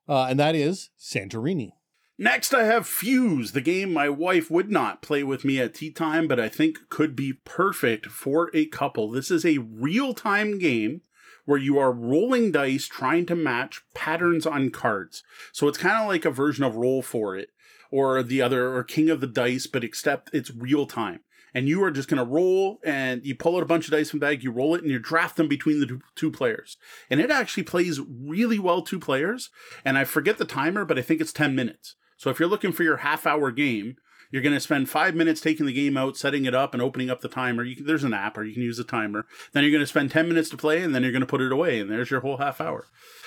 Uh, 0.08 0.26
and 0.26 0.38
that 0.38 0.54
is 0.54 0.90
Santorini. 0.98 1.72
Next, 2.16 2.54
I 2.54 2.62
have 2.62 2.86
Fuse, 2.86 3.52
the 3.52 3.60
game 3.60 3.92
my 3.92 4.08
wife 4.08 4.48
would 4.48 4.70
not 4.70 5.02
play 5.02 5.24
with 5.24 5.44
me 5.44 5.60
at 5.60 5.74
tea 5.74 5.90
time, 5.90 6.28
but 6.28 6.38
I 6.38 6.48
think 6.48 6.88
could 6.88 7.16
be 7.16 7.32
perfect 7.32 8.06
for 8.06 8.52
a 8.54 8.66
couple. 8.66 9.10
This 9.10 9.32
is 9.32 9.44
a 9.44 9.58
real 9.58 10.14
time 10.14 10.60
game 10.60 11.00
where 11.44 11.58
you 11.58 11.76
are 11.76 11.92
rolling 11.92 12.52
dice 12.52 12.86
trying 12.86 13.26
to 13.26 13.34
match 13.34 13.82
patterns 13.94 14.46
on 14.46 14.70
cards. 14.70 15.24
So 15.52 15.66
it's 15.66 15.76
kind 15.76 16.00
of 16.00 16.06
like 16.06 16.24
a 16.24 16.30
version 16.30 16.62
of 16.62 16.76
Roll 16.76 17.02
for 17.02 17.36
It 17.36 17.50
or 17.90 18.22
the 18.22 18.40
other, 18.40 18.72
or 18.72 18.84
King 18.84 19.10
of 19.10 19.20
the 19.20 19.26
Dice, 19.26 19.66
but 19.66 19.82
except 19.82 20.30
it's 20.32 20.54
real 20.54 20.86
time. 20.86 21.20
And 21.52 21.68
you 21.68 21.82
are 21.82 21.90
just 21.90 22.08
going 22.08 22.24
to 22.24 22.32
roll 22.32 22.78
and 22.84 23.24
you 23.24 23.34
pull 23.34 23.56
out 23.56 23.62
a 23.62 23.66
bunch 23.66 23.86
of 23.86 23.92
dice 23.92 24.10
from 24.10 24.18
the 24.20 24.26
bag, 24.26 24.42
you 24.42 24.50
roll 24.50 24.74
it, 24.74 24.82
and 24.82 24.90
you 24.90 24.98
draft 24.98 25.36
them 25.36 25.46
between 25.46 25.80
the 25.80 26.00
two 26.16 26.30
players. 26.30 26.76
And 27.10 27.20
it 27.20 27.30
actually 27.30 27.62
plays 27.64 28.00
really 28.00 28.58
well 28.58 28.82
two 28.82 28.98
players. 28.98 29.50
And 29.84 29.96
I 29.98 30.04
forget 30.04 30.38
the 30.38 30.44
timer, 30.44 30.84
but 30.84 30.98
I 30.98 31.02
think 31.02 31.20
it's 31.20 31.32
10 31.32 31.54
minutes. 31.54 31.94
So 32.24 32.30
if 32.30 32.40
you're 32.40 32.48
looking 32.48 32.72
for 32.72 32.84
your 32.84 32.96
half 32.96 33.26
hour 33.26 33.50
game, 33.50 33.98
you're 34.30 34.40
going 34.40 34.54
to 34.54 34.60
spend 34.60 34.88
five 34.88 35.14
minutes 35.14 35.42
taking 35.42 35.66
the 35.66 35.74
game 35.74 35.98
out, 35.98 36.16
setting 36.16 36.46
it 36.46 36.54
up, 36.54 36.72
and 36.72 36.82
opening 36.82 37.10
up 37.10 37.20
the 37.20 37.28
timer. 37.28 37.66
Can, 37.66 37.84
there's 37.84 38.02
an 38.02 38.14
app, 38.14 38.38
or 38.38 38.44
you 38.44 38.54
can 38.54 38.62
use 38.62 38.78
a 38.78 38.82
timer. 38.82 39.26
Then 39.52 39.62
you're 39.62 39.70
going 39.70 39.82
to 39.82 39.86
spend 39.86 40.10
10 40.10 40.26
minutes 40.26 40.48
to 40.48 40.56
play, 40.56 40.80
and 40.80 40.94
then 40.94 41.02
you're 41.02 41.12
going 41.12 41.20
to 41.20 41.26
put 41.26 41.42
it 41.42 41.52
away, 41.52 41.80
and 41.80 41.90
there's 41.90 42.10
your 42.10 42.20
whole 42.20 42.38
half 42.38 42.62
hour. 42.62 42.86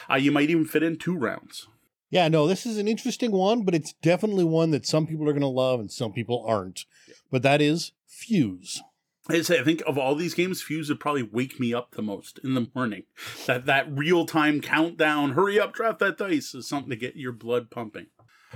Uh, 0.10 0.16
you 0.16 0.32
might 0.32 0.50
even 0.50 0.66
fit 0.66 0.82
in 0.82 0.98
two 0.98 1.16
rounds. 1.16 1.68
Yeah, 2.10 2.28
no, 2.28 2.48
this 2.48 2.66
is 2.66 2.80
an 2.80 2.88
interesting 2.88 3.32
one, 3.32 3.62
but 3.62 3.76
it's 3.76 3.94
definitely 4.02 4.46
one 4.46 4.72
that 4.72 4.88
some 4.88 5.06
people 5.06 5.30
are 5.30 5.34
going 5.34 5.42
to 5.42 5.48
love 5.48 5.80
and 5.80 5.92
some 5.92 6.12
people 6.12 6.44
aren't. 6.48 6.86
But 7.30 7.44
that 7.44 7.62
is 7.62 7.92
Fuse. 8.08 8.82
I 9.30 9.42
say, 9.44 9.60
I 9.60 9.64
think 9.64 9.84
of 9.86 10.00
all 10.00 10.16
these 10.16 10.34
games, 10.34 10.64
Fuse 10.64 10.90
would 10.90 11.00
probably 11.00 11.22
wake 11.22 11.60
me 11.60 11.72
up 11.72 11.92
the 11.92 12.02
most 12.02 12.40
in 12.44 12.56
the 12.56 12.68
morning. 12.74 13.04
That 13.46 13.68
that 13.68 13.96
real 13.96 14.26
time 14.26 14.60
countdown, 14.60 15.34
hurry 15.34 15.60
up, 15.60 15.74
draft 15.74 16.00
that 16.00 16.18
dice 16.18 16.56
is 16.56 16.68
something 16.68 16.90
to 16.90 16.96
get 16.96 17.16
your 17.16 17.34
blood 17.34 17.70
pumping. 17.70 18.08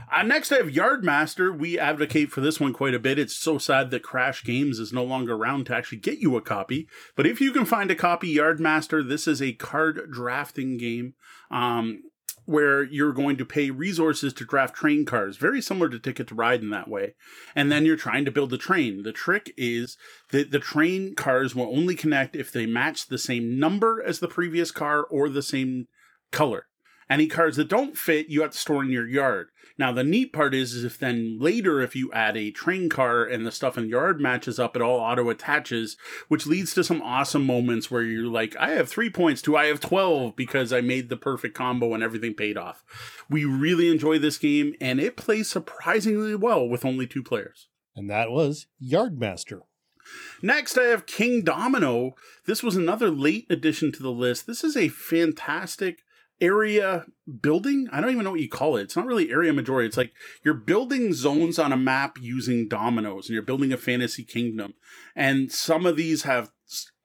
Uh, 0.10 0.24
next, 0.24 0.52
I 0.52 0.58
have 0.58 0.68
Yardmaster. 0.68 1.58
We 1.58 1.78
advocate 1.78 2.32
for 2.32 2.42
this 2.42 2.60
one 2.60 2.74
quite 2.74 2.94
a 2.94 3.00
bit. 3.00 3.20
It's 3.20 3.36
so 3.36 3.58
sad 3.58 3.92
that 3.92 4.04
Crash 4.04 4.44
Games 4.44 4.80
is 4.80 4.94
no 4.94 5.04
longer 5.04 5.34
around 5.34 5.66
to 5.66 5.76
actually 5.76 6.00
get 6.00 6.20
you 6.20 6.36
a 6.38 6.42
copy. 6.42 6.88
But 7.16 7.28
if 7.28 7.42
you 7.42 7.52
can 7.52 7.66
find 7.66 7.92
a 7.92 7.96
copy, 7.96 8.36
Yardmaster, 8.36 9.08
this 9.08 9.28
is 9.28 9.42
a 9.42 9.54
card 9.54 10.12
drafting 10.12 10.78
game. 10.78 11.14
Um, 11.50 12.04
where 12.46 12.84
you're 12.84 13.14
going 13.14 13.38
to 13.38 13.46
pay 13.46 13.70
resources 13.70 14.34
to 14.34 14.46
draft 14.46 14.76
train 14.76 15.06
cars, 15.06 15.38
very 15.38 15.62
similar 15.62 15.90
to 15.90 16.00
Ticket 16.00 16.28
to 16.28 16.36
Ride 16.36 16.62
in 16.62 16.70
that 16.72 16.88
way. 16.88 17.14
And 17.56 17.72
then 17.72 17.86
you're 17.86 17.96
trying 17.96 18.26
to 18.26 18.32
build 18.32 18.50
the 18.50 18.58
train. 18.58 19.04
The 19.04 19.12
trick 19.12 19.54
is 19.58 19.98
that 20.32 20.52
the 20.52 20.60
train 20.60 21.16
cars 21.16 21.56
will 21.56 21.68
only 21.68 21.96
connect 21.96 22.36
if 22.36 22.52
they 22.52 22.66
match 22.66 23.08
the 23.08 23.18
same 23.18 23.60
number 23.60 24.04
as 24.04 24.20
the 24.20 24.28
previous 24.28 24.72
car 24.72 25.04
or 25.04 25.30
the 25.30 25.44
same 25.44 25.88
color. 26.32 26.66
Any 27.10 27.28
cards 27.28 27.58
that 27.58 27.68
don't 27.68 27.98
fit, 27.98 28.30
you 28.30 28.42
have 28.42 28.52
to 28.52 28.58
store 28.58 28.84
in 28.84 28.90
your 28.90 29.08
yard. 29.08 29.50
Now, 29.78 29.92
the 29.92 30.04
neat 30.04 30.34
part 30.34 30.54
is, 30.54 30.74
is 30.74 30.84
if 30.84 30.98
then 31.00 31.38
later, 31.40 31.82
if 31.82 31.96
you 31.96 32.12
add 32.14 32.38
a 32.38 32.52
train 32.52 32.90
car 32.90 33.24
and 33.24 33.46
the 33.46 33.52
stuff 33.52 33.78
in 33.78 33.86
the 33.86 33.90
yard 33.90 34.20
matches 34.20 34.60
up, 34.60 34.76
it 34.76 34.82
all 34.82 35.00
auto 35.00 35.30
attaches, 35.30 35.98
which 36.28 36.48
leads 36.48 36.74
to 36.74 36.84
some 36.84 37.02
awesome 37.02 37.46
moments 37.46 37.90
where 37.90 38.04
you're 38.04 38.28
like, 38.28 38.56
I 38.58 38.72
have 38.72 38.90
three 38.90 39.10
points 39.10 39.42
to 39.44 39.58
I 39.58 39.66
have 39.66 39.80
12 39.80 40.36
because 40.36 40.72
I 40.74 40.82
made 40.82 41.10
the 41.10 41.18
perfect 41.18 41.56
combo 41.56 41.94
and 41.94 42.04
everything 42.04 42.34
paid 42.34 42.58
off. 42.58 42.84
We 43.30 43.46
really 43.46 43.90
enjoy 43.90 44.20
this 44.20 44.38
game 44.38 44.76
and 44.82 45.00
it 45.00 45.18
plays 45.18 45.50
surprisingly 45.50 46.36
well 46.36 46.68
with 46.68 46.86
only 46.86 47.08
two 47.08 47.24
players. 47.24 47.68
And 47.96 48.10
that 48.10 48.32
was 48.32 48.68
Yardmaster. 48.82 49.62
Next, 50.42 50.78
I 50.78 50.84
have 50.86 51.06
Kingdomino. 51.06 52.14
This 52.46 52.64
was 52.64 52.76
another 52.76 53.10
late 53.10 53.46
addition 53.50 53.92
to 53.94 54.04
the 54.04 54.12
list. 54.12 54.48
This 54.48 54.64
is 54.64 54.76
a 54.76 54.88
fantastic 54.90 56.00
area 56.42 57.06
building. 57.42 57.88
I 57.92 58.02
don't 58.02 58.12
even 58.12 58.24
know 58.24 58.32
what 58.32 58.40
you 58.40 58.50
call 58.50 58.76
it. 58.76 58.84
It's 58.84 58.96
not 58.96 59.06
really 59.06 59.32
area 59.32 59.54
majority. 59.54 59.88
It's 59.88 59.98
like 59.98 60.12
you're 60.44 60.56
building 60.56 61.14
zones 61.14 61.60
on 61.60 61.72
a 61.72 61.78
map 61.78 62.18
using 62.20 62.68
dominoes 62.68 63.28
and 63.28 63.34
you're 63.34 63.44
building 63.44 63.72
a 63.72 63.78
fantasy 63.78 64.24
kingdom. 64.24 64.74
And 65.16 65.52
some 65.52 65.86
of 65.86 65.96
these 65.96 66.24
have 66.24 66.52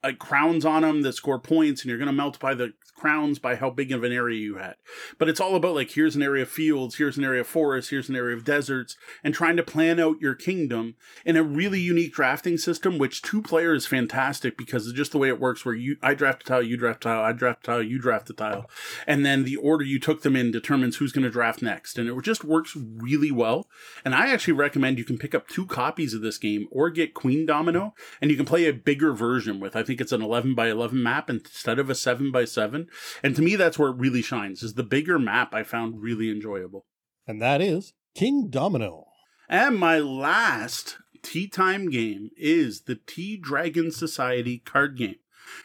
like 0.03 0.19
crowns 0.19 0.65
on 0.65 0.81
them 0.81 1.03
that 1.03 1.13
score 1.13 1.39
points 1.39 1.81
and 1.81 1.89
you're 1.89 1.97
going 1.97 2.07
to 2.07 2.13
multiply 2.13 2.53
the 2.53 2.73
crowns 2.97 3.39
by 3.39 3.55
how 3.55 3.69
big 3.69 3.91
of 3.91 4.03
an 4.03 4.11
area 4.11 4.39
you 4.39 4.55
had. 4.57 4.75
But 5.17 5.29
it's 5.29 5.39
all 5.39 5.55
about 5.55 5.75
like 5.75 5.91
here's 5.91 6.15
an 6.15 6.23
area 6.23 6.43
of 6.43 6.49
fields, 6.49 6.95
here's 6.95 7.17
an 7.17 7.23
area 7.23 7.41
of 7.41 7.47
forests, 7.47 7.91
here's 7.91 8.09
an 8.09 8.15
area 8.15 8.35
of 8.35 8.43
deserts, 8.43 8.97
and 9.23 9.33
trying 9.33 9.55
to 9.57 9.63
plan 9.63 9.99
out 9.99 10.19
your 10.19 10.35
kingdom 10.35 10.95
in 11.25 11.37
a 11.37 11.43
really 11.43 11.79
unique 11.79 12.13
drafting 12.13 12.57
system, 12.57 12.97
which 12.97 13.21
two 13.21 13.41
player 13.41 13.73
is 13.73 13.85
fantastic 13.85 14.57
because 14.57 14.87
it's 14.87 14.97
just 14.97 15.11
the 15.11 15.17
way 15.17 15.29
it 15.29 15.39
works 15.39 15.63
where 15.63 15.75
you 15.75 15.97
I 16.01 16.13
draft 16.13 16.43
a 16.43 16.45
tile, 16.45 16.63
you 16.63 16.77
draft 16.77 17.05
a 17.05 17.09
tile, 17.09 17.23
I 17.23 17.31
draft 17.31 17.63
a 17.63 17.67
tile, 17.67 17.83
you 17.83 17.99
draft 17.99 18.29
a 18.29 18.33
tile. 18.33 18.69
And 19.05 19.25
then 19.25 19.43
the 19.43 19.55
order 19.55 19.83
you 19.83 19.99
took 19.99 20.23
them 20.23 20.35
in 20.35 20.51
determines 20.51 20.97
who's 20.97 21.11
going 21.11 21.23
to 21.23 21.29
draft 21.29 21.61
next. 21.61 21.97
And 21.97 22.09
it 22.09 22.23
just 22.23 22.43
works 22.43 22.75
really 22.75 23.31
well. 23.31 23.67
And 24.03 24.15
I 24.15 24.31
actually 24.31 24.53
recommend 24.53 24.97
you 24.97 25.05
can 25.05 25.17
pick 25.17 25.35
up 25.35 25.47
two 25.47 25.65
copies 25.65 26.13
of 26.13 26.21
this 26.21 26.37
game 26.37 26.67
or 26.71 26.89
get 26.89 27.13
Queendomino 27.13 27.91
and 28.21 28.31
you 28.31 28.37
can 28.37 28.45
play 28.45 28.65
a 28.65 28.73
bigger 28.73 29.13
version 29.13 29.59
with 29.59 29.75
I 29.75 29.83
think 29.83 30.01
it's 30.01 30.11
an 30.11 30.21
11 30.21 30.55
by 30.55 30.69
11 30.69 31.01
map 31.01 31.29
instead 31.29 31.79
of 31.79 31.89
a 31.89 31.95
7 31.95 32.31
by 32.31 32.45
7 32.87 33.23
and 33.23 33.35
to 33.35 33.41
me, 33.41 33.55
that's 33.55 33.77
where 33.79 33.89
it 33.89 33.97
really 33.97 34.21
shines. 34.21 34.63
Is 34.63 34.73
the 34.73 34.83
bigger 34.83 35.19
map 35.19 35.53
I 35.53 35.63
found 35.63 36.01
really 36.01 36.29
enjoyable. 36.29 36.85
And 37.27 37.41
that 37.41 37.61
is 37.61 37.93
Kingdomino. 38.17 39.05
And 39.49 39.77
my 39.77 39.99
last 39.99 40.97
tea 41.21 41.47
time 41.47 41.89
game 41.89 42.29
is 42.37 42.81
the 42.81 42.95
Tea 42.95 43.37
Dragon 43.37 43.91
Society 43.91 44.59
card 44.59 44.97
game. 44.97 45.15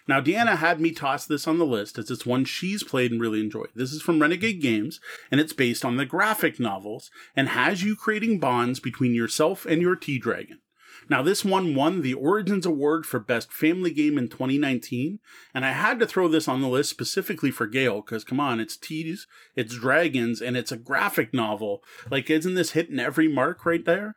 Now, 0.06 0.20
Deanna 0.20 0.56
had 0.56 0.80
me 0.80 0.92
toss 0.92 1.26
this 1.26 1.46
on 1.48 1.58
the 1.58 1.66
list 1.66 1.98
as 1.98 2.10
it's 2.10 2.24
one 2.24 2.44
she's 2.44 2.84
played 2.84 3.10
and 3.10 3.20
really 3.20 3.40
enjoyed. 3.40 3.70
This 3.74 3.92
is 3.92 4.00
from 4.00 4.20
Renegade 4.20 4.62
Games, 4.62 5.00
and 5.30 5.40
it's 5.40 5.52
based 5.52 5.84
on 5.84 5.96
the 5.96 6.06
graphic 6.06 6.60
novels 6.60 7.10
and 7.34 7.48
has 7.48 7.82
you 7.82 7.96
creating 7.96 8.38
bonds 8.38 8.80
between 8.80 9.14
yourself 9.14 9.66
and 9.66 9.82
your 9.82 9.96
Tea 9.96 10.18
Dragon. 10.18 10.60
Now, 11.08 11.22
this 11.22 11.44
one 11.44 11.74
won 11.74 12.02
the 12.02 12.14
Origins 12.14 12.66
Award 12.66 13.06
for 13.06 13.18
Best 13.18 13.52
Family 13.52 13.92
Game 13.92 14.16
in 14.16 14.28
2019, 14.28 15.18
and 15.54 15.64
I 15.64 15.72
had 15.72 15.98
to 16.00 16.06
throw 16.06 16.28
this 16.28 16.48
on 16.48 16.60
the 16.60 16.68
list 16.68 16.90
specifically 16.90 17.50
for 17.50 17.66
Gail 17.66 18.00
because, 18.00 18.24
come 18.24 18.40
on, 18.40 18.60
it's 18.60 18.76
teas, 18.76 19.26
it's 19.56 19.76
dragons, 19.76 20.40
and 20.40 20.56
it's 20.56 20.72
a 20.72 20.76
graphic 20.76 21.34
novel. 21.34 21.82
Like, 22.10 22.30
isn't 22.30 22.54
this 22.54 22.72
hitting 22.72 23.00
every 23.00 23.28
mark 23.28 23.66
right 23.66 23.84
there? 23.84 24.14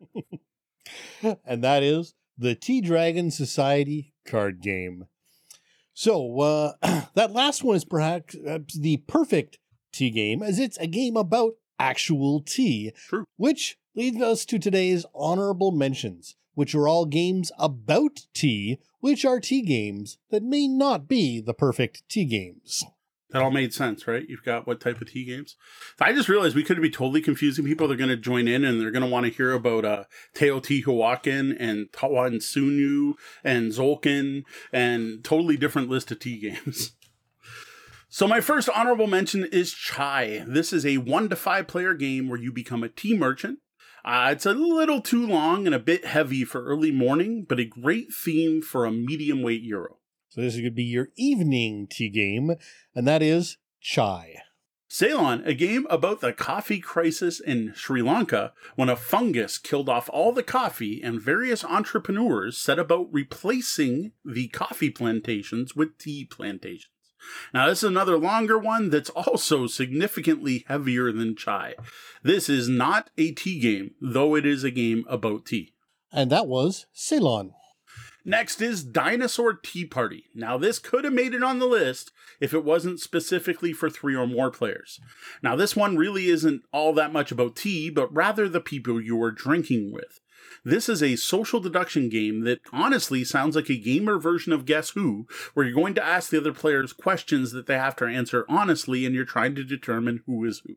and 1.45 1.63
that 1.63 1.83
is 1.83 2.13
the 2.37 2.55
Tea 2.55 2.81
Dragon 2.81 3.31
Society 3.31 4.13
card 4.25 4.61
game. 4.61 5.07
So, 5.93 6.39
uh, 6.39 6.73
that 7.15 7.31
last 7.31 7.63
one 7.63 7.77
is 7.77 7.85
perhaps 7.85 8.35
the 8.77 8.97
perfect 9.07 9.57
tea 9.91 10.11
game, 10.11 10.43
as 10.43 10.59
it's 10.59 10.77
a 10.77 10.87
game 10.87 11.17
about 11.17 11.53
actual 11.79 12.41
tea. 12.41 12.91
True. 13.07 13.25
Which 13.37 13.77
leads 13.95 14.21
us 14.21 14.45
to 14.45 14.59
today's 14.59 15.05
honorable 15.15 15.71
mentions 15.71 16.35
which 16.55 16.73
are 16.73 16.87
all 16.87 17.05
games 17.05 17.51
about 17.59 18.25
tea, 18.33 18.79
which 18.99 19.23
are 19.23 19.39
tea 19.39 19.61
games 19.61 20.17
that 20.31 20.43
may 20.43 20.67
not 20.67 21.07
be 21.07 21.39
the 21.39 21.53
perfect 21.53 22.03
tea 22.09 22.25
games. 22.25 22.83
That 23.31 23.41
all 23.41 23.51
made 23.51 23.73
sense, 23.73 24.07
right? 24.07 24.23
You've 24.27 24.43
got 24.43 24.65
what 24.65 24.79
type 24.79 25.01
of 25.01 25.11
tea 25.11 25.25
games? 25.25 25.57
I 25.99 26.13
just 26.13 26.29
realized 26.29 26.55
we 26.55 26.63
could 26.63 26.81
be 26.81 26.89
totally 26.89 27.21
confusing 27.21 27.65
people. 27.65 27.87
They're 27.87 27.97
going 27.97 28.09
to 28.09 28.15
join 28.15 28.47
in 28.47 28.63
and 28.63 28.79
they're 28.79 28.91
going 28.91 29.03
to 29.03 29.09
want 29.09 29.25
to 29.25 29.31
hear 29.31 29.51
about 29.51 29.83
uh, 29.83 30.03
Teotihuacan 30.35 31.55
and 31.59 31.91
Tawantinsuyu 31.91 33.15
and 33.43 33.71
Tzolk'in 33.71 34.43
and 34.71 35.23
totally 35.23 35.57
different 35.57 35.89
list 35.89 36.11
of 36.11 36.19
tea 36.19 36.39
games. 36.39 36.93
So 38.07 38.29
my 38.29 38.39
first 38.39 38.69
honorable 38.69 39.07
mention 39.07 39.43
is 39.43 39.73
Chai. 39.73 40.45
This 40.47 40.71
is 40.71 40.85
a 40.85 40.99
one 40.99 41.27
to 41.27 41.35
five 41.35 41.67
player 41.67 41.93
game 41.93 42.29
where 42.29 42.39
you 42.39 42.49
become 42.49 42.81
a 42.81 42.87
tea 42.87 43.13
merchant 43.17 43.59
Uh, 44.05 44.29
it's 44.31 44.45
a 44.45 44.53
little 44.53 45.01
too 45.01 45.25
long 45.25 45.65
and 45.65 45.73
a 45.73 45.79
bit 45.79 46.05
heavy 46.05 46.45
for 46.45 46.63
early 46.63 46.91
morning, 46.91 47.43
but 47.43 47.59
a 47.59 47.65
great 47.65 48.13
theme 48.13 48.61
for 48.61 48.85
a 48.85 48.91
medium 48.91 49.41
weight 49.41 49.63
Euro. 49.63 49.97
So 50.29 50.41
this 50.41 50.53
is 50.53 50.59
going 50.59 50.71
to 50.71 50.75
be 50.75 50.83
your 50.83 51.09
evening 51.15 51.87
tea 51.89 52.09
game, 52.09 52.55
and 52.93 53.07
that 53.07 53.23
is 53.23 53.57
chai. 53.81 54.35
Ceylon, 54.87 55.41
a 55.43 55.55
game 55.55 55.87
about 55.89 56.21
the 56.21 56.33
coffee 56.33 56.79
crisis 56.79 57.39
in 57.39 57.73
Sri 57.75 58.03
Lanka 58.03 58.53
when 58.75 58.89
a 58.89 58.95
fungus 58.95 59.57
killed 59.57 59.89
off 59.89 60.07
all 60.13 60.31
the 60.31 60.43
coffee 60.43 61.01
and 61.01 61.19
various 61.19 61.65
entrepreneurs 61.65 62.59
set 62.59 62.77
about 62.77 63.11
replacing 63.11 64.11
the 64.23 64.49
coffee 64.49 64.91
plantations 64.91 65.75
with 65.75 65.97
tea 65.97 66.25
plantations. 66.25 66.91
Now, 67.53 67.67
this 67.67 67.79
is 67.79 67.89
another 67.89 68.17
longer 68.17 68.57
one 68.57 68.89
that's 68.89 69.09
also 69.11 69.67
significantly 69.67 70.65
heavier 70.67 71.11
than 71.11 71.35
chai. 71.35 71.75
This 72.23 72.49
is 72.49 72.67
not 72.69 73.09
a 73.17 73.31
tea 73.31 73.59
game, 73.59 73.91
though 74.01 74.35
it 74.35 74.45
is 74.45 74.63
a 74.63 74.71
game 74.71 75.05
about 75.07 75.45
tea. 75.45 75.73
And 76.11 76.31
that 76.31 76.47
was 76.47 76.85
Ceylon. 76.93 77.53
Next 78.27 78.59
is 78.59 78.83
Dinosaur 78.83 79.53
Tea 79.53 79.85
Party. 79.85 80.25
Now, 80.33 80.57
this 80.57 80.79
could 80.79 81.03
have 81.03 81.13
made 81.13 81.35
it 81.35 81.43
on 81.43 81.59
the 81.59 81.67
list 81.67 82.11
if 82.39 82.55
it 82.55 82.65
wasn't 82.65 82.99
specifically 82.99 83.71
for 83.71 83.87
three 83.87 84.15
or 84.15 84.25
more 84.25 84.49
players. 84.49 84.99
Now, 85.43 85.55
this 85.55 85.75
one 85.75 85.95
really 85.95 86.29
isn't 86.29 86.63
all 86.73 86.91
that 86.93 87.13
much 87.13 87.31
about 87.31 87.55
tea, 87.55 87.91
but 87.91 88.11
rather 88.11 88.49
the 88.49 88.59
people 88.59 88.99
you 88.99 89.21
are 89.21 89.31
drinking 89.31 89.93
with. 89.93 90.19
This 90.63 90.89
is 90.89 91.03
a 91.03 91.15
social 91.15 91.59
deduction 91.59 92.09
game 92.09 92.41
that 92.41 92.59
honestly 92.73 93.23
sounds 93.23 93.55
like 93.55 93.69
a 93.69 93.77
gamer 93.77 94.17
version 94.17 94.51
of 94.51 94.65
Guess 94.65 94.91
Who, 94.91 95.27
where 95.53 95.65
you're 95.65 95.75
going 95.75 95.93
to 95.95 96.05
ask 96.05 96.29
the 96.29 96.39
other 96.39 96.53
players 96.53 96.93
questions 96.93 97.51
that 97.51 97.67
they 97.67 97.77
have 97.77 97.95
to 97.97 98.05
answer 98.05 98.45
honestly, 98.49 99.05
and 99.05 99.13
you're 99.13 99.25
trying 99.25 99.55
to 99.55 99.63
determine 99.63 100.23
who 100.25 100.43
is 100.45 100.61
who. 100.65 100.75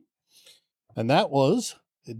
And 0.94 1.08
that 1.08 1.30
was 1.30 1.76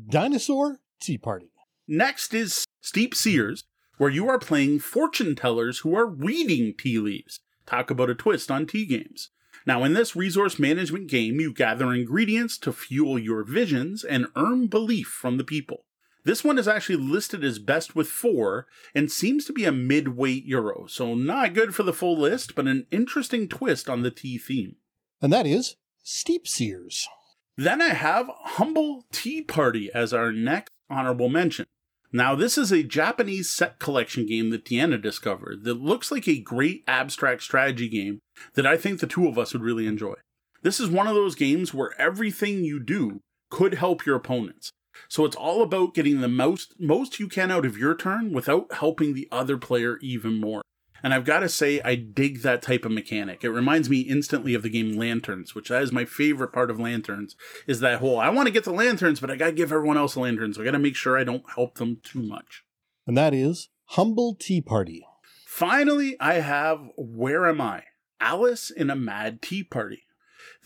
Dinosaur 0.09 0.81
Tea 1.01 1.19
Party. 1.19 1.51
Next 1.87 2.35
is 2.35 2.65
Steep 2.81 3.15
Seers, 3.15 3.65
where 3.97 4.11
you 4.11 4.29
are 4.29 4.39
playing 4.39 4.79
fortune 4.79 5.35
tellers 5.35 5.81
who 5.81 5.95
are 5.95 6.07
reading 6.07 6.75
tea 6.79 6.99
leaves. 6.99 7.41
Talk 7.67 7.91
about 7.91 8.11
a 8.11 8.15
twist 8.15 8.51
on 8.51 8.67
tea 8.67 8.87
games. 8.87 9.31
Now, 9.67 9.85
in 9.85 9.93
this 9.93 10.17
resource 10.17 10.59
management 10.59 11.11
game, 11.11 11.41
you 11.41 11.53
gather 11.53 11.93
ingredients 11.93 12.57
to 12.59 12.73
fuel 12.73 13.19
your 13.19 13.45
visions 13.45 14.05
and 14.05 14.29
earn 14.37 14.69
belief 14.69 15.09
from 15.09 15.37
the 15.37 15.45
people. 15.45 15.85
This 16.29 16.45
one 16.45 16.59
is 16.59 16.69
actually 16.69 16.97
listed 16.97 17.43
as 17.43 17.59
best 17.59 17.97
with 17.97 18.07
four 18.07 18.67
and 18.95 19.11
seems 19.11 19.47
to 19.47 19.53
be 19.55 19.65
a 19.65 19.73
mid-weight 19.73 20.45
euro, 20.45 20.85
so 20.87 21.15
not 21.15 21.55
good 21.55 21.75
for 21.75 21.85
the 21.85 21.93
full 21.95 22.19
list, 22.19 22.55
but 22.55 22.67
an 22.67 22.87
interesting 22.91 23.49
twist 23.49 23.89
on 23.89 24.03
the 24.03 24.11
tea 24.11 24.37
theme. 24.37 24.77
And 25.23 25.33
that 25.33 25.47
is 25.47 25.77
Steep 26.03 26.47
Seers. 26.47 27.09
Then 27.57 27.81
I 27.81 27.95
have 27.95 28.29
Humble 28.41 29.07
Tea 29.11 29.41
Party 29.41 29.91
as 29.95 30.13
our 30.13 30.31
next 30.31 30.71
honorable 30.91 31.31
mention. 31.31 31.65
Now, 32.13 32.35
this 32.35 32.59
is 32.59 32.73
a 32.73 32.83
Japanese 32.83 33.49
set 33.49 33.79
collection 33.79 34.27
game 34.27 34.51
that 34.51 34.67
Deanna 34.67 35.01
discovered 35.01 35.65
that 35.65 35.81
looks 35.81 36.11
like 36.11 36.29
a 36.29 36.39
great 36.39 36.85
abstract 36.87 37.43
strategy 37.43 37.89
game 37.89 38.21
that 38.53 38.67
I 38.67 38.77
think 38.77 39.01
the 39.01 39.07
two 39.07 39.29
of 39.29 39.39
us 39.39 39.55
would 39.55 39.63
really 39.63 39.87
enjoy. 39.87 40.17
This 40.61 40.79
is 40.79 40.91
one 40.91 41.07
of 41.07 41.15
those 41.15 41.35
games 41.35 41.73
where 41.73 41.99
everything 41.99 42.65
you 42.65 42.81
do 42.81 43.21
could 43.49 43.77
help 43.77 44.05
your 44.05 44.17
opponents. 44.17 44.73
So 45.09 45.25
it's 45.25 45.37
all 45.37 45.63
about 45.63 45.95
getting 45.95 46.21
the 46.21 46.29
most 46.29 46.75
most 46.79 47.19
you 47.19 47.29
can 47.29 47.51
out 47.51 47.67
of 47.67 47.79
your 47.79 47.95
turn 47.95 48.33
without 48.33 48.73
helping 48.75 49.15
the 49.15 49.27
other 49.33 49.57
player 49.57 49.99
even 50.01 50.39
more. 50.39 50.63
And 51.03 51.15
I've 51.15 51.25
got 51.25 51.41
to 51.41 51.49
say, 51.49 51.81
I 51.85 51.95
dig 51.95 52.43
that 52.43 52.61
type 52.61 52.85
of 52.85 52.91
mechanic. 52.91 53.45
It 53.45 53.51
reminds 53.51 53.89
me 53.89 54.01
instantly 54.01 54.55
of 54.55 54.63
the 54.63 54.69
game 54.69 54.97
Lanterns, 54.97 55.55
which 55.55 55.69
that 55.69 55.83
is 55.83 55.93
my 55.93 56.05
favorite 56.05 56.53
part 56.53 56.71
of 56.71 56.81
Lanterns, 56.81 57.37
is 57.67 57.81
that 57.81 58.01
whole, 58.01 58.19
I 58.19 58.31
want 58.31 58.47
to 58.49 58.53
get 58.53 58.65
the 58.65 58.73
Lanterns, 58.73 59.21
but 59.21 59.31
I 59.31 59.37
got 59.37 59.47
to 59.47 59.53
give 59.53 59.73
everyone 59.73 59.97
else 59.97 60.17
a 60.17 60.21
Lantern, 60.21 60.53
so 60.53 60.61
I 60.61 60.65
got 60.65 60.73
to 60.73 60.79
make 60.79 60.97
sure 60.97 61.17
I 61.17 61.25
don't 61.25 61.45
help 61.55 61.77
them 61.77 62.01
too 62.03 62.21
much. 62.21 62.65
And 63.07 63.17
that 63.17 63.33
is 63.33 63.69
Humble 63.91 64.35
Tea 64.35 64.61
Party. 64.61 65.07
Finally, 65.47 66.17
I 66.21 66.35
have 66.35 66.81
Where 66.97 67.49
Am 67.49 67.61
I? 67.61 67.85
Alice 68.21 68.71
in 68.71 68.91
a 68.91 68.97
Mad 68.97 69.41
Tea 69.41 69.63
Party. 69.63 70.03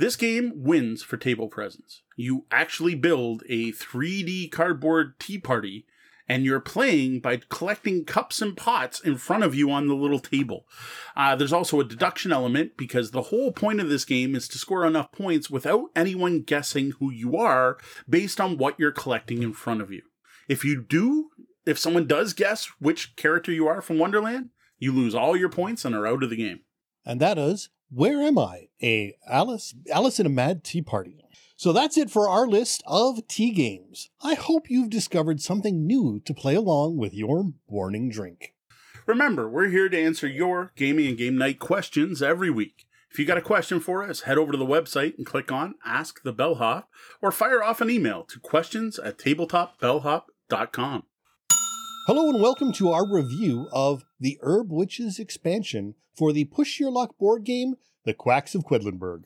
This 0.02 0.16
game 0.16 0.54
wins 0.56 1.04
for 1.04 1.16
table 1.16 1.46
presence. 1.46 2.02
You 2.16 2.44
actually 2.50 2.96
build 2.96 3.44
a 3.48 3.70
3D 3.70 4.50
cardboard 4.50 5.20
tea 5.20 5.38
party 5.38 5.86
and 6.28 6.44
you're 6.44 6.58
playing 6.58 7.20
by 7.20 7.36
collecting 7.48 8.04
cups 8.04 8.42
and 8.42 8.56
pots 8.56 8.98
in 8.98 9.16
front 9.16 9.44
of 9.44 9.54
you 9.54 9.70
on 9.70 9.86
the 9.86 9.94
little 9.94 10.18
table. 10.18 10.66
Uh, 11.14 11.36
there's 11.36 11.52
also 11.52 11.78
a 11.78 11.84
deduction 11.84 12.32
element 12.32 12.72
because 12.76 13.12
the 13.12 13.22
whole 13.22 13.52
point 13.52 13.78
of 13.78 13.88
this 13.88 14.04
game 14.04 14.34
is 14.34 14.48
to 14.48 14.58
score 14.58 14.84
enough 14.84 15.12
points 15.12 15.48
without 15.48 15.90
anyone 15.94 16.42
guessing 16.42 16.94
who 16.98 17.12
you 17.12 17.36
are 17.36 17.78
based 18.10 18.40
on 18.40 18.58
what 18.58 18.74
you're 18.80 18.90
collecting 18.90 19.40
in 19.40 19.52
front 19.52 19.80
of 19.80 19.92
you. 19.92 20.02
If 20.48 20.64
you 20.64 20.82
do, 20.82 21.28
if 21.64 21.78
someone 21.78 22.08
does 22.08 22.32
guess 22.32 22.66
which 22.80 23.14
character 23.14 23.52
you 23.52 23.68
are 23.68 23.80
from 23.80 24.00
Wonderland, 24.00 24.48
you 24.80 24.90
lose 24.90 25.14
all 25.14 25.36
your 25.36 25.48
points 25.48 25.84
and 25.84 25.94
are 25.94 26.08
out 26.08 26.24
of 26.24 26.30
the 26.30 26.34
game. 26.34 26.62
And 27.06 27.20
that 27.20 27.38
is 27.38 27.68
Where 27.94 28.22
Am 28.22 28.38
I? 28.38 28.68
A 28.82 29.14
Alice 29.28 29.74
Alice 29.92 30.18
in 30.18 30.24
a 30.24 30.30
Mad 30.30 30.64
Tea 30.64 30.80
Party. 30.80 31.18
So 31.56 31.74
that's 31.74 31.98
it 31.98 32.10
for 32.10 32.26
our 32.26 32.48
list 32.48 32.82
of 32.86 33.28
tea 33.28 33.50
games. 33.50 34.08
I 34.22 34.32
hope 34.32 34.70
you've 34.70 34.88
discovered 34.88 35.42
something 35.42 35.86
new 35.86 36.18
to 36.24 36.32
play 36.32 36.54
along 36.54 36.96
with 36.96 37.12
your 37.12 37.52
morning 37.70 38.08
drink. 38.08 38.54
Remember, 39.04 39.46
we're 39.46 39.68
here 39.68 39.90
to 39.90 40.00
answer 40.00 40.26
your 40.26 40.72
gaming 40.74 41.06
and 41.06 41.18
game 41.18 41.36
night 41.36 41.58
questions 41.58 42.22
every 42.22 42.48
week. 42.48 42.86
If 43.10 43.18
you 43.18 43.26
got 43.26 43.36
a 43.36 43.42
question 43.42 43.78
for 43.78 44.02
us, 44.02 44.22
head 44.22 44.38
over 44.38 44.52
to 44.52 44.58
the 44.58 44.64
website 44.64 45.18
and 45.18 45.26
click 45.26 45.52
on 45.52 45.74
Ask 45.84 46.22
the 46.22 46.32
Bellhop 46.32 46.88
or 47.20 47.30
fire 47.30 47.62
off 47.62 47.82
an 47.82 47.90
email 47.90 48.24
to 48.24 48.40
questions 48.40 48.98
at 48.98 49.18
tabletopbellhop.com. 49.18 51.02
Hello 52.08 52.28
and 52.28 52.42
welcome 52.42 52.72
to 52.72 52.90
our 52.90 53.06
review 53.06 53.68
of 53.70 54.04
the 54.18 54.36
Herb 54.42 54.72
Witches 54.72 55.20
expansion 55.20 55.94
for 56.16 56.32
the 56.32 56.46
Push 56.46 56.80
Your 56.80 56.90
Luck 56.90 57.16
board 57.16 57.44
game, 57.44 57.76
The 58.04 58.12
Quacks 58.12 58.56
of 58.56 58.64
Quedlinburg. 58.64 59.22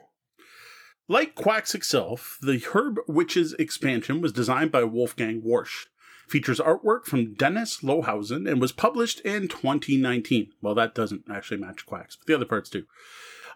Like 1.09 1.35
Quacks 1.35 1.75
itself, 1.75 2.37
the 2.43 2.59
Herb 2.59 2.99
Witches 3.09 3.55
expansion 3.55 4.21
was 4.21 4.31
designed 4.31 4.73
by 4.73 4.85
Wolfgang 4.85 5.41
Warsch. 5.41 5.87
Features 6.29 6.61
artwork 6.61 7.07
from 7.07 7.33
Dennis 7.33 7.79
Lohausen 7.83 8.47
and 8.47 8.61
was 8.61 8.73
published 8.73 9.21
in 9.21 9.49
2019. 9.49 10.53
Well, 10.61 10.75
that 10.75 10.95
doesn't 10.95 11.25
actually 11.33 11.57
match 11.57 11.87
Quacks, 11.87 12.17
but 12.17 12.27
the 12.27 12.35
other 12.35 12.45
parts 12.45 12.69
do. 12.69 12.85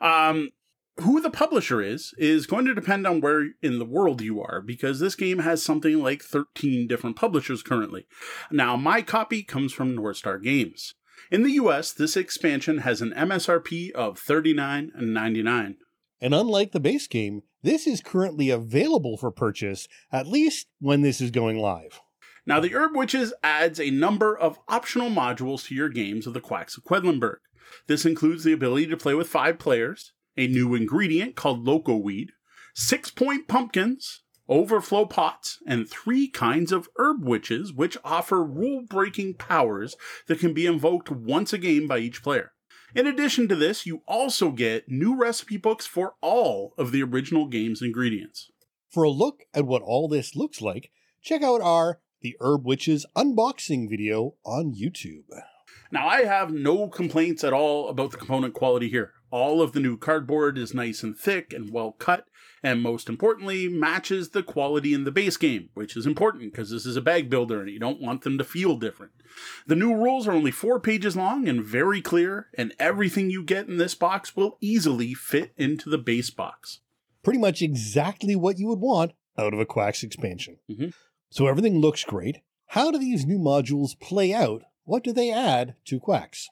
Um, 0.01 0.49
who 0.99 1.21
the 1.21 1.31
publisher 1.31 1.81
is 1.81 2.13
is 2.19 2.47
going 2.47 2.65
to 2.67 2.75
depend 2.75 3.07
on 3.07 3.21
where 3.21 3.49
in 3.63 3.79
the 3.79 3.85
world 3.85 4.21
you 4.21 4.41
are 4.41 4.61
because 4.61 5.01
this 5.01 5.15
game 5.15 5.39
has 5.39 5.63
something 5.63 6.03
like 6.03 6.23
13 6.23 6.87
different 6.87 7.17
publishers 7.17 7.63
currently. 7.63 8.07
Now, 8.51 8.77
my 8.77 9.03
copy 9.03 9.43
comes 9.43 9.73
from 9.73 9.97
Northstar 9.97 10.43
Games. 10.43 10.95
In 11.31 11.43
the 11.43 11.53
US, 11.53 11.93
this 11.93 12.17
expansion 12.17 12.79
has 12.79 13.01
an 13.01 13.13
MSRP 13.13 13.93
of 13.93 14.21
$39.99. 14.21 15.77
And 16.21 16.35
unlike 16.35 16.73
the 16.73 16.81
base 16.81 17.07
game, 17.07 17.43
this 17.63 17.87
is 17.87 18.01
currently 18.01 18.51
available 18.51 19.17
for 19.17 19.31
purchase, 19.31 19.89
at 20.13 20.27
least 20.27 20.67
when 20.81 21.03
this 21.03 21.21
is 21.21 21.31
going 21.31 21.59
live. 21.59 22.01
Now, 22.47 22.59
the 22.59 22.75
Herb 22.75 22.97
Witches 22.97 23.33
adds 23.43 23.79
a 23.79 23.91
number 23.91 24.37
of 24.37 24.59
optional 24.69 25.11
modules 25.11 25.67
to 25.67 25.75
your 25.75 25.89
games 25.89 26.27
of 26.27 26.35
the 26.35 26.41
Quacks 26.41 26.77
of 26.77 26.85
Quedlinburg. 26.85 27.37
This 27.87 28.05
includes 28.05 28.45
the 28.45 28.53
ability 28.53 28.87
to 28.89 28.97
play 28.97 29.15
with 29.15 29.29
five 29.29 29.59
players, 29.59 30.13
a 30.41 30.47
new 30.47 30.75
ingredient 30.75 31.37
called 31.37 31.67
Loco 31.67 31.97
Weed, 31.97 32.33
six 32.75 33.11
point 33.11 33.47
pumpkins, 33.47 34.23
overflow 34.49 35.05
pots, 35.05 35.59
and 35.67 35.89
three 35.89 36.29
kinds 36.29 36.73
of 36.73 36.89
herb 36.97 37.23
witches, 37.23 37.75
which 37.75 37.99
offer 38.03 38.43
rule 38.43 38.83
breaking 38.89 39.35
powers 39.35 39.97
that 40.29 40.41
can 40.41 40.55
be 40.55 40.65
invoked 40.65 41.11
once 41.11 41.53
a 41.53 41.59
game 41.59 41.87
by 41.87 41.99
each 41.99 42.23
player. 42.23 42.53
In 42.95 43.07
addition 43.07 43.49
to 43.49 43.55
this, 43.55 43.85
you 43.85 44.03
also 44.09 44.51
get 44.51 44.89
new 44.89 45.15
recipe 45.15 45.59
books 45.59 45.87
for 45.87 46.15
all 46.23 46.73
of 46.79 46.91
the 46.91 47.03
original 47.03 47.47
game's 47.47 47.83
ingredients. 47.83 48.51
For 48.89 49.05
a 49.05 49.11
look 49.11 49.43
at 49.53 49.67
what 49.67 49.83
all 49.83 50.09
this 50.09 50.35
looks 50.35 50.63
like, 50.63 50.91
check 51.21 51.43
out 51.43 51.61
our 51.61 52.01
The 52.23 52.35
Herb 52.41 52.65
Witches 52.65 53.05
unboxing 53.15 53.91
video 53.91 54.37
on 54.45 54.75
YouTube. 54.75 55.27
Now, 55.93 56.09
I 56.09 56.23
have 56.23 56.51
no 56.51 56.89
complaints 56.89 57.45
at 57.45 57.53
all 57.53 57.91
about 57.91 58.13
the 58.13 58.17
component 58.17 58.55
quality 58.55 58.89
here. 58.89 59.13
All 59.31 59.63
of 59.63 59.73
the 59.73 59.81
new 59.81 59.97
cardboard 59.97 60.59
is 60.59 60.75
nice 60.75 61.03
and 61.03 61.17
thick 61.17 61.53
and 61.53 61.73
well 61.73 61.93
cut, 61.93 62.27
and 62.63 62.83
most 62.83 63.09
importantly, 63.09 63.69
matches 63.69 64.31
the 64.31 64.43
quality 64.43 64.93
in 64.93 65.05
the 65.05 65.13
base 65.13 65.37
game, 65.37 65.71
which 65.75 65.97
is 65.97 66.05
important 66.07 66.53
because 66.53 66.71
this 66.71 66.85
is 66.85 66.97
a 66.97 67.01
bag 67.01 67.31
builder 67.31 67.61
and 67.61 67.71
you 67.71 67.79
don't 67.79 68.01
want 68.01 68.23
them 68.23 68.39
to 68.39 68.45
feel 68.45 68.77
different. 68.77 69.13
The 69.67 69.77
new 69.77 69.95
rules 69.95 70.27
are 70.27 70.33
only 70.33 70.51
four 70.51 70.81
pages 70.81 71.17
long 71.17 71.49
and 71.49 71.65
very 71.65 72.03
clear, 72.03 72.49
and 72.55 72.75
everything 72.79 73.31
you 73.31 73.45
get 73.45 73.69
in 73.69 73.77
this 73.77 73.95
box 73.95 74.35
will 74.35 74.59
easily 74.61 75.15
fit 75.15 75.53
into 75.57 75.89
the 75.89 75.99
base 75.99 76.31
box. 76.31 76.81
Pretty 77.23 77.39
much 77.39 77.63
exactly 77.63 78.35
what 78.35 78.59
you 78.59 78.67
would 78.67 78.81
want 78.81 79.13
out 79.39 79.55
of 79.55 79.61
a 79.61 79.67
Quacks 79.67 80.03
expansion. 80.03 80.59
Mhm. 80.69 80.93
So 81.31 81.47
everything 81.47 81.79
looks 81.79 82.03
great. 82.03 82.39
How 82.67 82.91
do 82.91 82.99
these 82.99 83.25
new 83.25 83.39
modules 83.39 83.99
play 83.99 84.33
out? 84.35 84.63
What 84.85 85.05
do 85.05 85.13
they 85.13 85.31
add 85.31 85.77
to 85.85 86.01
Quacks? 86.01 86.49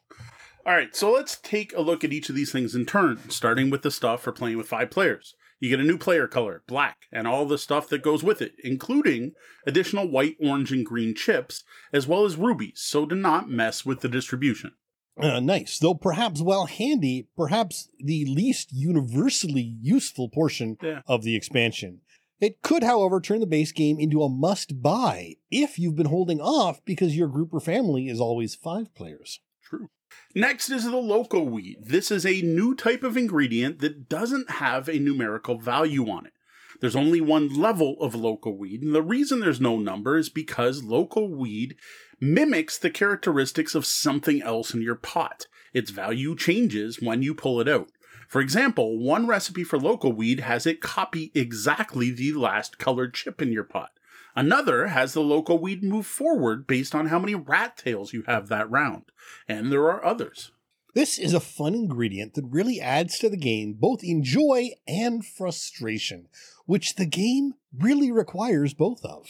All 0.69 0.75
right, 0.75 0.95
so 0.95 1.11
let's 1.13 1.39
take 1.39 1.75
a 1.75 1.81
look 1.81 2.05
at 2.05 2.13
each 2.13 2.29
of 2.29 2.35
these 2.35 2.53
things 2.53 2.75
in 2.75 2.85
turn, 2.85 3.31
starting 3.31 3.71
with 3.71 3.81
the 3.81 3.91
stuff 3.91 4.21
for 4.21 4.33
playing 4.33 4.59
with 4.59 4.69
five 4.69 4.91
players. 4.91 5.35
You 5.61 5.71
get 5.71 5.81
a 5.81 5.83
new 5.83 5.97
player 5.97 6.27
color, 6.29 6.63
black, 6.69 7.07
and 7.11 7.27
all 7.27 7.47
the 7.47 7.57
stuff 7.57 7.89
that 7.89 8.03
goes 8.03 8.23
with 8.23 8.43
it, 8.43 8.53
including 8.63 9.33
additional 9.67 10.07
white, 10.07 10.37
orange, 10.39 10.71
and 10.71 10.85
green 10.85 11.15
chips, 11.15 11.65
as 11.91 12.07
well 12.07 12.27
as 12.27 12.37
rubies, 12.37 12.83
so 12.85 13.07
do 13.07 13.15
not 13.17 13.49
mess 13.49 13.87
with 13.87 14.01
the 14.03 14.11
distribution. 14.11 14.73
Uh, 15.19 15.41
nice. 15.41 15.79
Though 15.79 15.95
perhaps, 15.95 16.43
while 16.43 16.67
handy, 16.67 17.29
perhaps 17.35 17.89
the 17.99 18.27
least 18.27 18.69
universally 18.71 19.79
useful 19.81 20.29
portion 20.29 20.77
Yeah. 20.83 21.01
of 21.07 21.23
the 21.23 21.35
expansion. 21.35 22.03
It 22.43 22.61
could, 22.61 22.83
however, 22.83 23.23
turn 23.23 23.41
the 23.41 23.47
base 23.47 23.73
game 23.73 23.99
into 23.99 24.23
a 24.23 24.29
must 24.29 24.83
buy 24.83 25.37
if 25.51 25.79
you've 25.79 25.97
been 25.97 26.07
holding 26.09 26.43
off 26.43 26.85
because 26.85 27.17
your 27.17 27.29
group 27.29 27.55
or 27.55 27.61
family 27.61 28.09
is 28.09 28.21
always 28.21 28.55
five 28.55 28.95
players. 28.95 29.41
True. 29.63 29.89
Next 30.35 30.71
is 30.71 30.85
the 30.85 30.97
loco 30.97 31.43
weed. 31.43 31.79
This 31.81 32.11
is 32.11 32.25
a 32.25 32.43
new 32.43 32.75
type 32.75 33.03
of 33.03 33.17
ingredient 33.17 33.81
that 33.81 34.09
doesn't 34.09 34.51
have 34.53 34.89
a 34.89 34.99
numerical 34.99 35.59
value 35.59 36.09
on 36.09 36.27
it. 36.27 36.33
There's 36.81 36.97
only 36.97 37.21
one 37.21 37.49
level 37.49 37.97
of 38.01 38.15
loco 38.15 38.51
weed, 38.51 38.83
and 38.83 38.95
the 38.95 39.03
reason 39.03 39.41
there's 39.41 39.61
no 39.61 39.79
number 39.79 40.17
is 40.17 40.29
because 40.29 40.85
loco 40.85 41.27
weed 41.27 41.75
mimics 42.21 42.79
the 42.79 42.91
characteristics 42.91 43.75
of 43.75 43.85
something 43.85 44.43
else 44.43 44.75
in 44.75 44.83
your 44.83 44.95
pot. 44.95 45.47
Its 45.73 45.91
value 45.91 46.37
changes 46.37 47.01
when 47.01 47.23
you 47.23 47.35
pull 47.35 47.61
it 47.61 47.69
out. 47.69 47.91
For 48.29 48.41
example, 48.41 48.99
one 48.99 49.27
recipe 49.27 49.65
for 49.65 49.79
loco 49.79 50.09
weed 50.09 50.41
has 50.41 50.67
it 50.67 50.81
copy 50.81 51.33
exactly 51.35 52.11
the 52.11 52.33
last 52.35 52.79
colored 52.79 53.15
chip 53.15 53.43
in 53.43 53.51
your 53.51 53.65
pot. 53.65 53.91
Another 54.39 54.87
has 54.87 55.15
the 55.15 55.21
loco 55.21 55.57
weed 55.57 55.83
move 55.83 56.07
forward 56.07 56.65
based 56.69 56.95
on 56.95 57.07
how 57.07 57.19
many 57.19 57.35
rat 57.35 57.77
tails 57.77 58.13
you 58.13 58.23
have 58.29 58.47
that 58.47 58.71
round. 58.71 59.07
And 59.49 59.73
there 59.73 59.91
are 59.91 60.05
others. 60.05 60.53
This 60.95 61.19
is 61.19 61.35
a 61.35 61.41
fun 61.41 61.75
ingredient 61.75 62.35
that 62.35 62.45
really 62.45 62.81
adds 62.81 63.19
to 63.19 63.29
the 63.29 63.37
game 63.37 63.73
both 63.73 64.05
in 64.05 64.23
joy 64.23 64.71
and 64.87 65.27
frustration, 65.27 66.29
which 66.67 66.95
the 66.95 67.05
game 67.05 67.55
really 67.77 68.13
requires 68.13 68.75
both 68.75 69.05
of. 69.05 69.27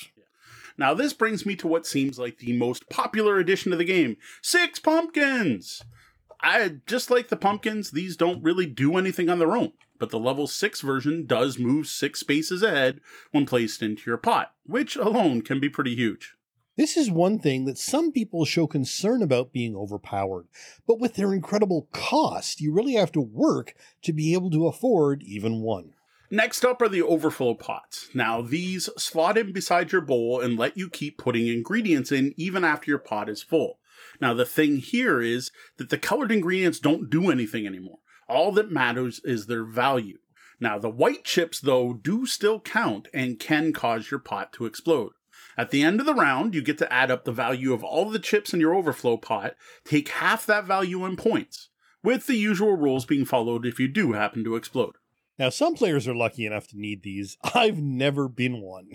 Now, 0.76 0.92
this 0.92 1.14
brings 1.14 1.46
me 1.46 1.56
to 1.56 1.66
what 1.66 1.86
seems 1.86 2.18
like 2.18 2.36
the 2.36 2.52
most 2.52 2.90
popular 2.90 3.38
addition 3.38 3.70
to 3.70 3.78
the 3.78 3.84
game 3.84 4.18
Six 4.42 4.78
Pumpkins! 4.78 5.82
I 6.42 6.80
just 6.86 7.10
like 7.10 7.28
the 7.28 7.36
pumpkins, 7.36 7.92
these 7.92 8.14
don't 8.14 8.42
really 8.42 8.66
do 8.66 8.98
anything 8.98 9.30
on 9.30 9.38
their 9.38 9.56
own, 9.56 9.72
but 9.98 10.10
the 10.10 10.18
level 10.18 10.46
6 10.46 10.80
version 10.80 11.26
does 11.26 11.58
move 11.58 11.86
6 11.86 12.20
spaces 12.20 12.62
ahead 12.62 13.00
when 13.30 13.46
placed 13.46 13.82
into 13.82 14.10
your 14.10 14.18
pot, 14.18 14.52
which 14.64 14.96
alone 14.96 15.42
can 15.42 15.60
be 15.60 15.68
pretty 15.68 15.94
huge. 15.94 16.34
This 16.76 16.96
is 16.96 17.10
one 17.10 17.40
thing 17.40 17.64
that 17.64 17.76
some 17.76 18.12
people 18.12 18.44
show 18.44 18.68
concern 18.68 19.20
about 19.20 19.52
being 19.52 19.74
overpowered, 19.74 20.46
but 20.86 21.00
with 21.00 21.14
their 21.14 21.34
incredible 21.34 21.88
cost, 21.92 22.60
you 22.60 22.72
really 22.72 22.94
have 22.94 23.10
to 23.12 23.20
work 23.20 23.74
to 24.02 24.12
be 24.12 24.32
able 24.32 24.50
to 24.52 24.68
afford 24.68 25.24
even 25.24 25.60
one. 25.60 25.94
Next 26.30 26.64
up 26.64 26.80
are 26.82 26.88
the 26.88 27.02
overflow 27.02 27.54
pots. 27.54 28.10
Now, 28.14 28.42
these 28.42 28.90
slot 28.96 29.38
in 29.38 29.52
beside 29.52 29.92
your 29.92 30.02
bowl 30.02 30.40
and 30.40 30.58
let 30.58 30.76
you 30.76 30.90
keep 30.90 31.16
putting 31.18 31.48
ingredients 31.48 32.12
in 32.12 32.34
even 32.36 32.64
after 32.64 32.90
your 32.90 32.98
pot 32.98 33.28
is 33.28 33.42
full. 33.42 33.78
Now, 34.20 34.34
the 34.34 34.44
thing 34.44 34.76
here 34.76 35.20
is 35.20 35.50
that 35.78 35.88
the 35.88 35.98
colored 35.98 36.30
ingredients 36.30 36.78
don't 36.78 37.10
do 37.10 37.30
anything 37.30 37.66
anymore. 37.66 37.98
All 38.28 38.52
that 38.52 38.70
matters 38.70 39.20
is 39.24 39.46
their 39.46 39.64
value. 39.64 40.18
Now, 40.60 40.78
the 40.78 40.90
white 40.90 41.24
chips, 41.24 41.60
though, 41.60 41.92
do 41.94 42.26
still 42.26 42.60
count 42.60 43.08
and 43.14 43.38
can 43.38 43.72
cause 43.72 44.10
your 44.10 44.20
pot 44.20 44.52
to 44.54 44.66
explode. 44.66 45.12
At 45.56 45.70
the 45.70 45.82
end 45.82 46.00
of 46.00 46.06
the 46.06 46.14
round, 46.14 46.54
you 46.54 46.62
get 46.62 46.78
to 46.78 46.92
add 46.92 47.10
up 47.10 47.24
the 47.24 47.32
value 47.32 47.72
of 47.72 47.82
all 47.82 48.10
the 48.10 48.18
chips 48.18 48.52
in 48.52 48.60
your 48.60 48.74
overflow 48.74 49.16
pot, 49.16 49.54
take 49.84 50.08
half 50.08 50.46
that 50.46 50.64
value 50.64 51.04
in 51.04 51.16
points, 51.16 51.68
with 52.02 52.26
the 52.26 52.36
usual 52.36 52.76
rules 52.76 53.04
being 53.04 53.24
followed 53.24 53.66
if 53.66 53.80
you 53.80 53.88
do 53.88 54.12
happen 54.12 54.44
to 54.44 54.56
explode. 54.56 54.96
Now, 55.38 55.48
some 55.50 55.74
players 55.74 56.08
are 56.08 56.14
lucky 56.14 56.46
enough 56.46 56.68
to 56.68 56.78
need 56.78 57.02
these. 57.02 57.36
I've 57.54 57.78
never 57.78 58.28
been 58.28 58.60
one. 58.60 58.90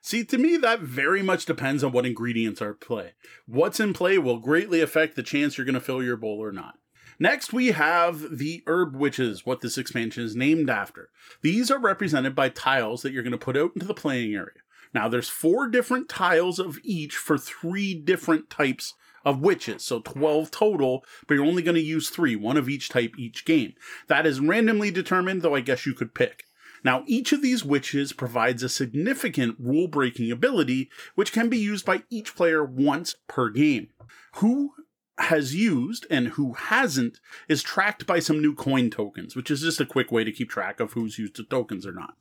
See, 0.00 0.24
to 0.24 0.38
me, 0.38 0.56
that 0.56 0.80
very 0.80 1.22
much 1.22 1.44
depends 1.44 1.84
on 1.84 1.92
what 1.92 2.06
ingredients 2.06 2.62
are 2.62 2.70
at 2.70 2.80
play. 2.80 3.12
What's 3.46 3.80
in 3.80 3.92
play 3.92 4.18
will 4.18 4.38
greatly 4.38 4.80
affect 4.80 5.16
the 5.16 5.22
chance 5.22 5.58
you're 5.58 5.64
going 5.64 5.74
to 5.74 5.80
fill 5.80 6.02
your 6.02 6.16
bowl 6.16 6.42
or 6.42 6.52
not. 6.52 6.78
Next, 7.20 7.52
we 7.52 7.68
have 7.68 8.38
the 8.38 8.62
Herb 8.66 8.94
Witches, 8.94 9.44
what 9.44 9.60
this 9.60 9.76
expansion 9.76 10.22
is 10.22 10.36
named 10.36 10.70
after. 10.70 11.10
These 11.42 11.70
are 11.70 11.78
represented 11.78 12.36
by 12.36 12.48
tiles 12.48 13.02
that 13.02 13.12
you're 13.12 13.24
going 13.24 13.32
to 13.32 13.38
put 13.38 13.56
out 13.56 13.72
into 13.74 13.86
the 13.86 13.94
playing 13.94 14.34
area. 14.34 14.60
Now, 14.94 15.08
there's 15.08 15.28
four 15.28 15.66
different 15.68 16.08
tiles 16.08 16.58
of 16.58 16.78
each 16.84 17.16
for 17.16 17.36
three 17.36 17.94
different 17.94 18.50
types 18.50 18.94
of 19.24 19.40
witches, 19.40 19.84
so 19.84 20.00
12 20.00 20.50
total, 20.50 21.04
but 21.26 21.34
you're 21.34 21.44
only 21.44 21.62
going 21.62 21.74
to 21.74 21.80
use 21.80 22.08
three, 22.08 22.36
one 22.36 22.56
of 22.56 22.68
each 22.68 22.88
type 22.88 23.14
each 23.18 23.44
game. 23.44 23.74
That 24.06 24.24
is 24.24 24.40
randomly 24.40 24.90
determined, 24.90 25.42
though 25.42 25.56
I 25.56 25.60
guess 25.60 25.86
you 25.86 25.94
could 25.94 26.14
pick. 26.14 26.44
Now, 26.84 27.02
each 27.06 27.32
of 27.32 27.42
these 27.42 27.64
witches 27.64 28.12
provides 28.12 28.62
a 28.62 28.68
significant 28.68 29.56
rule 29.58 29.88
breaking 29.88 30.30
ability, 30.30 30.88
which 31.16 31.32
can 31.32 31.48
be 31.48 31.58
used 31.58 31.84
by 31.84 32.04
each 32.08 32.36
player 32.36 32.64
once 32.64 33.16
per 33.26 33.50
game. 33.50 33.88
Who 34.36 34.72
has 35.18 35.54
used 35.54 36.06
and 36.10 36.28
who 36.28 36.52
hasn't 36.54 37.20
is 37.48 37.62
tracked 37.62 38.06
by 38.06 38.18
some 38.18 38.40
new 38.40 38.54
coin 38.54 38.90
tokens, 38.90 39.34
which 39.34 39.50
is 39.50 39.60
just 39.60 39.80
a 39.80 39.86
quick 39.86 40.12
way 40.12 40.24
to 40.24 40.32
keep 40.32 40.48
track 40.48 40.80
of 40.80 40.92
who's 40.92 41.18
used 41.18 41.36
the 41.36 41.44
tokens 41.44 41.86
or 41.86 41.92
not. 41.92 42.14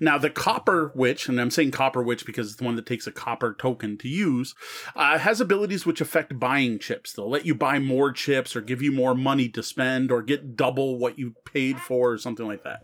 Now, 0.00 0.18
the 0.18 0.30
Copper 0.30 0.90
Witch, 0.94 1.28
and 1.28 1.40
I'm 1.40 1.50
saying 1.50 1.72
Copper 1.72 2.02
Witch 2.02 2.24
because 2.24 2.48
it's 2.48 2.56
the 2.56 2.64
one 2.64 2.76
that 2.76 2.86
takes 2.86 3.06
a 3.06 3.12
copper 3.12 3.54
token 3.58 3.98
to 3.98 4.08
use, 4.08 4.54
uh, 4.96 5.18
has 5.18 5.40
abilities 5.40 5.84
which 5.84 6.00
affect 6.00 6.38
buying 6.38 6.78
chips. 6.78 7.12
They'll 7.12 7.28
let 7.28 7.44
you 7.44 7.54
buy 7.54 7.78
more 7.78 8.12
chips 8.12 8.56
or 8.56 8.62
give 8.62 8.80
you 8.80 8.90
more 8.90 9.14
money 9.14 9.48
to 9.50 9.62
spend 9.62 10.10
or 10.10 10.22
get 10.22 10.56
double 10.56 10.98
what 10.98 11.18
you 11.18 11.34
paid 11.44 11.78
for 11.78 12.12
or 12.12 12.18
something 12.18 12.46
like 12.46 12.64
that. 12.64 12.80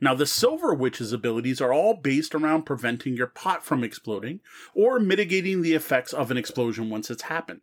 Now, 0.00 0.14
the 0.14 0.26
Silver 0.26 0.74
Witch's 0.74 1.12
abilities 1.12 1.60
are 1.60 1.72
all 1.72 1.94
based 1.94 2.34
around 2.34 2.66
preventing 2.66 3.16
your 3.16 3.28
pot 3.28 3.64
from 3.64 3.84
exploding 3.84 4.40
or 4.74 4.98
mitigating 4.98 5.62
the 5.62 5.74
effects 5.74 6.12
of 6.12 6.30
an 6.30 6.36
explosion 6.36 6.90
once 6.90 7.10
it's 7.10 7.22
happened. 7.22 7.60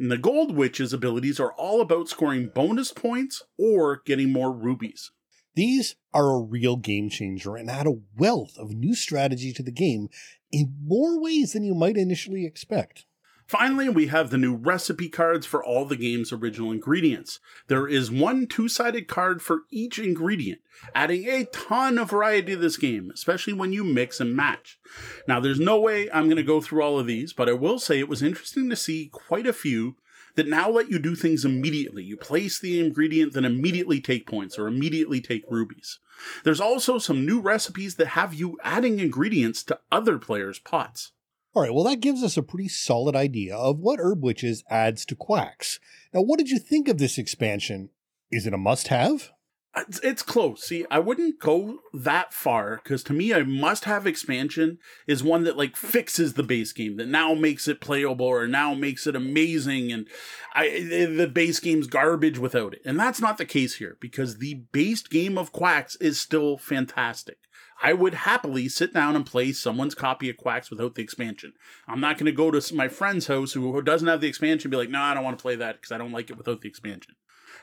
And 0.00 0.10
the 0.10 0.16
Gold 0.16 0.56
Witch's 0.56 0.94
abilities 0.94 1.38
are 1.38 1.52
all 1.52 1.82
about 1.82 2.08
scoring 2.08 2.50
bonus 2.54 2.90
points 2.90 3.42
or 3.58 4.00
getting 4.06 4.32
more 4.32 4.50
rubies. 4.50 5.10
These 5.54 5.94
are 6.14 6.30
a 6.30 6.40
real 6.40 6.76
game 6.76 7.10
changer 7.10 7.54
and 7.54 7.68
add 7.68 7.86
a 7.86 8.00
wealth 8.16 8.56
of 8.56 8.70
new 8.70 8.94
strategy 8.94 9.52
to 9.52 9.62
the 9.62 9.70
game 9.70 10.08
in 10.50 10.74
more 10.82 11.20
ways 11.20 11.52
than 11.52 11.64
you 11.64 11.74
might 11.74 11.98
initially 11.98 12.46
expect. 12.46 13.04
Finally, 13.50 13.88
we 13.88 14.06
have 14.06 14.30
the 14.30 14.38
new 14.38 14.54
recipe 14.54 15.08
cards 15.08 15.44
for 15.44 15.60
all 15.60 15.84
the 15.84 15.96
game's 15.96 16.30
original 16.30 16.70
ingredients. 16.70 17.40
There 17.66 17.88
is 17.88 18.08
one 18.08 18.46
two 18.46 18.68
sided 18.68 19.08
card 19.08 19.42
for 19.42 19.62
each 19.72 19.98
ingredient, 19.98 20.60
adding 20.94 21.28
a 21.28 21.46
ton 21.46 21.98
of 21.98 22.10
variety 22.10 22.52
to 22.52 22.58
this 22.58 22.76
game, 22.76 23.10
especially 23.12 23.52
when 23.52 23.72
you 23.72 23.82
mix 23.82 24.20
and 24.20 24.36
match. 24.36 24.78
Now, 25.26 25.40
there's 25.40 25.58
no 25.58 25.80
way 25.80 26.08
I'm 26.12 26.26
going 26.26 26.36
to 26.36 26.44
go 26.44 26.60
through 26.60 26.84
all 26.84 27.00
of 27.00 27.08
these, 27.08 27.32
but 27.32 27.48
I 27.48 27.54
will 27.54 27.80
say 27.80 27.98
it 27.98 28.08
was 28.08 28.22
interesting 28.22 28.70
to 28.70 28.76
see 28.76 29.10
quite 29.12 29.48
a 29.48 29.52
few 29.52 29.96
that 30.36 30.46
now 30.46 30.70
let 30.70 30.88
you 30.88 31.00
do 31.00 31.16
things 31.16 31.44
immediately. 31.44 32.04
You 32.04 32.16
place 32.16 32.60
the 32.60 32.78
ingredient, 32.78 33.32
then 33.32 33.44
immediately 33.44 34.00
take 34.00 34.28
points 34.28 34.60
or 34.60 34.68
immediately 34.68 35.20
take 35.20 35.42
rubies. 35.50 35.98
There's 36.44 36.60
also 36.60 36.98
some 36.98 37.26
new 37.26 37.40
recipes 37.40 37.96
that 37.96 38.06
have 38.08 38.32
you 38.32 38.58
adding 38.62 39.00
ingredients 39.00 39.64
to 39.64 39.80
other 39.90 40.18
players' 40.18 40.60
pots. 40.60 41.10
All 41.52 41.62
right, 41.62 41.74
well, 41.74 41.84
that 41.84 42.00
gives 42.00 42.22
us 42.22 42.36
a 42.36 42.42
pretty 42.42 42.68
solid 42.68 43.16
idea 43.16 43.56
of 43.56 43.80
what 43.80 43.98
Herb 43.98 44.22
Witches 44.22 44.62
adds 44.70 45.04
to 45.06 45.16
Quacks. 45.16 45.80
Now, 46.14 46.20
what 46.20 46.38
did 46.38 46.48
you 46.48 46.60
think 46.60 46.86
of 46.86 46.98
this 46.98 47.18
expansion? 47.18 47.90
Is 48.30 48.46
it 48.46 48.54
a 48.54 48.58
must 48.58 48.88
have? 48.88 49.30
It's, 49.76 50.22
close. 50.22 50.64
See, 50.64 50.84
I 50.90 50.98
wouldn't 50.98 51.38
go 51.38 51.78
that 51.92 52.32
far 52.32 52.80
because 52.82 53.04
to 53.04 53.12
me, 53.12 53.30
a 53.30 53.44
must-have 53.44 54.04
expansion 54.04 54.78
is 55.06 55.22
one 55.22 55.44
that 55.44 55.56
like 55.56 55.76
fixes 55.76 56.34
the 56.34 56.42
base 56.42 56.72
game, 56.72 56.96
that 56.96 57.06
now 57.06 57.34
makes 57.34 57.68
it 57.68 57.80
playable 57.80 58.26
or 58.26 58.48
now 58.48 58.74
makes 58.74 59.06
it 59.06 59.14
amazing, 59.14 59.92
and 59.92 60.08
I 60.54 60.68
the 61.16 61.30
base 61.32 61.60
game's 61.60 61.86
garbage 61.86 62.36
without 62.38 62.74
it. 62.74 62.82
And 62.84 62.98
that's 62.98 63.20
not 63.20 63.38
the 63.38 63.44
case 63.44 63.76
here 63.76 63.96
because 64.00 64.38
the 64.38 64.62
base 64.72 65.02
game 65.02 65.38
of 65.38 65.52
Quacks 65.52 65.94
is 65.96 66.20
still 66.20 66.58
fantastic. 66.58 67.38
I 67.82 67.92
would 67.92 68.14
happily 68.14 68.68
sit 68.68 68.92
down 68.92 69.16
and 69.16 69.24
play 69.24 69.52
someone's 69.52 69.94
copy 69.94 70.28
of 70.28 70.36
Quacks 70.36 70.70
without 70.70 70.94
the 70.94 71.02
expansion. 71.02 71.54
I'm 71.88 72.00
not 72.00 72.18
going 72.18 72.26
to 72.26 72.32
go 72.32 72.50
to 72.50 72.74
my 72.74 72.88
friend's 72.88 73.26
house 73.26 73.52
who 73.52 73.80
doesn't 73.82 74.08
have 74.08 74.20
the 74.20 74.28
expansion 74.28 74.68
and 74.68 74.70
be 74.70 74.76
like, 74.76 74.90
no, 74.90 75.00
I 75.00 75.14
don't 75.14 75.24
want 75.24 75.38
to 75.38 75.42
play 75.42 75.56
that 75.56 75.76
because 75.76 75.92
I 75.92 75.98
don't 75.98 76.12
like 76.12 76.30
it 76.30 76.36
without 76.36 76.60
the 76.60 76.68
expansion. 76.68 77.14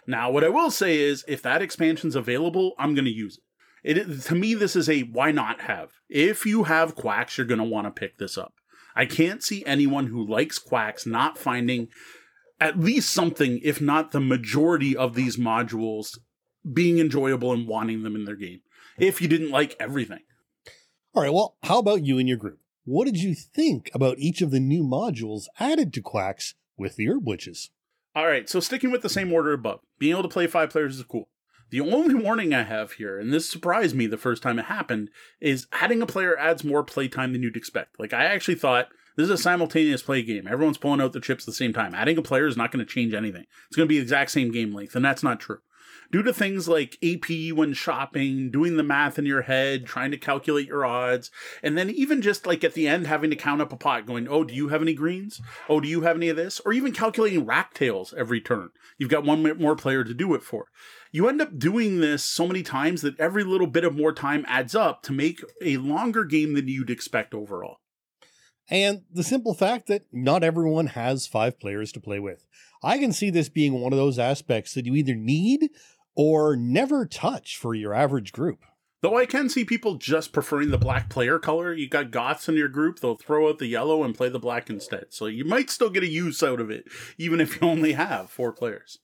Now, 0.08 0.32
what 0.32 0.44
I 0.44 0.50
will 0.50 0.72
say 0.72 0.98
is, 0.98 1.24
if 1.28 1.42
that 1.44 1.62
expansion's 1.62 2.16
available, 2.16 2.74
I'm 2.80 2.96
going 2.96 3.06
to 3.06 3.12
use 3.12 3.38
it. 3.38 3.44
It 3.84 4.22
to 4.24 4.36
me, 4.36 4.54
this 4.54 4.76
is 4.76 4.90
a 4.90 5.02
why 5.02 5.32
not 5.32 5.62
have. 5.62 5.92
If 6.10 6.46
you 6.46 6.64
have 6.64 6.96
Quacks, 6.96 7.38
you're 7.38 7.48
going 7.48 7.60
to 7.60 7.64
want 7.64 7.86
to 7.86 7.92
pick 7.92 8.18
this 8.18 8.38
up. 8.38 8.54
I 8.96 9.06
can't 9.06 9.44
see 9.44 9.64
anyone 9.66 10.08
who 10.08 10.28
likes 10.28 10.58
Quacks 10.58 11.06
not 11.06 11.38
finding 11.38 11.90
at 12.60 12.80
least 12.80 13.12
something, 13.12 13.60
if 13.64 13.80
not 13.80 14.12
the 14.12 14.20
majority 14.20 14.98
of 14.98 15.14
these 15.14 15.38
modules, 15.38 16.18
being 16.74 16.98
enjoyable 16.98 17.54
and 17.54 17.68
wanting 17.68 18.02
them 18.04 18.16
in 18.16 18.26
their 18.26 18.36
game. 18.36 18.62
If 18.98 19.22
you 19.22 19.28
didn't 19.28 19.52
like 19.52 19.76
everything. 19.80 20.22
All 21.14 21.24
right, 21.24 21.34
well, 21.34 21.58
how 21.64 21.80
about 21.80 22.04
you 22.04 22.18
and 22.18 22.28
your 22.28 22.38
group? 22.38 22.60
What 22.86 23.06
did 23.06 23.18
you 23.18 23.36
think 23.36 23.92
about 23.94 24.18
each 24.18 24.42
of 24.42 24.52
the 24.52 24.60
new 24.60 24.84
modules 24.84 25.46
added 25.60 25.94
to 25.94 26.02
Quacks 26.02 26.56
with 26.78 26.96
the 26.96 27.08
Herb 27.08 27.28
Witches? 27.28 27.70
All 28.16 28.28
right, 28.28 28.50
so 28.50 28.60
sticking 28.60 28.92
with 28.92 29.02
the 29.02 29.10
same 29.10 29.32
order 29.32 29.54
above, 29.54 29.82
being 30.00 30.14
able 30.14 30.24
to 30.24 30.30
play 30.30 30.48
five 30.48 30.70
players 30.70 30.98
is 30.98 31.04
cool. 31.04 31.30
The 31.70 31.82
only 31.82 32.16
warning 32.16 32.54
I 32.54 32.64
have 32.64 32.94
here, 32.94 33.20
and 33.20 33.32
this 33.34 33.50
surprised 33.50 33.96
me 33.96 34.08
the 34.08 34.18
first 34.18 34.42
time 34.42 34.58
it 34.58 34.66
happened, 34.66 35.10
is 35.42 35.68
adding 35.74 36.02
a 36.02 36.08
player 36.08 36.38
adds 36.38 36.64
more 36.64 36.84
playtime 36.84 37.34
than 37.34 37.44
you'd 37.44 37.58
expect. 37.58 38.00
Like, 38.00 38.14
I 38.14 38.24
actually 38.24 38.56
thought 38.56 38.88
this 39.18 39.26
is 39.26 39.32
a 39.32 39.38
simultaneous 39.38 40.02
play 40.02 40.24
game. 40.24 40.48
Everyone's 40.48 40.78
pulling 40.78 41.02
out 41.02 41.12
the 41.12 41.20
chips 41.20 41.44
at 41.44 41.48
the 41.48 41.54
same 41.54 41.74
time. 41.74 41.94
Adding 41.94 42.18
a 42.18 42.22
player 42.22 42.48
is 42.48 42.56
not 42.56 42.72
going 42.72 42.86
to 42.86 42.92
change 42.92 43.14
anything. 43.14 43.46
It's 43.68 43.76
going 43.76 43.88
to 43.88 43.90
be 43.90 43.98
the 43.98 44.04
exact 44.04 44.32
same 44.32 44.52
game 44.52 44.74
length, 44.74 44.96
and 44.96 45.04
that's 45.04 45.24
not 45.24 45.40
true. 45.40 45.60
Due 46.12 46.24
to 46.24 46.34
things 46.34 46.68
like 46.68 46.98
AP 47.04 47.54
when 47.54 47.74
shopping, 47.74 48.50
doing 48.50 48.78
the 48.78 48.84
math 48.84 49.20
in 49.20 49.26
your 49.26 49.44
head, 49.44 49.86
trying 49.86 50.12
to 50.12 50.18
calculate 50.18 50.68
your 50.68 50.86
odds, 50.86 51.32
and 51.62 51.78
then 51.78 51.90
even 51.90 52.22
just 52.22 52.46
like 52.46 52.64
at 52.64 52.74
the 52.74 52.88
end 52.88 53.08
having 53.08 53.30
to 53.30 53.36
count 53.36 53.62
up 53.62 53.74
a 53.74 53.78
pot, 53.78 54.06
going, 54.06 54.28
oh, 54.28 54.44
do 54.44 54.54
you 54.54 54.70
have 54.70 54.82
any 54.82 54.94
greens? 54.94 55.42
Oh, 55.68 55.80
do 55.80 55.88
you 55.88 56.02
have 56.02 56.16
any 56.16 56.30
of 56.30 56.38
this? 56.38 56.60
Or 56.62 56.74
even 56.74 56.94
calculating 56.94 57.46
rat 57.46 57.72
tails 57.74 58.14
every 58.18 58.42
turn. 58.42 58.70
You've 58.98 59.10
got 59.10 59.26
one 59.26 59.58
more 59.60 59.76
player 59.76 60.04
to 60.04 60.14
do 60.14 60.34
it 60.34 60.44
for 60.44 60.68
you 61.12 61.28
end 61.28 61.42
up 61.42 61.58
doing 61.58 62.00
this 62.00 62.24
so 62.24 62.48
many 62.48 62.64
times 62.64 63.02
that 63.02 63.20
every 63.20 63.44
little 63.44 63.68
bit 63.68 63.84
of 63.84 63.96
more 63.96 64.14
time 64.14 64.46
adds 64.48 64.76
up 64.76 65.04
to 65.04 65.12
make 65.12 65.42
a 65.62 65.78
longer 65.78 66.24
game 66.24 66.54
than 66.54 66.68
you'd 66.68 66.90
expect 66.90 67.34
overall. 67.34 67.78
And 68.70 69.04
the 69.12 69.24
simple 69.24 69.54
fact 69.54 69.88
that 69.88 70.04
not 70.12 70.44
everyone 70.44 70.88
has 70.88 71.26
five 71.26 71.60
players 71.60 71.92
to 71.94 72.02
play 72.02 72.20
with. 72.20 72.46
I 72.84 72.98
can 72.98 73.14
see 73.14 73.30
this 73.30 73.50
being 73.50 73.80
one 73.80 73.94
of 73.94 73.98
those 73.98 74.20
aspects 74.20 74.74
that 74.74 74.86
you 74.86 74.94
either 74.96 75.16
need 75.16 75.70
or 76.18 76.56
never 76.56 77.06
touch 77.06 77.58
for 77.58 77.76
your 77.76 77.94
average 77.94 78.34
group. 78.34 78.66
Though 79.02 79.16
I 79.16 79.28
can 79.28 79.48
see 79.48 79.64
people 79.64 79.96
just 79.96 80.34
preferring 80.34 80.72
the 80.72 80.78
black 80.80 81.08
player 81.08 81.38
color. 81.38 81.72
You 81.72 81.88
got 81.88 82.10
goths 82.10 82.50
in 82.50 82.56
your 82.56 82.68
group, 82.68 83.00
they'll 83.00 83.16
throw 83.16 83.48
out 83.48 83.60
the 83.60 83.68
yellow 83.68 84.04
and 84.04 84.18
play 84.18 84.28
the 84.28 84.40
black 84.40 84.70
instead. 84.72 85.06
So 85.12 85.28
you 85.28 85.46
might 85.46 85.70
still 85.70 85.92
get 85.92 86.02
a 86.02 86.08
use 86.08 86.42
out 86.42 86.60
of 86.60 86.72
it, 86.72 86.86
even 87.20 87.40
if 87.40 87.62
you 87.62 87.68
only 87.68 87.94
have 87.94 88.32
four 88.32 88.52
players. 88.52 88.98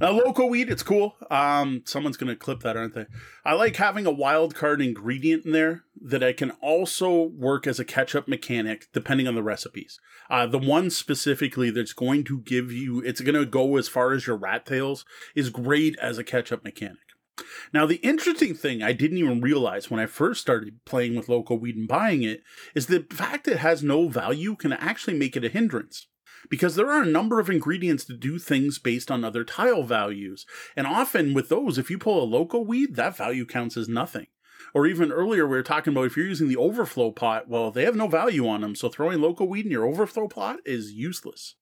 Now, 0.00 0.12
loco 0.12 0.46
weed, 0.46 0.70
it's 0.70 0.84
cool. 0.84 1.16
Um, 1.28 1.82
someone's 1.84 2.16
gonna 2.16 2.36
clip 2.36 2.60
that, 2.60 2.76
aren't 2.76 2.94
they? 2.94 3.06
I 3.44 3.54
like 3.54 3.74
having 3.76 4.06
a 4.06 4.12
wild 4.12 4.54
card 4.54 4.80
ingredient 4.80 5.44
in 5.44 5.50
there 5.50 5.82
that 6.00 6.22
I 6.22 6.32
can 6.32 6.52
also 6.62 7.22
work 7.22 7.66
as 7.66 7.80
a 7.80 7.84
catch-up 7.84 8.28
mechanic 8.28 8.86
depending 8.92 9.26
on 9.26 9.34
the 9.34 9.42
recipes. 9.42 9.98
Uh, 10.30 10.46
the 10.46 10.58
one 10.58 10.90
specifically 10.90 11.70
that's 11.70 11.92
going 11.92 12.22
to 12.24 12.40
give 12.40 12.70
you, 12.70 13.00
it's 13.00 13.20
gonna 13.20 13.44
go 13.44 13.76
as 13.76 13.88
far 13.88 14.12
as 14.12 14.28
your 14.28 14.36
rat 14.36 14.64
tails, 14.66 15.04
is 15.34 15.50
great 15.50 15.98
as 15.98 16.16
a 16.16 16.24
catch-up 16.24 16.62
mechanic. 16.62 16.98
Now, 17.72 17.84
the 17.84 17.96
interesting 17.96 18.54
thing 18.54 18.82
I 18.82 18.92
didn't 18.92 19.18
even 19.18 19.40
realize 19.40 19.90
when 19.90 20.00
I 20.00 20.06
first 20.06 20.40
started 20.40 20.84
playing 20.84 21.16
with 21.16 21.28
loco 21.28 21.54
weed 21.54 21.76
and 21.76 21.88
buying 21.88 22.22
it 22.22 22.44
is 22.74 22.86
the 22.86 23.04
fact 23.10 23.48
it 23.48 23.58
has 23.58 23.82
no 23.82 24.08
value 24.08 24.54
can 24.54 24.72
actually 24.72 25.18
make 25.18 25.36
it 25.36 25.44
a 25.44 25.48
hindrance 25.48 26.06
because 26.48 26.74
there 26.74 26.90
are 26.90 27.02
a 27.02 27.06
number 27.06 27.40
of 27.40 27.50
ingredients 27.50 28.04
to 28.04 28.14
do 28.14 28.38
things 28.38 28.78
based 28.78 29.10
on 29.10 29.24
other 29.24 29.44
tile 29.44 29.82
values. 29.82 30.46
And 30.76 30.86
often 30.86 31.34
with 31.34 31.48
those, 31.48 31.78
if 31.78 31.90
you 31.90 31.98
pull 31.98 32.22
a 32.22 32.24
loco 32.24 32.58
weed, 32.58 32.96
that 32.96 33.16
value 33.16 33.46
counts 33.46 33.76
as 33.76 33.88
nothing. 33.88 34.26
Or 34.74 34.86
even 34.86 35.12
earlier, 35.12 35.46
we 35.46 35.56
were 35.56 35.62
talking 35.62 35.92
about 35.92 36.06
if 36.06 36.16
you're 36.16 36.26
using 36.26 36.48
the 36.48 36.56
overflow 36.56 37.10
pot, 37.10 37.48
well, 37.48 37.70
they 37.70 37.84
have 37.84 37.96
no 37.96 38.08
value 38.08 38.46
on 38.46 38.60
them, 38.60 38.74
so 38.74 38.88
throwing 38.88 39.20
loco 39.20 39.44
weed 39.44 39.64
in 39.64 39.72
your 39.72 39.86
overflow 39.86 40.28
pot 40.28 40.58
is 40.64 40.92
useless. 40.92 41.54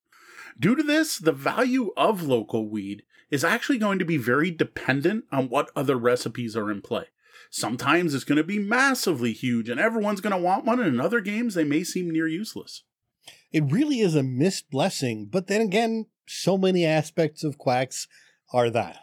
Due 0.58 0.74
to 0.74 0.82
this, 0.82 1.18
the 1.18 1.32
value 1.32 1.92
of 1.96 2.22
loco 2.22 2.60
weed 2.60 3.02
is 3.30 3.44
actually 3.44 3.78
going 3.78 3.98
to 3.98 4.04
be 4.04 4.16
very 4.16 4.50
dependent 4.50 5.24
on 5.30 5.48
what 5.48 5.70
other 5.76 5.96
recipes 5.96 6.56
are 6.56 6.70
in 6.70 6.80
play. 6.80 7.04
Sometimes 7.50 8.14
it's 8.14 8.24
going 8.24 8.36
to 8.36 8.44
be 8.44 8.58
massively 8.58 9.32
huge 9.32 9.68
and 9.68 9.78
everyone's 9.78 10.20
going 10.20 10.32
to 10.32 10.42
want 10.42 10.64
one, 10.64 10.80
and 10.80 10.94
in 10.94 11.00
other 11.00 11.20
games, 11.20 11.54
they 11.54 11.64
may 11.64 11.84
seem 11.84 12.10
near 12.10 12.26
useless. 12.26 12.82
It 13.56 13.72
really 13.72 14.00
is 14.00 14.14
a 14.14 14.22
missed 14.22 14.70
blessing, 14.70 15.30
but 15.32 15.46
then 15.46 15.62
again, 15.62 16.04
so 16.26 16.58
many 16.58 16.84
aspects 16.84 17.42
of 17.42 17.56
Quacks 17.56 18.06
are 18.52 18.68
that. 18.68 18.98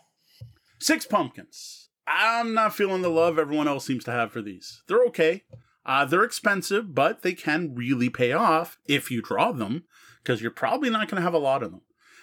Six 0.78 1.08
pumpkins. 1.08 1.90
I'm 2.06 2.54
not 2.54 2.76
feeling 2.76 3.02
the 3.02 3.10
love 3.10 3.40
everyone 3.40 3.68
else 3.68 3.84
seems 3.84 4.04
to 4.04 4.12
have 4.12 4.32
for 4.32 4.44
these. 4.44 4.84
They're 4.88 5.06
okay. 5.06 5.42
Uh, 5.88 6.06
they're 6.06 6.24
expensive, 6.24 6.94
but 6.94 7.24
they 7.24 7.34
can 7.34 7.74
really 7.74 8.12
pay 8.12 8.32
off 8.32 8.78
if 8.86 9.10
you 9.10 9.24
draw 9.24 9.52
them, 9.52 9.86
because 10.22 10.44
you're 10.44 10.52
probably 10.52 10.92
not 10.92 11.08
going 11.08 11.20
to 11.20 11.26
have 11.26 11.34
a 11.34 11.40
lot 11.40 11.64
of 11.64 11.72
them. 11.72 11.82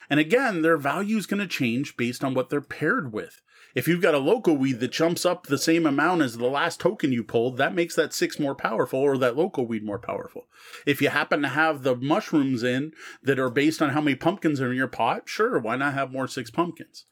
And 0.08 0.20
again, 0.20 0.62
their 0.62 0.76
value 0.76 1.16
is 1.16 1.26
going 1.26 1.40
to 1.40 1.48
change 1.48 1.96
based 1.96 2.22
on 2.22 2.34
what 2.34 2.48
they're 2.48 2.60
paired 2.60 3.12
with. 3.12 3.42
If 3.74 3.86
you've 3.86 4.02
got 4.02 4.14
a 4.14 4.18
loco 4.18 4.52
weed 4.52 4.80
that 4.80 4.92
jumps 4.92 5.24
up 5.24 5.46
the 5.46 5.58
same 5.58 5.86
amount 5.86 6.22
as 6.22 6.36
the 6.36 6.46
last 6.46 6.80
token 6.80 7.12
you 7.12 7.22
pulled, 7.22 7.56
that 7.58 7.74
makes 7.74 7.94
that 7.96 8.12
six 8.12 8.38
more 8.38 8.54
powerful 8.54 8.98
or 8.98 9.16
that 9.18 9.36
loco 9.36 9.62
weed 9.62 9.84
more 9.84 9.98
powerful. 9.98 10.48
If 10.86 11.00
you 11.00 11.08
happen 11.08 11.42
to 11.42 11.48
have 11.48 11.82
the 11.82 11.94
mushrooms 11.94 12.62
in 12.62 12.92
that 13.22 13.38
are 13.38 13.50
based 13.50 13.80
on 13.80 13.90
how 13.90 14.00
many 14.00 14.16
pumpkins 14.16 14.60
are 14.60 14.70
in 14.70 14.76
your 14.76 14.88
pot, 14.88 15.22
sure, 15.26 15.58
why 15.58 15.76
not 15.76 15.94
have 15.94 16.12
more 16.12 16.26
six 16.26 16.50
pumpkins? 16.50 17.04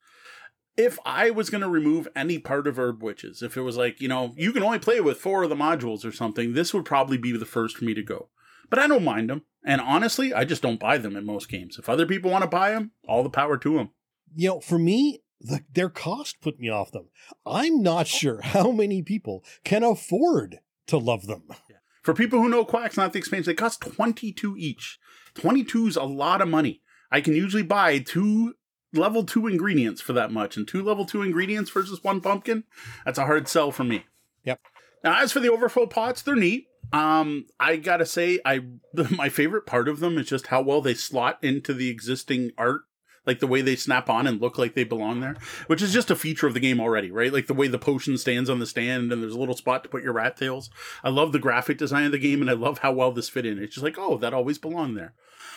If 0.76 0.98
I 1.04 1.30
was 1.30 1.50
going 1.50 1.62
to 1.62 1.68
remove 1.68 2.06
any 2.14 2.38
part 2.38 2.66
of 2.68 2.78
Herb 2.78 3.02
Witches, 3.02 3.42
if 3.42 3.56
it 3.56 3.62
was 3.62 3.76
like, 3.76 4.00
you 4.00 4.08
know, 4.08 4.32
you 4.36 4.52
can 4.52 4.62
only 4.62 4.78
play 4.78 5.00
with 5.00 5.18
four 5.18 5.42
of 5.42 5.50
the 5.50 5.56
modules 5.56 6.04
or 6.04 6.12
something, 6.12 6.52
this 6.52 6.72
would 6.72 6.84
probably 6.84 7.18
be 7.18 7.36
the 7.36 7.44
first 7.44 7.76
for 7.76 7.84
me 7.84 7.94
to 7.94 8.02
go. 8.02 8.28
But 8.70 8.78
I 8.78 8.86
don't 8.86 9.04
mind 9.04 9.30
them. 9.30 9.42
And 9.64 9.80
honestly, 9.80 10.32
I 10.32 10.44
just 10.44 10.62
don't 10.62 10.78
buy 10.80 10.98
them 10.98 11.16
in 11.16 11.26
most 11.26 11.48
games. 11.48 11.78
If 11.78 11.88
other 11.88 12.06
people 12.06 12.30
want 12.30 12.42
to 12.42 12.48
buy 12.48 12.70
them, 12.70 12.92
all 13.08 13.22
the 13.22 13.30
power 13.30 13.58
to 13.58 13.74
them. 13.74 13.90
You 14.34 14.48
know, 14.48 14.60
for 14.60 14.78
me, 14.78 15.22
the, 15.40 15.64
their 15.72 15.88
cost 15.88 16.40
put 16.40 16.58
me 16.58 16.68
off 16.68 16.92
them. 16.92 17.08
I'm 17.46 17.82
not 17.82 18.06
sure 18.06 18.40
how 18.42 18.72
many 18.72 19.02
people 19.02 19.44
can 19.64 19.82
afford 19.82 20.58
to 20.86 20.98
love 20.98 21.26
them. 21.26 21.44
Yeah. 21.48 21.76
For 22.02 22.14
people 22.14 22.40
who 22.40 22.48
know 22.48 22.64
Quacks, 22.64 22.96
not 22.96 23.12
the 23.12 23.18
expansion, 23.18 23.50
they 23.50 23.54
cost 23.54 23.80
22 23.82 24.56
each. 24.56 24.98
22 25.34 25.88
is 25.88 25.96
a 25.96 26.04
lot 26.04 26.40
of 26.40 26.48
money. 26.48 26.82
I 27.10 27.20
can 27.20 27.34
usually 27.34 27.62
buy 27.62 27.98
two 27.98 28.54
level 28.92 29.24
two 29.24 29.46
ingredients 29.46 30.00
for 30.00 30.12
that 30.14 30.32
much, 30.32 30.56
and 30.56 30.66
two 30.66 30.82
level 30.82 31.04
two 31.04 31.22
ingredients 31.22 31.70
versus 31.70 32.02
one 32.02 32.20
pumpkin, 32.20 32.64
that's 33.04 33.18
a 33.18 33.26
hard 33.26 33.48
sell 33.48 33.70
for 33.70 33.84
me. 33.84 34.04
Yep. 34.44 34.60
Now, 35.04 35.22
as 35.22 35.32
for 35.32 35.40
the 35.40 35.50
overflow 35.52 35.86
pots, 35.86 36.22
they're 36.22 36.36
neat. 36.36 36.66
Um, 36.92 37.46
I 37.60 37.76
gotta 37.76 38.06
say, 38.06 38.40
I 38.44 38.60
my 39.10 39.28
favorite 39.28 39.66
part 39.66 39.88
of 39.88 40.00
them 40.00 40.18
is 40.18 40.26
just 40.26 40.48
how 40.48 40.62
well 40.62 40.80
they 40.80 40.94
slot 40.94 41.38
into 41.42 41.74
the 41.74 41.88
existing 41.90 42.52
art 42.56 42.82
like 43.28 43.38
the 43.38 43.46
way 43.46 43.60
they 43.60 43.76
snap 43.76 44.10
on 44.10 44.26
and 44.26 44.40
look 44.40 44.58
like 44.58 44.74
they 44.74 44.82
belong 44.82 45.20
there, 45.20 45.36
which 45.68 45.82
is 45.82 45.92
just 45.92 46.10
a 46.10 46.16
feature 46.16 46.48
of 46.48 46.54
the 46.54 46.60
game 46.60 46.80
already, 46.80 47.12
right? 47.12 47.32
Like 47.32 47.46
the 47.46 47.54
way 47.54 47.68
the 47.68 47.78
potion 47.78 48.18
stands 48.18 48.50
on 48.50 48.58
the 48.58 48.66
stand 48.66 49.12
and 49.12 49.22
there's 49.22 49.34
a 49.34 49.38
little 49.38 49.56
spot 49.56 49.84
to 49.84 49.88
put 49.88 50.02
your 50.02 50.14
rat 50.14 50.36
tails. 50.36 50.70
I 51.04 51.10
love 51.10 51.32
the 51.32 51.38
graphic 51.38 51.78
design 51.78 52.06
of 52.06 52.12
the 52.12 52.18
game 52.18 52.40
and 52.40 52.50
I 52.50 52.54
love 52.54 52.78
how 52.78 52.92
well 52.92 53.12
this 53.12 53.28
fit 53.28 53.46
in. 53.46 53.62
It's 53.62 53.74
just 53.74 53.84
like, 53.84 53.98
oh, 53.98 54.18
that 54.18 54.34
always 54.34 54.58
belonged 54.58 54.96
there. 54.96 55.14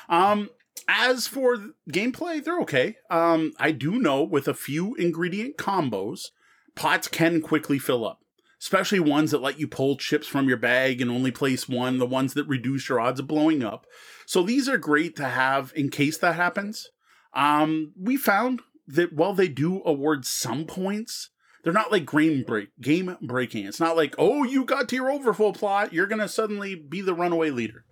Um, 0.09 0.49
as 0.87 1.27
for 1.27 1.57
gameplay, 1.89 2.43
they're 2.43 2.59
okay. 2.59 2.97
Um, 3.09 3.53
I 3.57 3.71
do 3.71 3.99
know 3.99 4.21
with 4.21 4.47
a 4.47 4.53
few 4.53 4.93
ingredient 4.95 5.57
combos, 5.57 6.27
pots 6.75 7.07
can 7.07 7.41
quickly 7.41 7.79
fill 7.79 8.05
up 8.05 8.19
especially 8.61 8.99
ones 8.99 9.31
that 9.31 9.41
let 9.41 9.59
you 9.59 9.67
pull 9.67 9.97
chips 9.97 10.27
from 10.27 10.47
your 10.47 10.57
bag 10.57 11.01
and 11.01 11.09
only 11.09 11.31
place 11.31 11.67
one, 11.67 11.97
the 11.97 12.05
ones 12.05 12.35
that 12.35 12.47
reduce 12.47 12.87
your 12.87 12.99
odds 12.99 13.19
of 13.19 13.25
blowing 13.25 13.63
up. 13.63 13.87
So 14.27 14.43
these 14.43 14.69
are 14.69 14.77
great 14.77 15.15
to 15.15 15.27
have 15.27 15.73
in 15.75 15.89
case 15.89 16.19
that 16.19 16.35
happens. 16.35 16.91
Um, 17.33 17.93
we 17.99 18.17
found 18.17 18.61
that 18.87 19.13
while 19.13 19.33
they 19.33 19.47
do 19.47 19.81
award 19.85 20.25
some 20.25 20.65
points, 20.65 21.29
they're 21.63 21.73
not 21.73 21.91
like 21.91 22.09
game 22.09 22.43
break 22.43 22.69
game 22.81 23.15
breaking. 23.21 23.65
It's 23.65 23.79
not 23.79 23.95
like, 23.95 24.15
oh, 24.17 24.43
you 24.43 24.65
got 24.65 24.89
to 24.89 24.95
your 24.95 25.11
overflow 25.11 25.53
pot, 25.53 25.93
you're 25.93 26.07
gonna 26.07 26.27
suddenly 26.27 26.75
be 26.75 27.01
the 27.01 27.13
runaway 27.13 27.49
leader. 27.51 27.85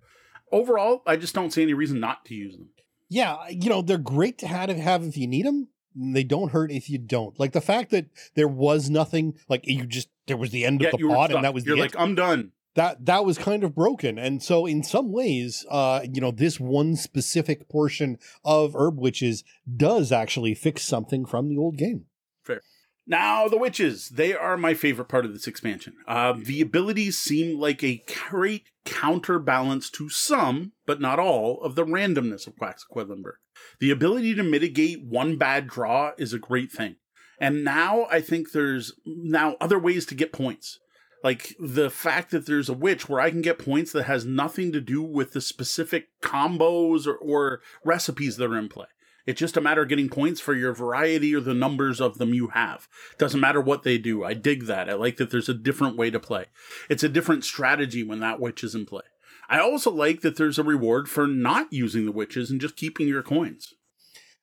Overall, 0.51 1.03
I 1.05 1.15
just 1.15 1.35
don't 1.35 1.53
see 1.53 1.61
any 1.61 1.73
reason 1.73 1.99
not 1.99 2.25
to 2.25 2.35
use 2.35 2.55
them. 2.55 2.69
Yeah, 3.07 3.37
you 3.49 3.69
know, 3.69 3.81
they're 3.81 3.97
great 3.97 4.37
to 4.39 4.47
have, 4.47 4.69
have 4.69 5.03
if 5.03 5.17
you 5.17 5.27
need 5.27 5.45
them. 5.45 5.69
They 5.95 6.23
don't 6.23 6.51
hurt 6.51 6.71
if 6.71 6.89
you 6.89 6.97
don't. 6.97 7.39
Like 7.39 7.53
the 7.53 7.61
fact 7.61 7.91
that 7.91 8.07
there 8.35 8.47
was 8.47 8.89
nothing, 8.89 9.35
like 9.47 9.65
you 9.65 9.85
just 9.85 10.09
there 10.27 10.37
was 10.37 10.51
the 10.51 10.65
end 10.65 10.81
yeah, 10.81 10.89
of 10.89 10.99
the 10.99 11.07
pot, 11.07 11.31
and 11.31 11.43
that 11.43 11.53
was 11.53 11.65
you're 11.65 11.77
like, 11.77 11.95
I'm 11.97 12.15
done 12.15 12.51
that 12.79 13.05
that 13.05 13.25
was 13.25 13.37
kind 13.37 13.65
of 13.65 13.75
broken. 13.75 14.17
And 14.17 14.41
so 14.41 14.65
in 14.65 14.83
some 14.83 15.11
ways 15.11 15.65
uh 15.69 15.99
you 16.09 16.21
know 16.21 16.31
this 16.31 16.59
one 16.59 16.95
specific 16.95 17.67
portion 17.67 18.17
of 18.45 18.73
herb 18.73 18.97
witches 18.97 19.43
does 19.75 20.13
actually 20.13 20.55
fix 20.55 20.83
something 20.83 21.25
from 21.25 21.49
the 21.49 21.57
old 21.57 21.77
game. 21.77 22.05
Fair. 22.41 22.61
Now 23.05 23.49
the 23.49 23.57
witches 23.57 24.07
they 24.09 24.33
are 24.33 24.55
my 24.55 24.73
favorite 24.73 25.09
part 25.09 25.25
of 25.25 25.33
this 25.33 25.45
expansion. 25.45 25.95
Uh, 26.07 26.33
the 26.41 26.61
abilities 26.61 27.17
seem 27.17 27.59
like 27.59 27.83
a 27.83 28.01
great 28.29 28.69
counterbalance 28.85 29.89
to 29.91 30.07
some 30.09 30.71
but 30.85 31.01
not 31.01 31.19
all 31.19 31.61
of 31.61 31.75
the 31.75 31.85
randomness 31.85 32.47
of 32.47 32.55
quacks 32.55 32.85
quedlinburg. 32.89 33.39
The 33.81 33.91
ability 33.91 34.35
to 34.35 34.43
mitigate 34.43 35.03
one 35.03 35.37
bad 35.37 35.67
draw 35.67 36.11
is 36.17 36.31
a 36.31 36.39
great 36.39 36.71
thing. 36.71 36.95
And 37.41 37.65
now 37.65 38.07
i 38.09 38.21
think 38.21 38.51
there's 38.53 38.93
now 39.05 39.57
other 39.59 39.79
ways 39.79 40.05
to 40.05 40.15
get 40.15 40.31
points 40.31 40.79
like 41.23 41.55
the 41.59 41.89
fact 41.89 42.31
that 42.31 42.45
there's 42.45 42.69
a 42.69 42.73
witch 42.73 43.09
where 43.09 43.19
I 43.19 43.29
can 43.29 43.41
get 43.41 43.59
points 43.59 43.91
that 43.91 44.03
has 44.03 44.25
nothing 44.25 44.71
to 44.71 44.81
do 44.81 45.01
with 45.01 45.33
the 45.33 45.41
specific 45.41 46.07
combos 46.21 47.05
or, 47.05 47.15
or 47.15 47.61
recipes 47.83 48.37
that 48.37 48.49
are 48.49 48.57
in 48.57 48.69
play. 48.69 48.87
It's 49.25 49.39
just 49.39 49.57
a 49.57 49.61
matter 49.61 49.83
of 49.83 49.89
getting 49.89 50.09
points 50.09 50.39
for 50.41 50.55
your 50.55 50.73
variety 50.73 51.35
or 51.35 51.39
the 51.39 51.53
numbers 51.53 52.01
of 52.01 52.17
them 52.17 52.33
you 52.33 52.47
have. 52.47 52.87
Doesn't 53.17 53.39
matter 53.39 53.61
what 53.61 53.83
they 53.83 53.97
do. 53.97 54.23
I 54.23 54.33
dig 54.33 54.65
that. 54.65 54.89
I 54.89 54.93
like 54.93 55.17
that 55.17 55.29
there's 55.29 55.49
a 55.49 55.53
different 55.53 55.97
way 55.97 56.09
to 56.09 56.19
play. 56.19 56.45
It's 56.89 57.03
a 57.03 57.09
different 57.09 57.43
strategy 57.43 58.01
when 58.01 58.21
that 58.21 58.39
witch 58.39 58.63
is 58.63 58.73
in 58.73 58.85
play. 58.85 59.03
I 59.49 59.59
also 59.59 59.91
like 59.91 60.21
that 60.21 60.37
there's 60.37 60.57
a 60.57 60.63
reward 60.63 61.09
for 61.09 61.27
not 61.27 61.71
using 61.71 62.05
the 62.05 62.11
witches 62.11 62.49
and 62.49 62.61
just 62.61 62.75
keeping 62.75 63.07
your 63.07 63.23
coins. 63.23 63.73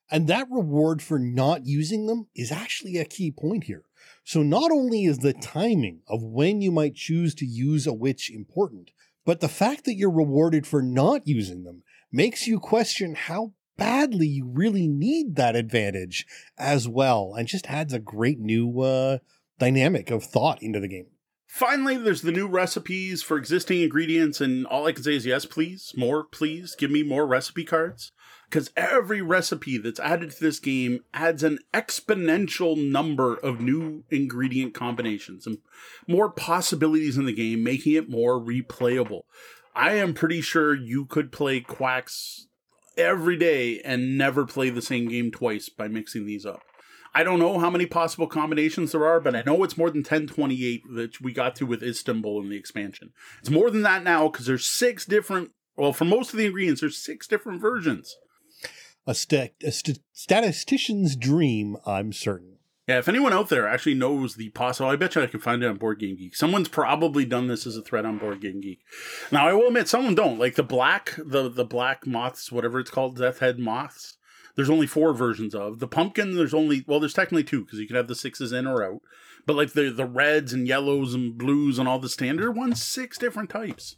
And 0.09 0.27
that 0.27 0.47
reward 0.49 1.01
for 1.01 1.19
not 1.19 1.65
using 1.65 2.07
them 2.07 2.27
is 2.35 2.51
actually 2.51 2.97
a 2.97 3.05
key 3.05 3.31
point 3.31 3.65
here. 3.65 3.83
So 4.27 4.43
not 4.43 4.71
only 4.71 5.05
is 5.05 5.19
the 5.19 5.31
timing 5.31 6.01
of 6.05 6.21
when 6.21 6.59
you 6.59 6.69
might 6.69 6.95
choose 6.95 7.33
to 7.35 7.45
use 7.45 7.87
a 7.87 7.93
witch 7.93 8.29
important, 8.29 8.91
but 9.23 9.39
the 9.39 9.47
fact 9.47 9.85
that 9.85 9.95
you're 9.95 10.11
rewarded 10.11 10.67
for 10.67 10.81
not 10.81 11.25
using 11.25 11.63
them 11.63 11.83
makes 12.11 12.45
you 12.45 12.59
question 12.59 13.15
how 13.15 13.53
badly 13.77 14.27
you 14.27 14.45
really 14.45 14.85
need 14.85 15.37
that 15.37 15.55
advantage 15.55 16.25
as 16.57 16.89
well 16.89 17.35
and 17.37 17.47
just 17.47 17.67
adds 17.67 17.93
a 17.93 17.99
great 17.99 18.37
new 18.37 18.81
uh, 18.81 19.19
dynamic 19.59 20.11
of 20.11 20.25
thought 20.25 20.61
into 20.61 20.81
the 20.81 20.89
game. 20.89 21.07
Finally, 21.45 21.95
there's 21.95 22.21
the 22.21 22.31
new 22.33 22.47
recipes 22.47 23.23
for 23.23 23.37
existing 23.37 23.81
ingredients, 23.81 24.41
and 24.41 24.67
all 24.67 24.85
I 24.85 24.91
can 24.91 25.03
say 25.03 25.15
is 25.15 25.25
yes, 25.25 25.45
please. 25.45 25.93
More, 25.95 26.25
please. 26.25 26.75
Give 26.77 26.91
me 26.91 27.01
more 27.01 27.25
recipe 27.25 27.63
cards. 27.63 28.11
Because 28.49 28.71
every 28.77 29.21
recipe 29.21 29.77
that's 29.77 29.99
added 29.99 30.31
to 30.31 30.39
this 30.39 30.59
game 30.59 31.01
adds 31.13 31.43
an 31.43 31.59
exponential 31.73 32.77
number 32.77 33.35
of 33.35 33.59
new 33.59 34.03
ingredient 34.09 34.73
combinations 34.73 35.45
and 35.45 35.57
more 36.07 36.29
possibilities 36.29 37.17
in 37.17 37.25
the 37.25 37.33
game, 37.33 37.61
making 37.61 37.93
it 37.93 38.09
more 38.09 38.39
replayable. 38.39 39.23
I 39.75 39.95
am 39.95 40.13
pretty 40.13 40.41
sure 40.41 40.73
you 40.73 41.05
could 41.05 41.31
play 41.31 41.59
Quacks 41.59 42.47
every 42.97 43.37
day 43.37 43.79
and 43.81 44.17
never 44.17 44.45
play 44.45 44.69
the 44.69 44.81
same 44.81 45.07
game 45.07 45.29
twice 45.29 45.69
by 45.69 45.87
mixing 45.87 46.25
these 46.25 46.45
up. 46.45 46.61
I 47.13 47.23
don't 47.23 47.39
know 47.39 47.59
how 47.59 47.69
many 47.69 47.85
possible 47.85 48.27
combinations 48.27 48.91
there 48.91 49.05
are, 49.05 49.19
but 49.19 49.35
I 49.35 49.43
know 49.45 49.63
it's 49.63 49.77
more 49.77 49.89
than 49.89 50.01
1028 50.01 50.83
that 50.95 51.21
we 51.21 51.33
got 51.33 51.55
to 51.55 51.65
with 51.65 51.83
Istanbul 51.83 52.41
in 52.41 52.49
the 52.49 52.57
expansion. 52.57 53.11
It's 53.39 53.49
more 53.49 53.71
than 53.71 53.81
that 53.83 54.03
now 54.03 54.27
because 54.27 54.45
there's 54.45 54.65
six 54.65 55.05
different, 55.05 55.51
well, 55.75 55.93
for 55.93 56.05
most 56.05 56.31
of 56.31 56.37
the 56.37 56.45
ingredients, 56.45 56.81
there's 56.81 56.97
six 56.97 57.27
different 57.27 57.61
versions. 57.61 58.15
A, 59.07 59.15
st- 59.15 59.53
a 59.63 59.71
st- 59.71 59.99
statistician's 60.11 61.15
dream, 61.15 61.77
I'm 61.85 62.11
certain. 62.11 62.57
Yeah, 62.87 62.99
if 62.99 63.09
anyone 63.09 63.33
out 63.33 63.49
there 63.49 63.67
actually 63.67 63.95
knows 63.95 64.35
the 64.35 64.49
possible, 64.49 64.89
oh, 64.89 64.93
I 64.93 64.95
bet 64.95 65.15
you 65.15 65.21
I 65.21 65.27
can 65.27 65.39
find 65.39 65.63
it 65.63 65.67
on 65.67 65.77
Board 65.77 65.99
Game 65.99 66.15
Geek. 66.15 66.35
Someone's 66.35 66.69
probably 66.69 67.25
done 67.25 67.47
this 67.47 67.65
as 67.65 67.75
a 67.75 67.81
thread 67.81 68.05
on 68.05 68.17
Board 68.17 68.39
Game 68.41 68.61
Geek. 68.61 68.79
Now, 69.31 69.47
I 69.47 69.53
will 69.53 69.67
admit, 69.67 69.89
some 69.89 70.13
don't. 70.13 70.39
Like 70.39 70.55
the 70.55 70.63
black, 70.63 71.15
the 71.17 71.49
the 71.49 71.65
black 71.65 72.05
moths, 72.05 72.49
whatever 72.51 72.79
it's 72.79 72.91
called, 72.91 73.17
death 73.17 73.39
head 73.39 73.59
moths. 73.59 74.17
There's 74.55 74.69
only 74.69 74.87
four 74.87 75.13
versions 75.13 75.53
of 75.53 75.79
the 75.79 75.87
pumpkin. 75.87 76.35
There's 76.35 76.53
only 76.53 76.83
well, 76.87 76.99
there's 76.99 77.13
technically 77.13 77.43
two 77.43 77.65
because 77.65 77.79
you 77.79 77.87
can 77.87 77.95
have 77.95 78.07
the 78.07 78.15
sixes 78.15 78.53
in 78.53 78.65
or 78.65 78.83
out. 78.83 79.01
But 79.45 79.55
like 79.55 79.73
the 79.73 79.89
the 79.89 80.05
reds 80.05 80.53
and 80.53 80.67
yellows 80.67 81.13
and 81.13 81.37
blues 81.37 81.79
and 81.79 81.87
all 81.87 81.99
the 81.99 82.09
standard 82.09 82.53
ones, 82.53 82.81
six 82.81 83.17
different 83.17 83.49
types. 83.49 83.97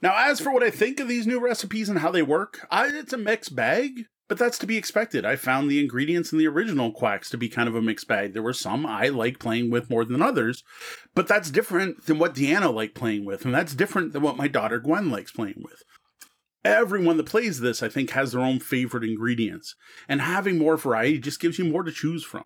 Now, 0.00 0.14
as 0.16 0.40
for 0.40 0.52
what 0.52 0.62
I 0.62 0.70
think 0.70 1.00
of 1.00 1.08
these 1.08 1.26
new 1.26 1.40
recipes 1.40 1.88
and 1.88 1.98
how 1.98 2.10
they 2.10 2.22
work, 2.22 2.66
I, 2.70 2.88
it's 2.88 3.12
a 3.12 3.18
mixed 3.18 3.54
bag. 3.54 4.06
But 4.28 4.36
that's 4.36 4.58
to 4.58 4.66
be 4.66 4.76
expected. 4.76 5.24
I 5.24 5.36
found 5.36 5.70
the 5.70 5.80
ingredients 5.80 6.32
in 6.32 6.38
the 6.38 6.46
original 6.46 6.92
quacks 6.92 7.30
to 7.30 7.38
be 7.38 7.48
kind 7.48 7.66
of 7.66 7.74
a 7.74 7.80
mixed 7.80 8.06
bag. 8.06 8.34
There 8.34 8.42
were 8.42 8.52
some 8.52 8.84
I 8.84 9.08
like 9.08 9.38
playing 9.38 9.70
with 9.70 9.88
more 9.88 10.04
than 10.04 10.20
others, 10.20 10.62
but 11.14 11.26
that's 11.26 11.50
different 11.50 12.04
than 12.04 12.18
what 12.18 12.34
Deanna 12.34 12.72
liked 12.72 12.94
playing 12.94 13.24
with, 13.24 13.46
and 13.46 13.54
that's 13.54 13.74
different 13.74 14.12
than 14.12 14.20
what 14.20 14.36
my 14.36 14.46
daughter 14.46 14.78
Gwen 14.80 15.10
likes 15.10 15.32
playing 15.32 15.62
with. 15.64 15.82
Everyone 16.62 17.16
that 17.16 17.24
plays 17.24 17.60
this, 17.60 17.82
I 17.82 17.88
think, 17.88 18.10
has 18.10 18.32
their 18.32 18.42
own 18.42 18.60
favorite 18.60 19.04
ingredients, 19.04 19.74
and 20.10 20.20
having 20.20 20.58
more 20.58 20.76
variety 20.76 21.18
just 21.18 21.40
gives 21.40 21.58
you 21.58 21.64
more 21.64 21.82
to 21.82 21.90
choose 21.90 22.22
from. 22.22 22.44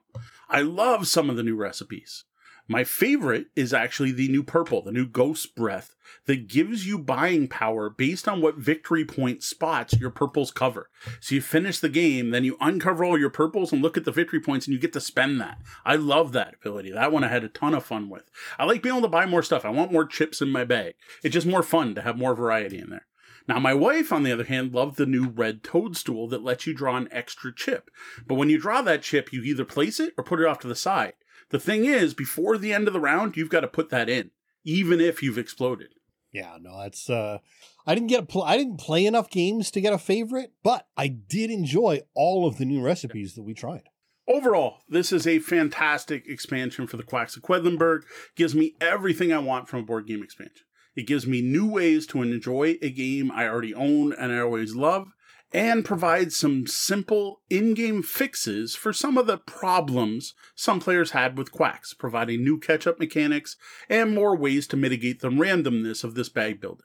I 0.49 0.61
love 0.61 1.09
some 1.09 1.29
of 1.29 1.37
the 1.37 1.43
new 1.43 1.57
recipes. 1.57 2.25
My 2.73 2.85
favorite 2.85 3.49
is 3.55 3.75
actually 3.75 4.13
the 4.13 4.29
new 4.29 4.43
purple, 4.43 4.81
the 4.81 4.93
new 4.93 5.07
ghost 5.07 5.55
breath 5.55 5.95
that 6.25 6.49
gives 6.49 6.87
you 6.87 6.99
buying 6.99 7.47
power 7.47 7.91
based 7.91 8.27
on 8.27 8.41
what 8.41 8.57
victory 8.57 9.05
point 9.05 9.43
spots 9.43 9.93
your 10.01 10.09
purples 10.09 10.51
cover. 10.51 10.89
So 11.21 11.35
you 11.35 11.43
finish 11.43 11.81
the 11.81 11.91
game, 11.91 12.31
then 12.31 12.45
you 12.45 12.57
uncover 12.63 13.05
all 13.05 13.19
your 13.19 13.29
purples 13.29 13.75
and 13.75 13.83
look 13.83 13.99
at 13.99 14.07
the 14.07 14.11
victory 14.11 14.41
points 14.41 14.67
and 14.67 14.73
you 14.73 14.81
get 14.81 14.95
to 14.95 15.03
spend 15.03 15.39
that. 15.39 15.59
I 15.85 15.97
love 15.97 16.33
that 16.33 16.55
ability. 16.55 16.93
That 16.93 17.13
one 17.13 17.25
I 17.25 17.29
had 17.29 17.45
a 17.45 17.51
ton 17.51 17.75
of 17.75 17.85
fun 17.85 18.09
with. 18.09 18.31
I 18.59 18.65
like 18.65 18.83
being 18.83 18.95
able 18.95 19.03
to 19.03 19.09
buy 19.09 19.27
more 19.27 19.43
stuff. 19.43 19.67
I 19.67 19.71
want 19.71 19.93
more 19.93 20.07
chips 20.07 20.41
in 20.41 20.49
my 20.49 20.65
bag. 20.65 20.95
It's 21.23 21.35
just 21.35 21.47
more 21.47 21.63
fun 21.63 21.95
to 21.97 22.01
have 22.01 22.17
more 22.17 22.35
variety 22.35 22.79
in 22.79 22.89
there. 22.89 23.07
Now, 23.47 23.59
my 23.59 23.75
wife, 23.75 24.13
on 24.13 24.23
the 24.23 24.33
other 24.33 24.45
hand, 24.45 24.73
loved 24.73 24.97
the 24.97 25.05
new 25.05 25.29
red 25.29 25.63
toadstool 25.63 26.27
that 26.29 26.45
lets 26.45 26.67
you 26.67 26.73
draw 26.73 26.97
an 26.97 27.09
extra 27.11 27.55
chip. 27.55 27.91
But 28.27 28.37
when 28.37 28.49
you 28.49 28.59
draw 28.59 28.81
that 28.81 29.03
chip, 29.03 29.31
you 29.31 29.43
either 29.43 29.67
place 29.67 30.01
it 30.01 30.15
or 30.17 30.25
put 30.25 30.41
it 30.41 30.47
off 30.47 30.61
to 30.61 30.69
the 30.69 30.77
side. 30.77 31.15
The 31.53 31.61
thing 31.61 31.85
is, 31.85 32.15
before 32.15 32.59
the 32.59 32.73
end 32.73 32.89
of 32.89 32.95
the 32.95 33.01
round, 33.01 33.37
you've 33.37 33.51
got 33.51 33.61
to 33.61 33.69
put 33.69 33.91
that 33.91 34.09
in, 34.09 34.31
even 34.65 35.01
if 35.01 35.23
you've 35.23 35.39
exploded. 35.39 35.91
Yeah, 36.33 36.57
no, 36.61 36.81
that's 36.81 37.11
uh 37.11 37.39
I 37.87 37.95
didn't 37.95 38.09
get 38.09 38.23
a 38.23 38.27
pl- 38.27 38.43
I 38.43 38.57
didn't 38.57 38.79
play 38.79 39.05
enough 39.05 39.29
games 39.29 39.71
to 39.73 39.81
get 39.81 39.93
a 39.93 39.99
favorite, 39.99 40.53
but 40.63 40.89
I 40.97 41.09
did 41.09 41.51
enjoy 41.51 42.01
all 42.15 42.47
of 42.47 42.57
the 42.57 42.65
new 42.65 42.83
recipes 42.83 43.35
that 43.35 43.43
we 43.43 43.53
tried. 43.53 43.83
Overall, 44.27 44.79
this 44.89 45.13
is 45.13 45.27
a 45.27 45.41
fantastic 45.41 46.27
expansion 46.27 46.87
for 46.87 46.97
the 46.97 47.03
Quacks 47.03 47.37
of 47.37 47.43
Quedlinburg. 47.43 48.03
Gives 48.35 48.55
me 48.55 48.75
everything 48.81 49.33
I 49.33 49.39
want 49.39 49.69
from 49.69 49.81
a 49.81 49.85
board 49.85 50.07
game 50.07 50.23
expansion. 50.23 50.65
It 50.97 51.07
gives 51.07 51.27
me 51.27 51.43
new 51.43 51.67
ways 51.67 52.07
to 52.09 52.23
enjoy 52.23 52.79
a 52.81 52.91
game 52.91 53.31
I 53.31 53.47
already 53.47 53.75
own 53.75 54.13
and 54.13 54.33
I 54.33 54.39
always 54.39 54.75
love, 54.75 55.09
and 55.53 55.85
provides 55.85 56.37
some 56.37 56.67
simple 56.67 57.43
in 57.51 57.75
game 57.75 58.03
fixes 58.03 58.75
for 58.75 58.93
some 58.93 59.19
of 59.19 59.27
the 59.27 59.39
problems 59.39 60.35
some 60.55 60.81
players 60.81 61.11
had 61.11 61.37
with 61.37 61.53
Quacks, 61.53 61.95
providing 61.95 62.43
new 62.43 62.59
catch 62.59 62.87
up 62.87 62.99
mechanics 62.99 63.57
and 63.89 64.15
more 64.15 64.37
ways 64.37 64.67
to 64.69 64.77
mitigate 64.77 65.21
the 65.21 65.31
randomness 65.31 66.05
of 66.05 66.15
this 66.15 66.29
bag 66.29 66.61
builder. 66.61 66.85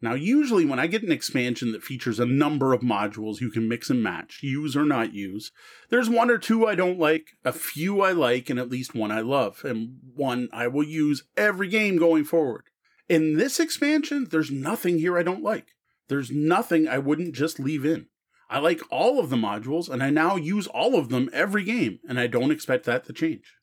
Now, 0.00 0.14
usually 0.14 0.64
when 0.64 0.78
I 0.78 0.86
get 0.86 1.02
an 1.02 1.12
expansion 1.12 1.72
that 1.72 1.82
features 1.82 2.20
a 2.20 2.26
number 2.26 2.72
of 2.72 2.82
modules 2.82 3.40
you 3.40 3.50
can 3.50 3.68
mix 3.68 3.90
and 3.90 4.02
match, 4.02 4.40
use 4.42 4.76
or 4.76 4.84
not 4.84 5.14
use, 5.14 5.50
there's 5.88 6.10
one 6.10 6.30
or 6.30 6.38
two 6.38 6.66
I 6.66 6.74
don't 6.74 6.98
like, 6.98 7.28
a 7.44 7.52
few 7.52 8.02
I 8.02 8.12
like, 8.12 8.50
and 8.50 8.58
at 8.58 8.70
least 8.70 8.94
one 8.94 9.10
I 9.10 9.20
love, 9.20 9.64
and 9.64 9.98
one 10.14 10.48
I 10.52 10.68
will 10.68 10.84
use 10.84 11.24
every 11.36 11.68
game 11.68 11.96
going 11.96 12.24
forward. 12.24 12.64
In 13.08 13.36
this 13.36 13.60
expansion, 13.60 14.28
there's 14.30 14.50
nothing 14.50 14.98
here 14.98 15.18
I 15.18 15.22
don't 15.22 15.42
like. 15.42 15.68
There's 16.08 16.30
nothing 16.30 16.86
I 16.88 16.98
wouldn't 16.98 17.34
just 17.34 17.58
leave 17.58 17.84
in. 17.84 18.06
I 18.50 18.58
like 18.58 18.80
all 18.90 19.18
of 19.18 19.30
the 19.30 19.36
modules, 19.36 19.88
and 19.88 20.02
I 20.02 20.10
now 20.10 20.36
use 20.36 20.66
all 20.66 20.98
of 20.98 21.08
them 21.08 21.30
every 21.32 21.64
game, 21.64 21.98
and 22.08 22.20
I 22.20 22.26
don't 22.26 22.50
expect 22.50 22.84
that 22.84 23.04
to 23.06 23.12
change. 23.12 23.54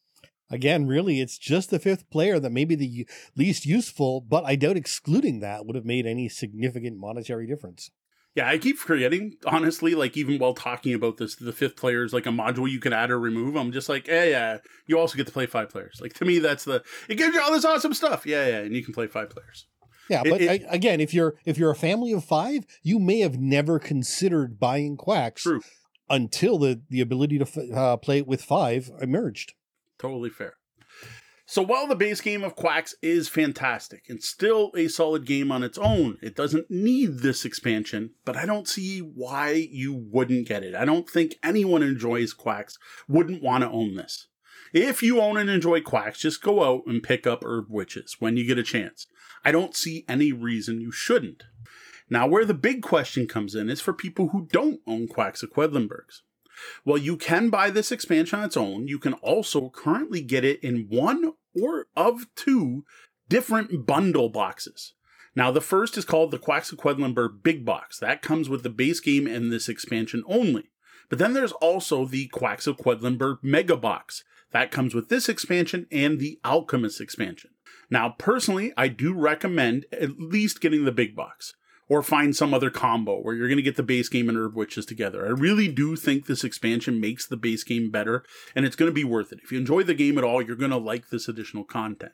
Again, 0.49 0.85
really, 0.85 1.21
it's 1.21 1.37
just 1.37 1.69
the 1.69 1.79
fifth 1.79 2.09
player 2.09 2.39
that 2.39 2.51
may 2.51 2.65
be 2.65 2.75
the 2.75 3.07
least 3.37 3.65
useful, 3.65 4.19
but 4.19 4.43
I 4.43 4.55
doubt 4.55 4.75
excluding 4.75 5.39
that 5.39 5.65
would 5.65 5.75
have 5.75 5.85
made 5.85 6.05
any 6.05 6.27
significant 6.27 6.97
monetary 6.97 7.47
difference. 7.47 7.89
Yeah, 8.35 8.47
I 8.47 8.57
keep 8.57 8.77
forgetting, 8.77 9.35
honestly, 9.45 9.93
like 9.93 10.15
even 10.17 10.39
while 10.39 10.53
talking 10.53 10.93
about 10.93 11.17
this, 11.17 11.35
the 11.35 11.51
fifth 11.53 11.75
player 11.75 12.03
is 12.03 12.13
like 12.13 12.25
a 12.25 12.29
module 12.29 12.69
you 12.69 12.79
can 12.79 12.93
add 12.93 13.11
or 13.11 13.19
remove. 13.19 13.55
I'm 13.55 13.71
just 13.71 13.89
like, 13.89 14.07
yeah, 14.07 14.23
yeah, 14.23 14.57
you 14.87 14.97
also 14.97 15.17
get 15.17 15.27
to 15.27 15.33
play 15.33 15.45
five 15.45 15.69
players. 15.69 15.99
Like 16.01 16.13
to 16.13 16.25
me, 16.25 16.39
that's 16.39 16.63
the, 16.63 16.83
it 17.09 17.15
gives 17.15 17.33
you 17.33 17.41
all 17.41 17.51
this 17.51 17.65
awesome 17.65 17.93
stuff. 17.93 18.25
Yeah, 18.25 18.47
yeah, 18.47 18.59
and 18.59 18.75
you 18.75 18.83
can 18.83 18.93
play 18.93 19.07
five 19.07 19.29
players. 19.29 19.67
Yeah, 20.09 20.23
but 20.23 20.41
it, 20.41 20.61
it, 20.61 20.65
again, 20.69 20.99
if 20.99 21.13
you're 21.13 21.35
if 21.45 21.57
you're 21.57 21.71
a 21.71 21.75
family 21.75 22.11
of 22.11 22.23
five, 22.23 22.65
you 22.83 22.99
may 22.99 23.19
have 23.19 23.39
never 23.39 23.79
considered 23.79 24.59
buying 24.59 24.97
quacks 24.97 25.43
true. 25.43 25.61
until 26.09 26.57
the 26.57 26.81
the 26.89 27.01
ability 27.01 27.39
to 27.39 27.73
uh, 27.73 27.97
play 27.97 28.19
it 28.19 28.27
with 28.27 28.43
five 28.43 28.89
emerged. 29.01 29.53
Totally 29.99 30.29
fair. 30.29 30.55
So 31.51 31.61
while 31.61 31.85
the 31.85 31.97
base 31.97 32.21
game 32.21 32.45
of 32.45 32.55
Quacks 32.55 32.95
is 33.01 33.27
fantastic 33.27 34.05
and 34.07 34.23
still 34.23 34.71
a 34.73 34.87
solid 34.87 35.25
game 35.25 35.51
on 35.51 35.63
its 35.63 35.77
own, 35.77 36.17
it 36.21 36.33
doesn't 36.33 36.71
need 36.71 37.19
this 37.19 37.43
expansion, 37.43 38.11
but 38.23 38.37
I 38.37 38.45
don't 38.45 38.69
see 38.69 38.99
why 38.99 39.67
you 39.69 39.93
wouldn't 39.93 40.47
get 40.47 40.63
it. 40.63 40.75
I 40.75 40.85
don't 40.85 41.09
think 41.09 41.35
anyone 41.43 41.83
enjoys 41.83 42.31
Quacks 42.31 42.77
wouldn't 43.09 43.43
want 43.43 43.65
to 43.65 43.69
own 43.69 43.95
this. 43.95 44.27
If 44.73 45.03
you 45.03 45.19
own 45.19 45.35
and 45.35 45.49
enjoy 45.49 45.81
Quacks, 45.81 46.19
just 46.19 46.41
go 46.41 46.63
out 46.63 46.83
and 46.87 47.03
pick 47.03 47.27
up 47.27 47.43
Herb 47.43 47.65
Witches 47.67 48.15
when 48.19 48.37
you 48.37 48.47
get 48.47 48.57
a 48.57 48.63
chance. 48.63 49.05
I 49.43 49.51
don't 49.51 49.75
see 49.75 50.05
any 50.07 50.31
reason 50.31 50.81
you 50.81 50.91
shouldn't. 50.91 51.43
Now, 52.09 52.27
where 52.27 52.45
the 52.45 52.53
big 52.53 52.81
question 52.81 53.27
comes 53.27 53.55
in 53.55 53.69
is 53.69 53.79
for 53.79 53.93
people 53.93 54.29
who 54.29 54.47
don't 54.51 54.81
own 54.85 55.07
of 55.43 55.53
Quedlinburgs. 55.53 56.21
Well, 56.85 56.97
you 56.97 57.17
can 57.17 57.49
buy 57.49 57.69
this 57.69 57.91
expansion 57.91 58.39
on 58.39 58.45
its 58.45 58.57
own. 58.57 58.87
You 58.87 58.99
can 58.99 59.13
also 59.13 59.69
currently 59.69 60.21
get 60.21 60.43
it 60.43 60.59
in 60.61 60.87
one 60.89 61.33
or 61.59 61.87
of 61.95 62.27
two 62.35 62.83
different 63.29 63.85
bundle 63.85 64.29
boxes. 64.29 64.93
Now, 65.35 65.51
the 65.51 65.61
first 65.61 65.97
is 65.97 66.03
called 66.03 66.31
the 66.31 66.37
of 66.71 66.77
Quedlinburg 66.77 67.41
Big 67.41 67.63
Box. 67.63 67.97
That 67.99 68.21
comes 68.21 68.49
with 68.49 68.63
the 68.63 68.69
base 68.69 68.99
game 68.99 69.25
and 69.25 69.51
this 69.51 69.69
expansion 69.69 70.23
only. 70.27 70.69
But 71.09 71.19
then 71.19 71.33
there's 71.33 71.53
also 71.53 72.05
the 72.05 72.27
of 72.67 72.77
Quedlinburg 72.77 73.37
Mega 73.41 73.77
Box. 73.77 74.23
That 74.51 74.71
comes 74.71 74.93
with 74.93 75.07
this 75.07 75.29
expansion 75.29 75.87
and 75.91 76.19
the 76.19 76.39
Alchemist 76.43 76.99
expansion. 76.99 77.51
Now, 77.91 78.15
personally, 78.17 78.71
I 78.77 78.87
do 78.87 79.13
recommend 79.13 79.85
at 79.91 80.17
least 80.17 80.61
getting 80.61 80.85
the 80.85 80.93
big 80.93 81.13
box 81.15 81.53
or 81.89 82.01
find 82.01 82.33
some 82.33 82.53
other 82.53 82.69
combo 82.69 83.19
where 83.19 83.35
you're 83.35 83.49
going 83.49 83.57
to 83.57 83.61
get 83.61 83.75
the 83.75 83.83
base 83.83 84.07
game 84.07 84.29
and 84.29 84.37
Herb 84.37 84.55
Witches 84.55 84.85
together. 84.85 85.25
I 85.25 85.31
really 85.31 85.67
do 85.67 85.97
think 85.97 86.25
this 86.25 86.45
expansion 86.45 87.01
makes 87.01 87.27
the 87.27 87.35
base 87.35 87.65
game 87.65 87.91
better 87.91 88.23
and 88.55 88.65
it's 88.65 88.77
going 88.77 88.89
to 88.89 88.95
be 88.95 89.03
worth 89.03 89.33
it. 89.33 89.41
If 89.43 89.51
you 89.51 89.59
enjoy 89.59 89.83
the 89.83 89.93
game 89.93 90.17
at 90.17 90.23
all, 90.23 90.41
you're 90.41 90.55
going 90.55 90.71
to 90.71 90.77
like 90.77 91.09
this 91.09 91.27
additional 91.27 91.65
content. 91.65 92.13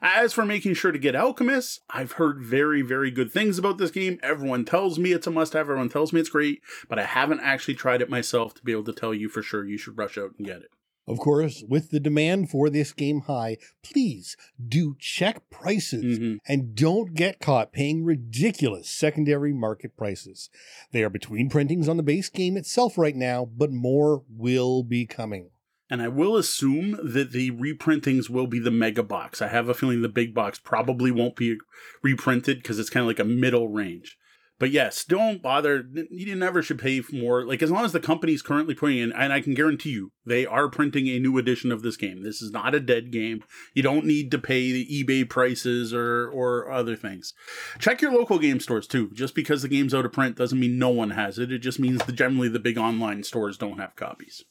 As 0.00 0.32
for 0.32 0.44
making 0.44 0.74
sure 0.74 0.90
to 0.90 0.98
get 0.98 1.14
Alchemist, 1.14 1.82
I've 1.88 2.12
heard 2.12 2.42
very, 2.42 2.82
very 2.82 3.12
good 3.12 3.30
things 3.30 3.58
about 3.58 3.78
this 3.78 3.92
game. 3.92 4.18
Everyone 4.24 4.64
tells 4.64 4.98
me 4.98 5.12
it's 5.12 5.28
a 5.28 5.30
must 5.30 5.52
have, 5.52 5.66
everyone 5.66 5.88
tells 5.88 6.12
me 6.12 6.18
it's 6.18 6.28
great, 6.28 6.60
but 6.88 6.98
I 6.98 7.04
haven't 7.04 7.40
actually 7.40 7.74
tried 7.74 8.02
it 8.02 8.10
myself 8.10 8.54
to 8.54 8.64
be 8.64 8.72
able 8.72 8.84
to 8.84 8.92
tell 8.92 9.14
you 9.14 9.28
for 9.28 9.42
sure 9.42 9.64
you 9.64 9.78
should 9.78 9.96
rush 9.96 10.18
out 10.18 10.32
and 10.36 10.46
get 10.46 10.62
it. 10.62 10.70
Of 11.12 11.18
course, 11.18 11.62
with 11.68 11.90
the 11.90 12.00
demand 12.00 12.50
for 12.50 12.70
this 12.70 12.92
game 12.92 13.20
high, 13.22 13.58
please 13.82 14.36
do 14.66 14.96
check 14.98 15.48
prices 15.50 16.18
Mhm. 16.18 16.38
and 16.46 16.74
don't 16.74 17.14
get 17.14 17.38
caught 17.38 17.72
paying 17.72 18.04
ridiculous 18.04 18.88
secondary 18.88 19.52
market 19.52 19.96
prices. 19.96 20.50
They 20.92 21.04
are 21.04 21.10
between 21.10 21.48
printings 21.48 21.88
on 21.88 21.96
the 21.96 22.02
base 22.02 22.28
game 22.28 22.56
itself 22.56 22.96
right 22.96 23.16
now, 23.16 23.44
but 23.44 23.70
more 23.70 24.24
will 24.28 24.82
be 24.82 25.06
coming. 25.06 25.50
And 25.90 26.00
I 26.00 26.08
will 26.08 26.36
assume 26.38 26.98
that 27.02 27.32
the 27.32 27.50
reprintings 27.50 28.30
will 28.30 28.46
be 28.46 28.58
the 28.58 28.70
mega 28.70 29.02
box. 29.02 29.42
I 29.42 29.48
have 29.48 29.68
a 29.68 29.74
feeling 29.74 30.00
the 30.00 30.08
big 30.08 30.32
box 30.32 30.58
probably 30.58 31.10
won't 31.10 31.36
be 31.36 31.58
reprinted 32.02 32.62
because 32.62 32.78
it's 32.78 32.88
kind 32.88 33.02
of 33.02 33.08
like 33.08 33.18
a 33.18 33.24
middle 33.24 33.68
range. 33.68 34.16
But 34.62 34.70
yes, 34.70 35.02
don't 35.04 35.42
bother. 35.42 35.84
You 36.08 36.36
never 36.36 36.62
should 36.62 36.78
pay 36.78 37.02
more. 37.10 37.44
Like 37.44 37.64
as 37.64 37.72
long 37.72 37.84
as 37.84 37.90
the 37.90 37.98
company's 37.98 38.42
currently 38.42 38.76
putting 38.76 38.98
in, 38.98 39.12
and 39.12 39.32
I 39.32 39.40
can 39.40 39.54
guarantee 39.54 39.90
you, 39.90 40.12
they 40.24 40.46
are 40.46 40.68
printing 40.68 41.08
a 41.08 41.18
new 41.18 41.36
edition 41.36 41.72
of 41.72 41.82
this 41.82 41.96
game. 41.96 42.22
This 42.22 42.40
is 42.40 42.52
not 42.52 42.72
a 42.72 42.78
dead 42.78 43.10
game. 43.10 43.42
You 43.74 43.82
don't 43.82 44.06
need 44.06 44.30
to 44.30 44.38
pay 44.38 44.70
the 44.70 44.86
eBay 44.86 45.28
prices 45.28 45.92
or 45.92 46.30
or 46.30 46.70
other 46.70 46.94
things. 46.94 47.34
Check 47.80 48.00
your 48.00 48.12
local 48.12 48.38
game 48.38 48.60
stores 48.60 48.86
too. 48.86 49.10
Just 49.12 49.34
because 49.34 49.62
the 49.62 49.68
game's 49.68 49.94
out 49.94 50.04
of 50.04 50.12
print 50.12 50.36
doesn't 50.36 50.60
mean 50.60 50.78
no 50.78 50.90
one 50.90 51.10
has 51.10 51.40
it. 51.40 51.50
It 51.50 51.58
just 51.58 51.80
means 51.80 52.04
that 52.04 52.12
generally 52.12 52.48
the 52.48 52.60
big 52.60 52.78
online 52.78 53.24
stores 53.24 53.58
don't 53.58 53.80
have 53.80 53.96
copies. 53.96 54.44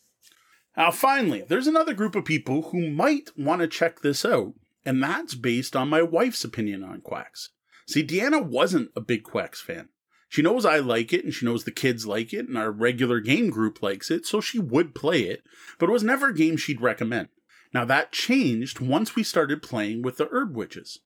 Now, 0.76 0.92
finally, 0.92 1.46
there's 1.48 1.68
another 1.68 1.94
group 1.94 2.18
of 2.18 2.26
people 2.26 2.64
who 2.64 2.90
might 2.90 3.30
want 3.38 3.62
to 3.62 3.68
check 3.70 4.02
this 4.02 4.26
out, 4.26 4.56
and 4.86 5.02
that's 5.02 5.36
based 5.36 5.74
on 5.74 5.88
my 5.88 6.02
wife's 6.02 6.44
opinion 6.44 6.84
on 6.84 7.00
Quacks. 7.00 7.52
See, 7.88 8.06
Deanna 8.06 8.46
wasn't 8.46 8.92
a 8.94 9.00
big 9.00 9.24
Quacks 9.24 9.62
fan. 9.62 9.88
She 10.32 10.42
knows 10.42 10.66
I 10.66 10.80
like 10.80 11.12
it, 11.12 11.26
and 11.26 11.34
she 11.34 11.46
knows 11.46 11.66
the 11.66 11.72
kids 11.72 12.08
like 12.08 12.34
it, 12.34 12.48
and 12.48 12.58
our 12.58 12.72
regular 12.72 13.20
game 13.20 13.50
group 13.50 13.84
likes 13.84 14.10
it, 14.10 14.26
so 14.26 14.42
she 14.42 14.58
would 14.58 14.96
play 14.96 15.24
it, 15.24 15.44
but 15.78 15.90
it 15.90 15.92
was 15.92 16.04
never 16.04 16.30
a 16.30 16.34
game 16.34 16.58
she'd 16.58 16.82
recommend. 16.82 17.28
Now, 17.74 17.86
that 17.86 18.14
changed 18.14 18.80
once 18.80 19.14
we 19.16 19.24
started 19.24 19.62
playing 19.62 20.02
with 20.02 20.16
the 20.16 20.30
Herb 20.32 20.56
Witches. 20.56 21.00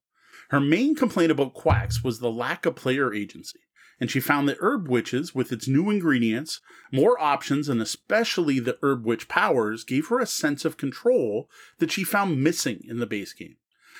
Her 0.51 0.59
main 0.59 0.95
complaint 0.95 1.31
about 1.31 1.55
Quacks 1.55 2.03
was 2.03 2.19
the 2.19 2.31
lack 2.31 2.67
of 2.67 2.75
player 2.75 3.11
agency 3.11 3.59
and 3.99 4.11
she 4.11 4.19
found 4.19 4.47
that 4.49 4.57
Herb 4.59 4.87
Witches, 4.87 5.33
with 5.33 5.51
its 5.51 5.67
new 5.67 5.89
ingredients, 5.89 6.59
more 6.91 7.21
options, 7.21 7.69
and 7.69 7.81
especially 7.81 8.59
the 8.59 8.77
Herb 8.81 9.05
Witch 9.05 9.27
powers, 9.27 9.83
gave 9.83 10.07
her 10.07 10.19
a 10.19 10.25
sense 10.25 10.65
of 10.65 10.77
control 10.77 11.49
that 11.79 11.91
she 11.91 12.03
found 12.03 12.43
missing 12.43 12.83
in 12.87 12.99
the 12.99 13.05
base 13.05 13.33
game. 13.33 13.55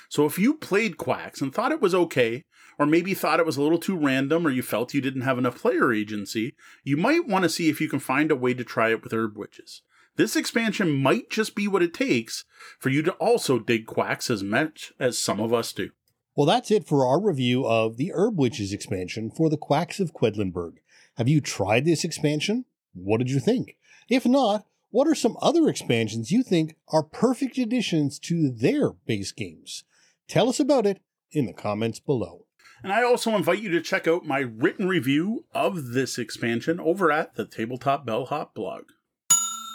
So 0.08 0.24
if 0.26 0.38
you 0.38 0.54
played 0.54 0.96
Quacks 0.96 1.40
and 1.40 1.54
thought 1.54 1.72
it 1.72 1.80
was 1.80 1.94
okay, 1.94 2.44
or 2.78 2.86
maybe 2.86 3.14
thought 3.14 3.40
it 3.40 3.46
was 3.46 3.56
a 3.56 3.62
little 3.62 3.78
too 3.78 3.96
random, 3.96 4.46
or 4.46 4.50
you 4.50 4.62
felt 4.62 4.94
you 4.94 5.00
didn't 5.00 5.22
have 5.22 5.38
enough 5.38 5.60
player 5.60 5.92
agency, 5.92 6.54
you 6.84 6.96
might 6.96 7.26
want 7.26 7.42
to 7.42 7.48
see 7.48 7.68
if 7.68 7.80
you 7.80 7.88
can 7.88 8.00
find 8.00 8.30
a 8.30 8.36
way 8.36 8.54
to 8.54 8.64
try 8.64 8.90
it 8.90 9.02
with 9.02 9.12
Herb 9.12 9.36
Witches. 9.36 9.82
This 10.16 10.36
expansion 10.36 10.90
might 10.90 11.30
just 11.30 11.54
be 11.54 11.68
what 11.68 11.82
it 11.82 11.92
takes 11.92 12.44
for 12.78 12.88
you 12.88 13.02
to 13.02 13.12
also 13.12 13.58
dig 13.58 13.86
Quacks 13.86 14.30
as 14.30 14.42
much 14.42 14.92
as 14.98 15.18
some 15.18 15.40
of 15.40 15.52
us 15.52 15.72
do. 15.72 15.90
Well, 16.34 16.46
that's 16.46 16.70
it 16.70 16.86
for 16.86 17.06
our 17.06 17.20
review 17.20 17.66
of 17.66 17.96
the 17.96 18.12
Herb 18.14 18.38
Witches 18.38 18.72
expansion 18.72 19.30
for 19.30 19.48
the 19.48 19.56
Quacks 19.56 20.00
of 20.00 20.12
Quedlinburg. 20.12 20.74
Have 21.16 21.28
you 21.28 21.40
tried 21.40 21.84
this 21.84 22.04
expansion? 22.04 22.66
What 22.92 23.18
did 23.18 23.30
you 23.30 23.40
think? 23.40 23.76
If 24.08 24.26
not, 24.26 24.66
what 24.90 25.08
are 25.08 25.14
some 25.14 25.36
other 25.40 25.68
expansions 25.68 26.30
you 26.30 26.42
think 26.42 26.76
are 26.88 27.02
perfect 27.02 27.58
additions 27.58 28.18
to 28.20 28.50
their 28.50 28.92
base 28.92 29.32
games? 29.32 29.84
Tell 30.28 30.48
us 30.48 30.58
about 30.58 30.86
it 30.86 31.00
in 31.30 31.46
the 31.46 31.52
comments 31.52 32.00
below. 32.00 32.46
And 32.82 32.92
I 32.92 33.02
also 33.02 33.34
invite 33.34 33.62
you 33.62 33.70
to 33.70 33.80
check 33.80 34.06
out 34.06 34.26
my 34.26 34.40
written 34.40 34.88
review 34.88 35.44
of 35.54 35.92
this 35.92 36.18
expansion 36.18 36.78
over 36.78 37.10
at 37.10 37.34
the 37.34 37.46
Tabletop 37.46 38.04
Bellhop 38.04 38.54
blog. 38.54 38.84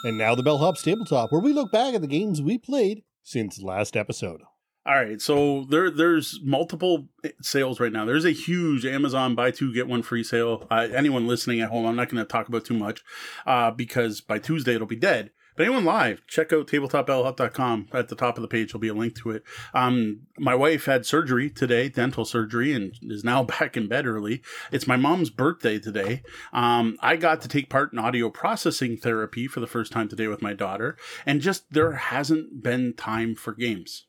And 0.04 0.18
now 0.18 0.34
the 0.34 0.42
Bellhop 0.42 0.76
Tabletop, 0.78 1.32
where 1.32 1.40
we 1.40 1.52
look 1.52 1.72
back 1.72 1.94
at 1.94 2.00
the 2.00 2.06
games 2.06 2.42
we 2.42 2.58
played 2.58 3.02
since 3.22 3.62
last 3.62 3.96
episode. 3.96 4.42
All 4.84 4.94
right, 4.94 5.20
so 5.20 5.64
there 5.70 5.92
there's 5.92 6.40
multiple 6.42 7.08
sales 7.40 7.78
right 7.78 7.92
now. 7.92 8.04
There's 8.04 8.24
a 8.24 8.32
huge 8.32 8.84
Amazon 8.84 9.36
buy 9.36 9.52
two 9.52 9.72
get 9.72 9.86
one 9.86 10.02
free 10.02 10.24
sale. 10.24 10.66
Uh, 10.72 10.88
anyone 10.92 11.28
listening 11.28 11.60
at 11.60 11.70
home, 11.70 11.86
I'm 11.86 11.94
not 11.94 12.08
going 12.08 12.22
to 12.22 12.28
talk 12.28 12.48
about 12.48 12.64
too 12.64 12.74
much 12.74 13.00
uh, 13.46 13.70
because 13.70 14.20
by 14.20 14.38
Tuesday 14.38 14.74
it'll 14.74 14.88
be 14.88 14.96
dead. 14.96 15.30
But 15.56 15.66
anyone 15.66 15.84
live, 15.84 16.26
check 16.26 16.52
out 16.52 16.66
tabletopbellhop.com. 16.66 17.88
At 17.92 18.08
the 18.08 18.16
top 18.16 18.38
of 18.38 18.42
the 18.42 18.48
page, 18.48 18.72
there'll 18.72 18.80
be 18.80 18.88
a 18.88 18.94
link 18.94 19.14
to 19.16 19.30
it. 19.30 19.42
Um, 19.74 20.22
my 20.38 20.54
wife 20.54 20.86
had 20.86 21.04
surgery 21.04 21.50
today, 21.50 21.88
dental 21.88 22.24
surgery, 22.24 22.72
and 22.72 22.94
is 23.02 23.24
now 23.24 23.42
back 23.58 23.76
in 23.76 23.88
bed 23.88 24.06
early. 24.06 24.42
It's 24.70 24.86
my 24.86 24.96
mom's 24.96 25.30
birthday 25.30 25.78
today. 25.78 26.22
Um, 26.52 26.96
I 27.00 27.16
got 27.16 27.42
to 27.42 27.48
take 27.48 27.68
part 27.68 27.92
in 27.92 27.98
audio 27.98 28.30
processing 28.30 28.96
therapy 28.96 29.46
for 29.46 29.60
the 29.60 29.66
first 29.66 29.92
time 29.92 30.08
today 30.08 30.26
with 30.26 30.42
my 30.42 30.54
daughter, 30.54 30.96
and 31.26 31.40
just 31.40 31.72
there 31.72 31.92
hasn't 31.92 32.62
been 32.62 32.94
time 32.94 33.34
for 33.34 33.52
games. 33.52 34.06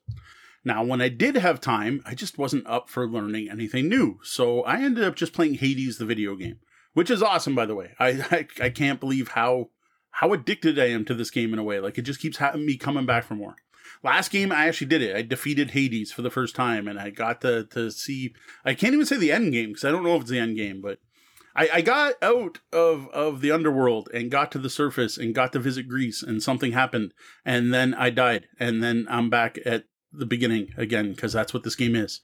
Now, 0.65 0.83
when 0.83 1.01
I 1.01 1.09
did 1.09 1.35
have 1.35 1.59
time, 1.59 2.01
I 2.05 2.15
just 2.15 2.37
wasn't 2.37 2.67
up 2.67 2.89
for 2.89 3.05
learning 3.07 3.49
anything 3.49 3.89
new. 3.89 4.19
So 4.23 4.61
I 4.61 4.81
ended 4.81 5.03
up 5.03 5.15
just 5.15 5.33
playing 5.33 5.55
Hades, 5.55 5.97
the 5.97 6.05
video 6.05 6.35
game, 6.35 6.59
which 6.93 7.11
is 7.11 7.21
awesome, 7.21 7.53
by 7.53 7.65
the 7.65 7.75
way. 7.75 7.91
I 7.99 8.07
I, 8.31 8.65
I 8.65 8.69
can't 8.69 8.99
believe 8.99 9.29
how 9.29 9.69
how 10.13 10.31
addicted 10.31 10.79
I 10.79 10.85
am 10.85 11.05
to 11.05 11.13
this 11.13 11.31
game 11.31 11.53
in 11.53 11.59
a 11.59 11.63
way. 11.63 11.79
Like 11.79 11.97
it 11.97 12.03
just 12.03 12.21
keeps 12.21 12.37
having 12.37 12.65
me 12.65 12.77
coming 12.77 13.05
back 13.05 13.23
for 13.25 13.35
more. 13.35 13.55
Last 14.03 14.31
game, 14.31 14.51
I 14.51 14.67
actually 14.67 14.87
did 14.87 15.01
it. 15.01 15.15
I 15.15 15.21
defeated 15.21 15.71
Hades 15.71 16.11
for 16.11 16.21
the 16.21 16.29
first 16.29 16.55
time, 16.55 16.87
and 16.87 16.99
I 16.99 17.09
got 17.09 17.41
to 17.41 17.65
to 17.65 17.91
see. 17.91 18.33
I 18.63 18.73
can't 18.73 18.93
even 18.93 19.05
say 19.05 19.17
the 19.17 19.31
end 19.31 19.53
game 19.53 19.69
because 19.69 19.85
I 19.85 19.91
don't 19.91 20.03
know 20.03 20.15
if 20.15 20.21
it's 20.21 20.31
the 20.31 20.39
end 20.39 20.57
game, 20.57 20.81
but 20.81 20.99
I, 21.55 21.69
I 21.73 21.81
got 21.81 22.15
out 22.21 22.59
of 22.71 23.07
of 23.09 23.41
the 23.41 23.51
underworld 23.51 24.09
and 24.13 24.31
got 24.31 24.51
to 24.53 24.59
the 24.59 24.69
surface 24.69 25.17
and 25.17 25.35
got 25.35 25.53
to 25.53 25.59
visit 25.59 25.87
Greece, 25.87 26.21
and 26.21 26.43
something 26.43 26.73
happened, 26.73 27.13
and 27.45 27.73
then 27.73 27.93
I 27.93 28.09
died, 28.09 28.47
and 28.59 28.83
then 28.83 29.07
I'm 29.09 29.29
back 29.29 29.57
at 29.65 29.85
the 30.11 30.25
beginning 30.25 30.73
again 30.77 31.11
because 31.11 31.33
that's 31.33 31.53
what 31.53 31.63
this 31.63 31.75
game 31.75 31.95
is. 31.95 32.21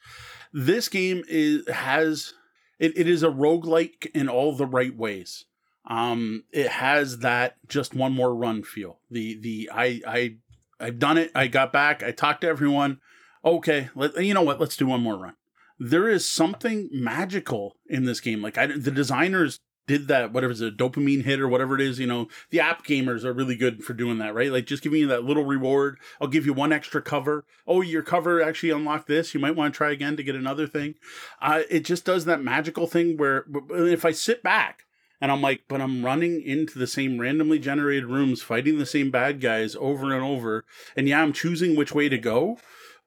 This 0.53 0.89
game 0.89 1.23
is 1.27 1.67
has 1.69 2.33
it, 2.79 2.97
it 2.97 3.07
is 3.07 3.23
a 3.23 3.29
roguelike 3.29 4.07
in 4.13 4.29
all 4.29 4.55
the 4.55 4.65
right 4.65 4.95
ways. 4.95 5.45
Um 5.85 6.43
it 6.51 6.67
has 6.67 7.19
that 7.19 7.55
just 7.67 7.93
one 7.93 8.13
more 8.13 8.35
run 8.35 8.63
feel. 8.63 8.99
The 9.09 9.39
the 9.39 9.69
I 9.73 10.01
I 10.07 10.35
I've 10.79 10.99
done 10.99 11.17
it. 11.17 11.31
I 11.35 11.47
got 11.47 11.73
back. 11.73 12.03
I 12.03 12.11
talked 12.11 12.41
to 12.41 12.47
everyone. 12.47 12.99
Okay, 13.43 13.89
let, 13.95 14.23
you 14.23 14.33
know 14.33 14.41
what? 14.41 14.59
Let's 14.59 14.77
do 14.77 14.87
one 14.87 15.01
more 15.01 15.17
run. 15.17 15.35
There 15.77 16.09
is 16.09 16.29
something 16.29 16.89
magical 16.91 17.77
in 17.87 18.05
this 18.05 18.19
game. 18.19 18.41
Like 18.41 18.57
I, 18.57 18.67
the 18.67 18.91
designers 18.91 19.59
did 19.89 20.07
that 20.07 20.31
whatever 20.31 20.51
it's 20.51 20.61
a 20.61 20.69
dopamine 20.69 21.25
hit 21.25 21.39
or 21.39 21.47
whatever 21.47 21.73
it 21.73 21.81
is 21.81 21.97
you 21.97 22.05
know 22.05 22.27
the 22.51 22.59
app 22.59 22.85
gamers 22.85 23.23
are 23.23 23.33
really 23.33 23.55
good 23.55 23.83
for 23.83 23.93
doing 23.93 24.19
that 24.19 24.35
right 24.35 24.51
like 24.51 24.67
just 24.67 24.83
giving 24.83 24.99
you 24.99 25.07
that 25.07 25.23
little 25.23 25.43
reward 25.43 25.97
i'll 26.21 26.27
give 26.27 26.45
you 26.45 26.53
one 26.53 26.71
extra 26.71 27.01
cover 27.01 27.43
oh 27.65 27.81
your 27.81 28.03
cover 28.03 28.39
actually 28.39 28.69
unlocked 28.69 29.07
this 29.07 29.33
you 29.33 29.39
might 29.39 29.55
want 29.55 29.73
to 29.73 29.77
try 29.79 29.89
again 29.89 30.15
to 30.15 30.21
get 30.21 30.35
another 30.35 30.67
thing 30.67 30.93
uh, 31.41 31.63
it 31.71 31.79
just 31.79 32.05
does 32.05 32.25
that 32.25 32.39
magical 32.39 32.85
thing 32.85 33.17
where 33.17 33.47
if 33.71 34.05
i 34.05 34.11
sit 34.11 34.43
back 34.43 34.85
and 35.21 35.31
i'm 35.31 35.41
like 35.41 35.61
but 35.67 35.81
i'm 35.81 36.03
running 36.03 36.41
into 36.41 36.77
the 36.77 36.87
same 36.87 37.19
randomly 37.19 37.59
generated 37.59 38.05
rooms 38.05 38.41
fighting 38.41 38.77
the 38.77 38.85
same 38.85 39.11
bad 39.11 39.41
guys 39.41 39.75
over 39.79 40.13
and 40.13 40.23
over 40.23 40.65
and 40.95 41.07
yeah 41.07 41.21
i'm 41.21 41.33
choosing 41.33 41.75
which 41.75 41.93
way 41.93 42.09
to 42.09 42.17
go 42.17 42.57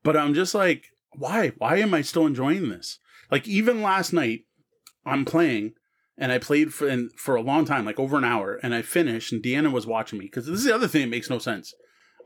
but 0.03 0.17
i'm 0.17 0.35
just 0.35 0.55
like 0.55 0.87
why 1.17 1.53
why 1.59 1.77
am 1.77 1.95
i 1.95 2.03
still 2.03 2.27
enjoying 2.27 2.69
this 2.69 2.99
like 3.31 3.47
even 3.47 3.83
last 3.83 4.13
night 4.13 4.41
i'm 5.05 5.25
playing 5.25 5.73
and 6.19 6.31
I 6.31 6.39
played 6.39 6.73
for 6.73 6.89
in, 6.89 7.11
for 7.17 7.37
a 7.37 7.43
long 7.43 7.65
time, 7.65 7.85
like 7.85 7.99
over 7.99 8.17
an 8.17 8.25
hour, 8.25 8.61
and 8.63 8.75
I 8.75 8.83
finished, 8.83 9.33
and 9.33 9.43
Deanna 9.43 9.73
was 9.73 9.87
watching 9.87 10.19
me 10.19 10.27
because 10.27 10.47
this 10.47 10.59
is 10.59 10.65
the 10.65 10.75
other 10.75 10.89
thing 10.89 11.03
that 11.03 11.11
makes 11.11 11.31
no 11.31 11.39
sense. 11.39 11.75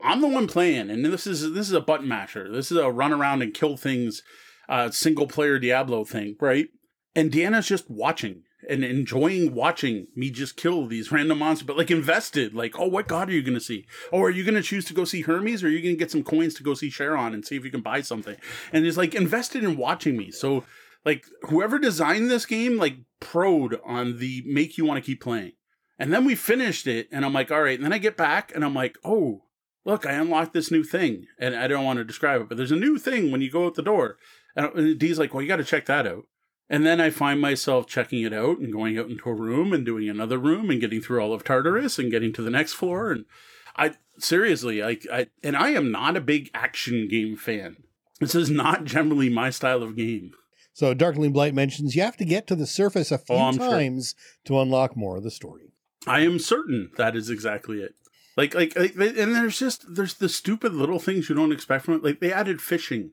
I'm 0.03 0.21
the 0.21 0.27
one 0.27 0.47
playing, 0.47 0.89
and 0.89 1.03
this 1.05 1.25
is 1.25 1.53
this 1.53 1.67
is 1.67 1.73
a 1.73 1.81
button 1.81 2.07
masher. 2.07 2.51
This 2.51 2.71
is 2.71 2.77
a 2.77 2.91
run 2.91 3.13
around 3.13 3.41
and 3.41 3.53
kill 3.53 3.77
things, 3.77 4.21
uh, 4.69 4.91
single 4.91 5.27
player 5.27 5.57
Diablo 5.57 6.03
thing, 6.03 6.35
right? 6.39 6.67
And 7.15 7.31
Deanna's 7.31 7.67
just 7.67 7.89
watching 7.89 8.43
and 8.67 8.83
enjoying 8.83 9.53
watching 9.53 10.07
me 10.15 10.29
just 10.29 10.57
kill 10.57 10.87
these 10.87 11.11
random 11.11 11.39
monsters, 11.39 11.67
but 11.67 11.77
like 11.77 11.91
invested, 11.91 12.53
like, 12.53 12.79
oh, 12.79 12.87
what 12.87 13.07
god 13.07 13.29
are 13.29 13.33
you 13.33 13.43
gonna 13.43 13.59
see? 13.59 13.85
Oh, 14.11 14.21
are 14.21 14.29
you 14.29 14.43
gonna 14.43 14.61
choose 14.61 14.85
to 14.85 14.93
go 14.93 15.03
see 15.03 15.21
Hermes, 15.21 15.63
or 15.63 15.67
are 15.67 15.69
you 15.69 15.81
gonna 15.81 15.95
get 15.95 16.11
some 16.11 16.23
coins 16.23 16.53
to 16.55 16.63
go 16.63 16.73
see 16.73 16.89
Charon 16.89 17.33
and 17.33 17.45
see 17.45 17.55
if 17.55 17.63
you 17.63 17.71
can 17.71 17.81
buy 17.81 18.01
something? 18.01 18.35
And 18.73 18.85
it's 18.85 18.97
like 18.97 19.15
invested 19.15 19.63
in 19.63 19.77
watching 19.77 20.17
me. 20.17 20.31
So 20.31 20.63
like 21.07 21.25
whoever 21.43 21.79
designed 21.79 22.29
this 22.29 22.45
game 22.45 22.77
like 22.77 22.97
proed 23.21 23.79
on 23.85 24.19
the 24.19 24.43
make 24.45 24.77
you 24.77 24.85
want 24.85 25.01
to 25.01 25.05
keep 25.05 25.21
playing 25.21 25.53
and 25.97 26.13
then 26.13 26.25
we 26.25 26.35
finished 26.35 26.85
it 26.85 27.07
and 27.11 27.25
i'm 27.25 27.33
like 27.33 27.49
all 27.49 27.61
right 27.61 27.79
and 27.79 27.85
then 27.85 27.93
i 27.93 27.97
get 27.97 28.17
back 28.17 28.51
and 28.53 28.63
i'm 28.63 28.73
like 28.73 28.97
oh 29.03 29.41
look 29.85 30.05
i 30.05 30.11
unlocked 30.11 30.53
this 30.53 30.69
new 30.69 30.83
thing 30.83 31.25
and 31.39 31.55
i 31.55 31.65
don't 31.65 31.85
want 31.85 31.97
to 31.97 32.03
describe 32.03 32.41
it 32.41 32.49
but 32.49 32.57
there's 32.57 32.73
a 32.73 32.75
new 32.75 32.97
thing 32.97 33.31
when 33.31 33.41
you 33.41 33.49
go 33.49 33.65
out 33.65 33.75
the 33.75 33.81
door 33.81 34.17
and 34.55 34.99
dee's 34.99 35.17
like 35.17 35.33
well 35.33 35.41
you 35.41 35.47
got 35.47 35.55
to 35.55 35.63
check 35.63 35.85
that 35.85 36.05
out 36.05 36.25
and 36.69 36.85
then 36.85 36.99
i 37.01 37.09
find 37.09 37.39
myself 37.39 37.87
checking 37.87 38.21
it 38.23 38.33
out 38.33 38.57
and 38.59 38.71
going 38.73 38.97
out 38.97 39.09
into 39.09 39.29
a 39.29 39.33
room 39.33 39.73
and 39.73 39.85
doing 39.85 40.09
another 40.09 40.37
room 40.37 40.69
and 40.69 40.81
getting 40.81 41.01
through 41.01 41.19
all 41.21 41.33
of 41.33 41.43
tartarus 41.43 41.97
and 41.99 42.11
getting 42.11 42.33
to 42.33 42.41
the 42.41 42.49
next 42.49 42.73
floor 42.73 43.11
and 43.11 43.25
i 43.75 43.91
seriously 44.19 44.81
like 44.81 45.05
i 45.11 45.27
and 45.43 45.55
i 45.55 45.69
am 45.69 45.91
not 45.91 46.17
a 46.17 46.21
big 46.21 46.49
action 46.53 47.07
game 47.07 47.35
fan 47.35 47.77
This 48.19 48.33
is 48.35 48.49
not 48.49 48.83
generally 48.83 49.29
my 49.29 49.51
style 49.51 49.83
of 49.83 49.95
game. 49.95 50.31
So 50.73 50.93
Darkling 50.93 51.33
Blight 51.33 51.53
mentions 51.53 51.95
you 51.95 52.01
have 52.01 52.17
to 52.17 52.25
get 52.25 52.47
to 52.47 52.55
the 52.55 52.67
surface 52.67 53.11
a 53.11 53.15
oh, 53.15 53.17
few 53.17 53.35
Oh, 53.35 53.39
I'm 53.39 53.57
sure. 53.57 53.69
times 53.69 54.15
to 54.45 54.59
unlock 54.59 54.95
more 54.95 55.17
of 55.17 55.23
the 55.23 55.31
story. 55.31 55.71
I 56.07 56.21
am 56.21 56.39
certain 56.39 56.91
that 56.97 57.15
is 57.15 57.29
exactly 57.29 57.81
it. 57.81 57.93
Like, 58.35 58.53
like, 58.53 58.75
like, 58.75 58.95
and 58.95 59.35
there's 59.35 59.59
just 59.59 59.95
there's 59.95 60.15
the 60.15 60.29
stupid 60.29 60.73
little 60.73 60.99
things 60.99 61.29
you 61.29 61.35
don't 61.35 61.51
expect 61.51 61.85
from 61.85 61.95
it. 61.95 62.03
Like 62.03 62.19
they 62.19 62.31
added 62.31 62.61
fishing, 62.61 63.11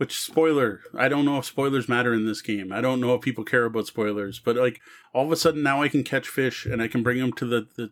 which 0.00 0.18
spoiler. 0.18 0.80
I 0.96 1.08
don't 1.10 1.26
know 1.26 1.36
if 1.36 1.44
spoilers 1.44 1.86
matter 1.86 2.14
in 2.14 2.24
this 2.24 2.40
game. 2.40 2.72
I 2.72 2.80
don't 2.80 3.02
know 3.02 3.14
if 3.14 3.20
people 3.20 3.44
care 3.44 3.66
about 3.66 3.86
spoilers, 3.86 4.38
but 4.38 4.56
like 4.56 4.80
all 5.12 5.26
of 5.26 5.30
a 5.30 5.36
sudden 5.36 5.62
now 5.62 5.82
I 5.82 5.88
can 5.90 6.04
catch 6.04 6.26
fish 6.26 6.64
and 6.64 6.80
I 6.80 6.88
can 6.88 7.02
bring 7.02 7.18
them 7.18 7.34
to 7.34 7.44
the 7.44 7.68
the 7.76 7.90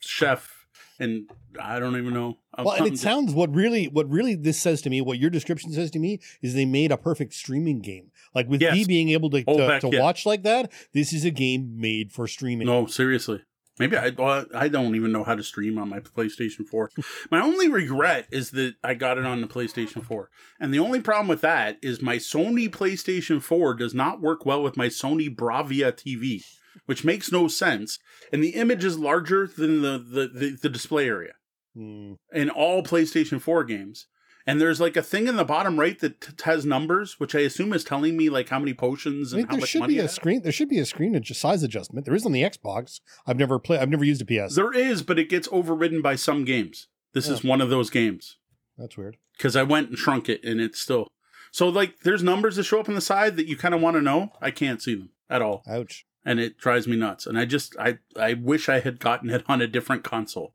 chef, 0.00 0.64
and 0.98 1.28
I 1.60 1.78
don't 1.78 1.96
even 1.98 2.14
know. 2.14 2.38
Well, 2.56 2.74
and 2.76 2.86
it 2.86 2.98
sounds 2.98 3.34
what 3.34 3.54
really 3.54 3.84
what 3.88 4.08
really 4.08 4.34
this 4.34 4.58
says 4.58 4.80
to 4.82 4.90
me, 4.90 5.02
what 5.02 5.18
your 5.18 5.28
description 5.28 5.72
says 5.72 5.90
to 5.90 5.98
me, 5.98 6.20
is 6.40 6.54
they 6.54 6.64
made 6.64 6.90
a 6.90 6.96
perfect 6.96 7.34
streaming 7.34 7.80
game. 7.80 8.10
Like 8.34 8.48
with 8.48 8.62
Yes. 8.62 8.72
me 8.72 8.84
being 8.86 9.10
able 9.10 9.28
to, 9.28 9.44
Oh, 9.46 9.58
to, 9.58 9.66
heck 9.66 9.80
to 9.82 9.90
yeah. 9.92 10.00
watch 10.00 10.24
like 10.24 10.44
that, 10.44 10.72
this 10.94 11.12
is 11.12 11.26
a 11.26 11.30
game 11.30 11.74
made 11.78 12.12
for 12.12 12.26
streaming. 12.26 12.66
No, 12.66 12.86
seriously. 12.86 13.42
Maybe 13.78 13.96
I 13.96 14.10
well, 14.10 14.44
I 14.54 14.68
don't 14.68 14.94
even 14.96 15.12
know 15.12 15.24
how 15.24 15.34
to 15.34 15.42
stream 15.42 15.78
on 15.78 15.88
my 15.88 16.00
PlayStation 16.00 16.66
4. 16.66 16.90
my 17.30 17.40
only 17.40 17.68
regret 17.68 18.26
is 18.30 18.50
that 18.50 18.74
I 18.84 18.94
got 18.94 19.18
it 19.18 19.24
on 19.24 19.40
the 19.40 19.46
PlayStation 19.46 20.04
4. 20.04 20.28
And 20.60 20.72
the 20.74 20.78
only 20.78 21.00
problem 21.00 21.28
with 21.28 21.40
that 21.40 21.78
is 21.82 22.02
my 22.02 22.16
Sony 22.16 22.68
PlayStation 22.68 23.42
4 23.42 23.74
does 23.74 23.94
not 23.94 24.20
work 24.20 24.44
well 24.44 24.62
with 24.62 24.76
my 24.76 24.88
Sony 24.88 25.34
Bravia 25.34 25.92
TV, 25.92 26.42
which 26.86 27.04
makes 27.04 27.32
no 27.32 27.48
sense. 27.48 27.98
And 28.32 28.44
the 28.44 28.50
image 28.56 28.84
is 28.84 28.98
larger 28.98 29.46
than 29.46 29.80
the 29.82 29.98
the, 29.98 30.28
the, 30.28 30.58
the 30.62 30.68
display 30.68 31.08
area 31.08 31.32
Hmm. 31.74 32.12
in 32.32 32.50
all 32.50 32.82
PlayStation 32.82 33.40
4 33.40 33.64
games. 33.64 34.06
And 34.46 34.60
there's 34.60 34.80
like 34.80 34.96
a 34.96 35.02
thing 35.02 35.28
in 35.28 35.36
the 35.36 35.44
bottom 35.44 35.78
right 35.78 35.98
that 36.00 36.20
t- 36.20 36.32
has 36.44 36.66
numbers, 36.66 37.20
which 37.20 37.34
I 37.34 37.40
assume 37.40 37.72
is 37.72 37.84
telling 37.84 38.16
me 38.16 38.28
like 38.28 38.48
how 38.48 38.58
many 38.58 38.74
potions 38.74 39.32
and 39.32 39.40
think 39.40 39.50
how 39.50 39.56
there 39.56 39.60
much 39.60 39.70
should 39.70 39.80
money 39.80 39.94
be 39.94 40.00
a 40.00 40.08
screen. 40.08 40.42
There 40.42 40.52
should 40.52 40.68
be 40.68 40.80
a 40.80 40.86
screen 40.86 41.14
adj- 41.14 41.34
size 41.34 41.62
adjustment. 41.62 42.06
There 42.06 42.14
is 42.14 42.26
on 42.26 42.32
the 42.32 42.42
Xbox. 42.42 43.00
I've 43.26 43.38
never 43.38 43.58
played. 43.58 43.80
I've 43.80 43.88
never 43.88 44.04
used 44.04 44.22
a 44.22 44.24
PS. 44.24 44.56
There 44.56 44.72
is, 44.72 45.02
but 45.02 45.18
it 45.18 45.28
gets 45.28 45.48
overridden 45.52 46.02
by 46.02 46.16
some 46.16 46.44
games. 46.44 46.88
This 47.12 47.28
is 47.28 47.44
oh. 47.44 47.48
one 47.48 47.60
of 47.60 47.70
those 47.70 47.90
games 47.90 48.38
That's 48.76 48.96
weird. 48.96 49.16
because 49.36 49.54
I 49.54 49.62
went 49.62 49.90
and 49.90 49.98
shrunk 49.98 50.28
it, 50.28 50.42
and 50.44 50.60
it's 50.60 50.80
still 50.80 51.08
so 51.52 51.68
like 51.68 52.00
there's 52.00 52.22
numbers 52.22 52.56
that 52.56 52.64
show 52.64 52.80
up 52.80 52.88
on 52.88 52.94
the 52.94 53.00
side 53.00 53.36
that 53.36 53.46
you 53.46 53.56
kind 53.56 53.74
of 53.74 53.82
want 53.82 53.96
to 53.96 54.02
know. 54.02 54.32
I 54.40 54.50
can't 54.50 54.82
see 54.82 54.94
them 54.94 55.10
at 55.28 55.42
all, 55.42 55.62
Ouch. 55.68 56.06
and 56.24 56.40
it 56.40 56.58
drives 56.58 56.88
me 56.88 56.96
nuts. 56.96 57.26
And 57.26 57.38
I 57.38 57.44
just 57.44 57.76
I 57.78 57.98
I 58.18 58.32
wish 58.34 58.68
I 58.68 58.80
had 58.80 58.98
gotten 58.98 59.30
it 59.30 59.44
on 59.46 59.60
a 59.60 59.66
different 59.66 60.02
console. 60.02 60.54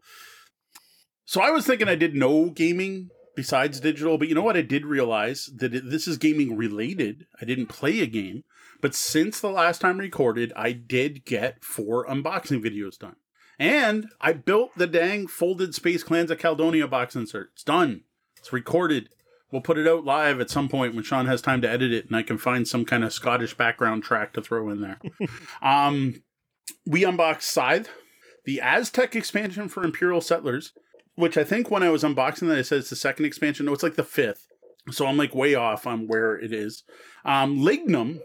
So 1.23 1.39
I 1.39 1.51
was 1.51 1.67
thinking 1.67 1.88
I 1.88 1.95
did 1.95 2.15
no 2.15 2.49
gaming 2.49 3.11
besides 3.38 3.79
digital, 3.79 4.17
but 4.17 4.27
you 4.27 4.33
know 4.33 4.41
what? 4.41 4.57
I 4.57 4.63
did 4.63 4.83
realize 4.83 5.51
that 5.55 5.73
it, 5.75 5.89
this 5.89 6.07
is 6.07 6.17
gaming 6.17 6.57
related. 6.57 7.27
I 7.39 7.45
didn't 7.45 7.67
play 7.67 8.01
a 8.01 8.07
game, 8.07 8.43
but 8.81 8.95
since 8.95 9.39
the 9.39 9.51
last 9.51 9.79
time 9.79 9.99
recorded, 9.99 10.51
I 10.55 10.71
did 10.71 11.23
get 11.23 11.63
four 11.63 12.05
unboxing 12.07 12.65
videos 12.65 12.97
done. 12.97 13.15
And 13.59 14.09
I 14.19 14.33
built 14.33 14.71
the 14.75 14.88
dang 14.88 15.27
folded 15.27 15.75
Space 15.75 16.01
Clans 16.03 16.31
of 16.31 16.39
Caledonia 16.39 16.88
box 16.88 17.15
insert. 17.15 17.51
It's 17.53 17.63
done. 17.63 18.01
It's 18.38 18.51
recorded. 18.51 19.09
We'll 19.51 19.61
put 19.61 19.77
it 19.77 19.88
out 19.88 20.03
live 20.03 20.41
at 20.41 20.49
some 20.49 20.67
point 20.67 20.95
when 20.95 21.03
Sean 21.03 21.27
has 21.27 21.41
time 21.41 21.61
to 21.61 21.69
edit 21.69 21.93
it 21.93 22.07
and 22.07 22.15
I 22.15 22.23
can 22.23 22.39
find 22.39 22.67
some 22.67 22.85
kind 22.85 23.03
of 23.03 23.13
Scottish 23.13 23.55
background 23.55 24.03
track 24.03 24.33
to 24.33 24.41
throw 24.41 24.69
in 24.69 24.81
there. 24.81 24.99
um, 25.61 26.23
we 26.88 27.03
unboxed 27.03 27.43
Scythe, 27.43 27.89
the 28.45 28.61
Aztec 28.61 29.15
expansion 29.15 29.69
for 29.69 29.83
Imperial 29.83 30.21
Settlers, 30.21 30.73
which 31.18 31.38
I 31.38 31.43
think 31.43 31.70
when 31.70 31.84
I 31.84 31.89
was 31.89 32.03
unboxing 32.03 32.47
that, 32.47 32.57
I 32.57 32.61
said 32.61 32.80
it's 32.80 32.89
the 32.89 32.95
second 32.95 33.26
expansion. 33.26 33.65
No, 33.65 33.74
it's 33.74 33.84
like 33.84 33.95
the 33.95 34.03
fifth. 34.03 34.47
So 34.91 35.05
I'm 35.05 35.18
like 35.18 35.36
way 35.36 35.55
off 35.55 35.86
on 35.86 36.07
where 36.07 36.36
it 36.36 36.53
is. 36.53 36.84
Um, 37.26 37.57
Lignum, 37.57 38.22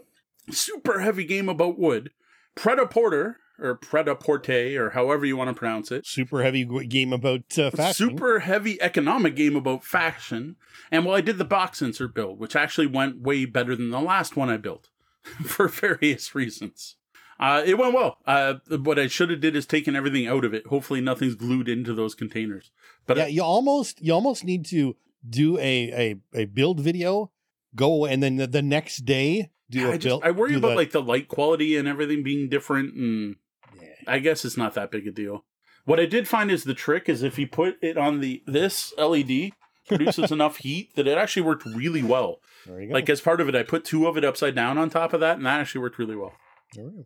super 0.49 0.99
heavy 0.99 1.25
game 1.25 1.49
about 1.49 1.77
wood. 1.77 2.11
Prêt-à-Porter, 2.55 3.39
or 3.59 3.77
Predaporte, 3.77 4.77
or 4.77 4.91
however 4.91 5.25
you 5.25 5.37
want 5.37 5.49
to 5.49 5.53
pronounce 5.53 5.91
it. 5.91 6.05
Super 6.05 6.43
heavy 6.43 6.65
game 6.85 7.13
about 7.13 7.57
uh, 7.57 7.71
fashion. 7.71 8.09
Super 8.09 8.39
heavy 8.39 8.81
economic 8.81 9.35
game 9.35 9.55
about 9.55 9.83
faction. 9.83 10.55
And 10.91 11.05
well, 11.05 11.15
I 11.15 11.21
did 11.21 11.37
the 11.37 11.45
box 11.45 11.81
insert 11.81 12.13
build, 12.13 12.39
which 12.39 12.55
actually 12.55 12.87
went 12.87 13.21
way 13.21 13.45
better 13.45 13.75
than 13.75 13.89
the 13.89 14.01
last 14.01 14.35
one 14.35 14.49
I 14.49 14.57
built 14.57 14.89
for 15.23 15.67
various 15.67 16.35
reasons. 16.35 16.95
Uh, 17.39 17.63
it 17.65 17.77
went 17.77 17.93
well. 17.93 18.17
Uh, 18.25 18.55
what 18.83 18.99
I 18.99 19.07
should 19.07 19.29
have 19.29 19.41
did 19.41 19.55
is 19.55 19.65
taken 19.65 19.95
everything 19.95 20.27
out 20.27 20.45
of 20.45 20.53
it. 20.53 20.67
Hopefully, 20.67 21.01
nothing's 21.01 21.35
glued 21.35 21.67
into 21.67 21.93
those 21.93 22.15
containers. 22.15 22.71
But 23.07 23.17
yeah, 23.17 23.27
you 23.27 23.43
almost 23.43 24.01
you 24.01 24.13
almost 24.13 24.43
need 24.43 24.65
to 24.67 24.95
do 25.27 25.57
a 25.57 26.15
a, 26.33 26.41
a 26.41 26.45
build 26.45 26.79
video, 26.79 27.31
go 27.75 28.05
and 28.05 28.21
then 28.21 28.37
the, 28.37 28.47
the 28.47 28.61
next 28.61 28.97
day 29.05 29.49
do 29.69 29.87
a 29.87 29.93
I, 29.93 29.93
just, 29.93 30.03
build. 30.05 30.23
I 30.23 30.31
worry 30.31 30.55
about 30.55 30.69
the- 30.69 30.75
like 30.75 30.91
the 30.91 31.01
light 31.01 31.27
quality 31.27 31.75
and 31.75 31.87
everything 31.87 32.23
being 32.23 32.49
different, 32.49 32.93
and 32.93 33.35
Yeah. 33.81 33.89
I 34.07 34.19
guess 34.19 34.45
it's 34.45 34.57
not 34.57 34.73
that 34.75 34.91
big 34.91 35.07
a 35.07 35.11
deal. 35.11 35.45
What 35.85 35.99
I 35.99 36.05
did 36.05 36.27
find 36.29 36.49
is 36.51 36.63
the 36.63 36.73
trick 36.73 37.09
is 37.09 37.23
if 37.23 37.37
you 37.37 37.47
put 37.47 37.75
it 37.81 37.97
on 37.97 38.21
the 38.21 38.41
this 38.45 38.93
LED 38.97 39.51
produces 39.87 40.31
enough 40.37 40.57
heat 40.57 40.95
that 40.95 41.07
it 41.07 41.17
actually 41.17 41.41
worked 41.41 41.65
really 41.65 42.03
well. 42.03 42.37
There 42.65 42.79
you 42.79 42.87
go. 42.87 42.93
Like 42.93 43.09
as 43.09 43.19
part 43.19 43.41
of 43.41 43.49
it, 43.49 43.55
I 43.55 43.63
put 43.63 43.83
two 43.83 44.07
of 44.07 44.15
it 44.17 44.23
upside 44.23 44.55
down 44.55 44.77
on 44.77 44.89
top 44.89 45.11
of 45.11 45.19
that, 45.19 45.35
and 45.37 45.45
that 45.45 45.59
actually 45.59 45.81
worked 45.81 45.97
really 45.99 46.15
well. 46.15 46.31
There 46.73 46.85
we 46.85 46.91
go. 46.91 47.03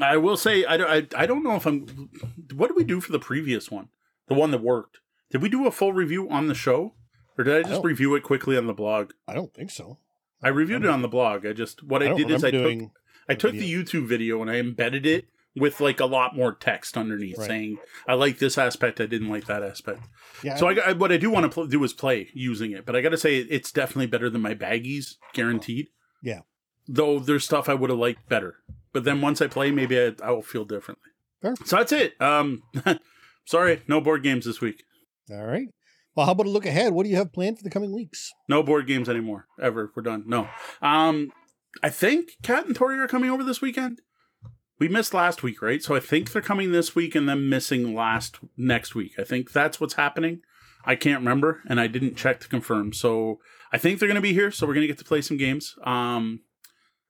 I 0.00 0.16
will 0.16 0.36
say 0.36 0.64
I 0.64 0.76
don't, 0.76 1.14
I, 1.14 1.22
I 1.22 1.26
don't 1.26 1.42
know 1.42 1.56
if 1.56 1.66
I'm. 1.66 1.86
What 2.54 2.68
did 2.68 2.76
we 2.76 2.84
do 2.84 3.00
for 3.00 3.12
the 3.12 3.18
previous 3.18 3.70
one? 3.70 3.88
The 4.28 4.34
one 4.34 4.50
that 4.50 4.62
worked. 4.62 4.98
Did 5.30 5.42
we 5.42 5.48
do 5.48 5.66
a 5.66 5.70
full 5.72 5.92
review 5.92 6.28
on 6.30 6.48
the 6.48 6.54
show, 6.54 6.94
or 7.38 7.44
did 7.44 7.54
I 7.56 7.60
just 7.62 7.74
don't- 7.82 7.84
review 7.84 8.14
it 8.14 8.22
quickly 8.22 8.56
on 8.56 8.66
the 8.66 8.72
blog? 8.74 9.12
I 9.26 9.34
don't 9.34 9.52
think 9.54 9.70
so. 9.70 9.98
I 10.42 10.48
reviewed 10.48 10.84
it 10.84 10.90
on 10.90 11.02
the 11.02 11.08
blog. 11.08 11.46
I 11.46 11.52
just 11.52 11.82
what 11.82 12.02
I, 12.02 12.10
I 12.10 12.14
did 12.14 12.30
is 12.30 12.44
I 12.44 12.50
took. 12.50 12.78
I 13.28 13.34
took 13.34 13.52
video. 13.52 13.66
the 13.82 13.84
YouTube 13.84 14.06
video 14.06 14.40
and 14.42 14.50
I 14.50 14.56
embedded 14.56 15.04
it 15.06 15.26
with 15.56 15.80
like 15.80 15.98
a 15.98 16.06
lot 16.06 16.36
more 16.36 16.54
text 16.54 16.96
underneath 16.98 17.38
Right. 17.38 17.46
saying 17.48 17.78
I 18.06 18.12
like 18.14 18.38
this 18.38 18.56
aspect, 18.58 19.00
I 19.00 19.06
didn't 19.06 19.30
like 19.30 19.46
that 19.46 19.62
aspect. 19.64 20.00
Yeah, 20.44 20.54
So 20.56 20.68
I, 20.68 20.74
got- 20.74 20.98
what 20.98 21.10
I 21.10 21.16
do 21.16 21.30
want 21.30 21.44
to 21.44 21.48
pl- 21.48 21.66
do 21.66 21.82
is 21.82 21.92
play 21.94 22.28
using 22.34 22.70
it, 22.72 22.84
but 22.84 22.94
I 22.94 23.00
got 23.00 23.08
to 23.08 23.16
say 23.16 23.38
it's 23.38 23.72
definitely 23.72 24.06
better 24.06 24.28
than 24.30 24.42
my 24.42 24.54
baggies, 24.54 25.14
guaranteed. 25.32 25.88
Yeah. 26.22 26.40
Though 26.86 27.18
there's 27.18 27.44
stuff 27.44 27.68
I 27.70 27.74
would 27.74 27.88
have 27.90 27.98
liked 27.98 28.28
better, 28.28 28.56
but 28.96 29.04
then 29.04 29.20
once 29.20 29.42
I 29.42 29.46
play, 29.46 29.70
maybe 29.70 30.00
I, 30.00 30.12
I 30.22 30.30
will 30.30 30.40
feel 30.40 30.64
differently. 30.64 31.10
Fair. 31.42 31.54
So 31.66 31.76
that's 31.76 31.92
it. 31.92 32.18
Um, 32.18 32.62
sorry, 33.44 33.82
no 33.86 34.00
board 34.00 34.22
games 34.22 34.46
this 34.46 34.62
week. 34.62 34.84
all 35.30 35.44
right. 35.44 35.68
Well, 36.14 36.24
how 36.24 36.32
about 36.32 36.46
a 36.46 36.48
look 36.48 36.64
ahead? 36.64 36.94
What 36.94 37.02
do 37.02 37.10
you 37.10 37.16
have 37.16 37.34
planned 37.34 37.58
for 37.58 37.62
the 37.62 37.68
coming 37.68 37.94
weeks? 37.94 38.32
No 38.48 38.62
board 38.62 38.86
games 38.86 39.10
anymore. 39.10 39.48
Ever. 39.60 39.92
We're 39.94 40.02
done. 40.02 40.24
No. 40.26 40.48
Um, 40.80 41.30
I 41.82 41.90
think 41.90 42.30
Kat 42.42 42.64
and 42.64 42.74
Tori 42.74 42.98
are 42.98 43.06
coming 43.06 43.28
over 43.28 43.44
this 43.44 43.60
weekend. 43.60 44.00
We 44.80 44.88
missed 44.88 45.12
last 45.12 45.42
week, 45.42 45.60
right? 45.60 45.82
So 45.82 45.94
I 45.94 46.00
think 46.00 46.32
they're 46.32 46.40
coming 46.40 46.72
this 46.72 46.94
week 46.94 47.14
and 47.14 47.28
then 47.28 47.50
missing 47.50 47.94
last 47.94 48.38
next 48.56 48.94
week. 48.94 49.12
I 49.18 49.24
think 49.24 49.52
that's 49.52 49.78
what's 49.78 49.94
happening. 49.94 50.40
I 50.86 50.96
can't 50.96 51.20
remember, 51.20 51.60
and 51.68 51.78
I 51.78 51.86
didn't 51.86 52.16
check 52.16 52.40
to 52.40 52.48
confirm. 52.48 52.94
So 52.94 53.40
I 53.70 53.76
think 53.76 53.98
they're 53.98 54.08
going 54.08 54.14
to 54.14 54.22
be 54.22 54.32
here. 54.32 54.50
So 54.50 54.66
we're 54.66 54.72
going 54.72 54.86
to 54.86 54.88
get 54.88 54.98
to 55.00 55.04
play 55.04 55.20
some 55.20 55.36
games. 55.36 55.74
Um, 55.84 56.40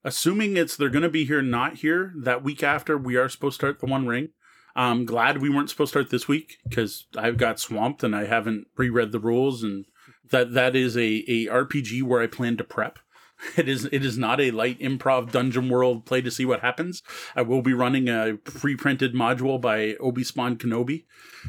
assuming 0.06 0.56
it's 0.56 0.76
they're 0.76 0.88
going 0.88 1.02
to 1.02 1.10
be 1.10 1.24
here, 1.24 1.42
not 1.42 1.74
here 1.78 2.12
that 2.16 2.44
week 2.44 2.62
after, 2.62 2.96
we 2.96 3.16
are 3.16 3.28
supposed 3.28 3.60
to 3.60 3.66
start 3.66 3.80
the 3.80 3.86
One 3.86 4.06
Ring. 4.06 4.28
I'm 4.76 5.04
glad 5.04 5.42
we 5.42 5.50
weren't 5.50 5.68
supposed 5.68 5.92
to 5.92 5.98
start 5.98 6.10
this 6.10 6.28
week 6.28 6.58
because 6.68 7.06
I've 7.16 7.38
got 7.38 7.58
swamped 7.58 8.04
and 8.04 8.14
I 8.14 8.26
haven't 8.26 8.68
reread 8.76 9.10
the 9.10 9.18
rules 9.18 9.62
and 9.62 9.86
that 10.30 10.54
that 10.54 10.76
is 10.76 10.96
a, 10.96 11.24
a 11.26 11.46
RPG 11.46 12.04
where 12.04 12.22
I 12.22 12.28
plan 12.28 12.56
to 12.58 12.64
prep. 12.64 13.00
It 13.58 13.68
is 13.68 13.84
it 13.92 14.02
is 14.02 14.16
not 14.16 14.40
a 14.40 14.50
light 14.50 14.80
improv 14.80 15.30
dungeon 15.30 15.68
world 15.68 16.06
play 16.06 16.22
to 16.22 16.30
see 16.30 16.46
what 16.46 16.60
happens. 16.60 17.02
I 17.34 17.42
will 17.42 17.60
be 17.60 17.74
running 17.74 18.08
a 18.08 18.38
pre-printed 18.42 19.12
module 19.12 19.60
by 19.60 19.94
Obi 20.00 20.24
Spawn 20.24 20.56
Kenobi. 20.56 21.04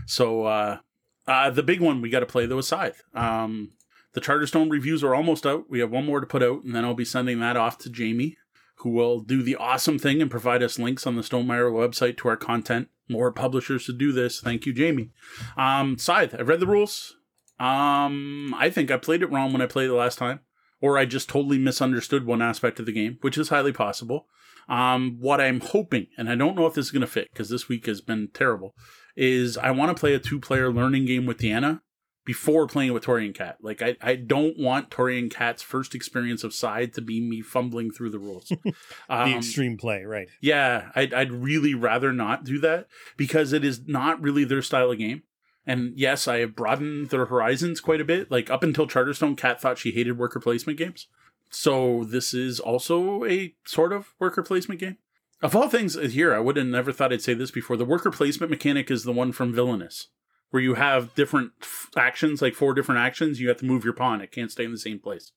So 0.06 0.44
uh, 0.44 0.80
uh, 1.26 1.50
the 1.50 1.64
big 1.64 1.80
one 1.80 2.02
we 2.02 2.10
got 2.10 2.20
to 2.20 2.26
play 2.26 2.46
though 2.46 2.58
is 2.58 2.68
Scythe. 2.68 3.04
Um, 3.14 3.72
the 4.18 4.22
Charterstone 4.22 4.72
reviews 4.72 5.04
are 5.04 5.14
almost 5.14 5.46
out. 5.46 5.70
We 5.70 5.80
have 5.80 5.92
one 5.92 6.06
more 6.06 6.20
to 6.20 6.26
put 6.26 6.42
out, 6.42 6.64
and 6.64 6.76
then 6.76 6.84
I'll 6.84 6.96
be 6.96 7.06
sending 7.06 7.40
that 7.40 7.56
off 7.56 7.78
to 7.80 7.90
Jamey, 7.90 8.36
who 8.78 8.90
will 8.90 9.20
do 9.20 9.42
the 9.42 9.56
awesome 9.56 9.98
thing 9.98 10.22
and 10.22 10.32
provide 10.32 10.62
us 10.62 10.80
links 10.80 11.08
on 11.08 11.16
the 11.16 11.22
Stonemaier 11.22 11.72
website 11.72 12.18
to 12.18 12.28
our 12.28 12.38
content. 12.38 12.90
More 13.10 13.32
publishers 13.32 13.86
to 13.86 13.94
do 13.94 14.12
this. 14.12 14.40
Thank 14.40 14.66
you, 14.66 14.74
Jamey. 14.74 15.10
Um, 15.56 15.98
Scythe, 15.98 16.36
I've 16.38 16.48
read 16.48 16.60
the 16.60 16.68
rules. 16.68 17.16
Um, 17.60 18.54
I 18.58 18.70
think 18.70 18.92
I 18.92 18.98
played 18.98 19.22
it 19.22 19.32
wrong 19.32 19.52
when 19.52 19.62
I 19.62 19.66
played 19.66 19.90
it 19.90 19.94
last 19.94 20.18
time, 20.18 20.42
or 20.80 20.98
I 20.98 21.06
just 21.06 21.30
totally 21.30 21.58
misunderstood 21.58 22.26
one 22.26 22.42
aspect 22.42 22.80
of 22.80 22.86
the 22.86 22.92
game, 22.92 23.18
which 23.22 23.38
is 23.38 23.50
highly 23.50 23.72
possible. 23.72 24.28
Um, 24.70 25.18
what 25.20 25.42
I'm 25.42 25.62
hoping, 25.62 26.08
and 26.18 26.30
I 26.30 26.36
don't 26.36 26.56
know 26.56 26.68
if 26.68 26.74
this 26.74 26.88
is 26.88 26.92
going 26.92 27.02
to 27.02 27.08
fit 27.08 27.30
because 27.32 27.50
this 27.50 27.70
week 27.70 27.86
has 27.88 28.02
been 28.02 28.30
terrible, 28.34 28.76
is 29.16 29.58
I 29.58 29.72
want 29.72 29.96
to 29.96 30.00
play 30.00 30.14
a 30.14 30.20
two 30.20 30.40
player 30.40 30.72
learning 30.72 31.06
game 31.06 31.26
with 31.26 31.40
Deanna 31.40 31.82
before 32.28 32.68
playing 32.68 32.92
with 32.94 33.04
Tori 33.04 33.26
and 33.26 33.34
Kat. 33.34 33.58
Like, 33.62 33.82
I, 33.82 33.96
I 34.02 34.16
don't 34.16 34.60
want 34.60 34.92
Tori 34.92 35.18
and 35.18 35.32
Kat's 35.32 35.64
first 35.64 35.96
experience 35.96 36.44
of 36.44 36.54
Scythe 36.54 36.92
to 36.96 37.02
be 37.02 37.22
me 37.22 37.42
fumbling 37.42 37.90
through 37.90 38.10
the 38.12 38.20
rules. 38.20 38.52
The 38.64 38.74
Um, 39.10 39.34
extreme 39.34 39.78
play, 39.78 40.04
right? 40.04 40.28
yeah, 40.42 40.92
I'd, 40.94 41.14
I'd 41.14 41.32
really 41.32 41.74
rather 41.74 42.12
not 42.12 42.44
do 42.44 42.60
that 42.60 42.88
because 43.16 43.54
it 43.54 43.64
is 43.64 43.88
not 43.88 44.22
really 44.22 44.44
their 44.44 44.62
style 44.62 44.92
of 44.92 44.98
game. 45.00 45.24
And 45.66 45.94
yes, 45.98 46.28
I 46.28 46.40
have 46.40 46.56
broadened 46.56 47.10
their 47.10 47.26
horizons 47.26 47.80
quite 47.80 48.02
a 48.02 48.06
bit. 48.06 48.30
Like 48.30 48.50
up 48.50 48.62
until 48.64 48.88
Charterstone, 48.88 49.38
Kat 49.38 49.60
thought 49.62 49.78
she 49.78 49.92
hated 49.92 50.18
worker 50.18 50.40
placement 50.40 50.78
games. 50.78 51.08
So 51.50 52.04
this 52.04 52.34
is 52.34 52.60
also 52.60 53.24
a 53.26 53.56
sort 53.66 53.94
of 53.94 54.14
worker 54.20 54.44
placement 54.44 54.82
game. 54.82 54.98
Of 55.42 55.56
all 55.56 55.70
things 55.70 55.94
here, 55.96 56.34
I 56.34 56.40
would 56.40 56.58
have 56.58 56.66
never 56.68 56.92
thought 56.92 57.14
I'd 57.14 57.22
say 57.22 57.34
this 57.34 57.52
before. 57.52 57.78
The 57.78 57.86
worker 57.86 58.12
placement 58.12 58.50
mechanic 58.50 58.90
is 58.92 59.04
the 59.06 59.14
one 59.14 59.32
from 59.32 59.54
Villainous, 59.54 60.08
where 60.50 60.64
you 60.64 60.76
have 60.76 61.14
different 61.16 61.52
actions, 61.96 62.42
like 62.42 62.56
four 62.56 62.74
different 62.74 63.02
actions. 63.02 63.40
You 63.40 63.50
have 63.50 63.58
to 63.58 63.66
move 63.66 63.84
your 63.84 63.94
pawn; 63.94 64.22
it 64.22 64.32
can't 64.32 64.52
stay 64.52 64.66
in 64.66 64.72
the 64.72 64.78
same 64.78 65.00
place. 65.00 65.32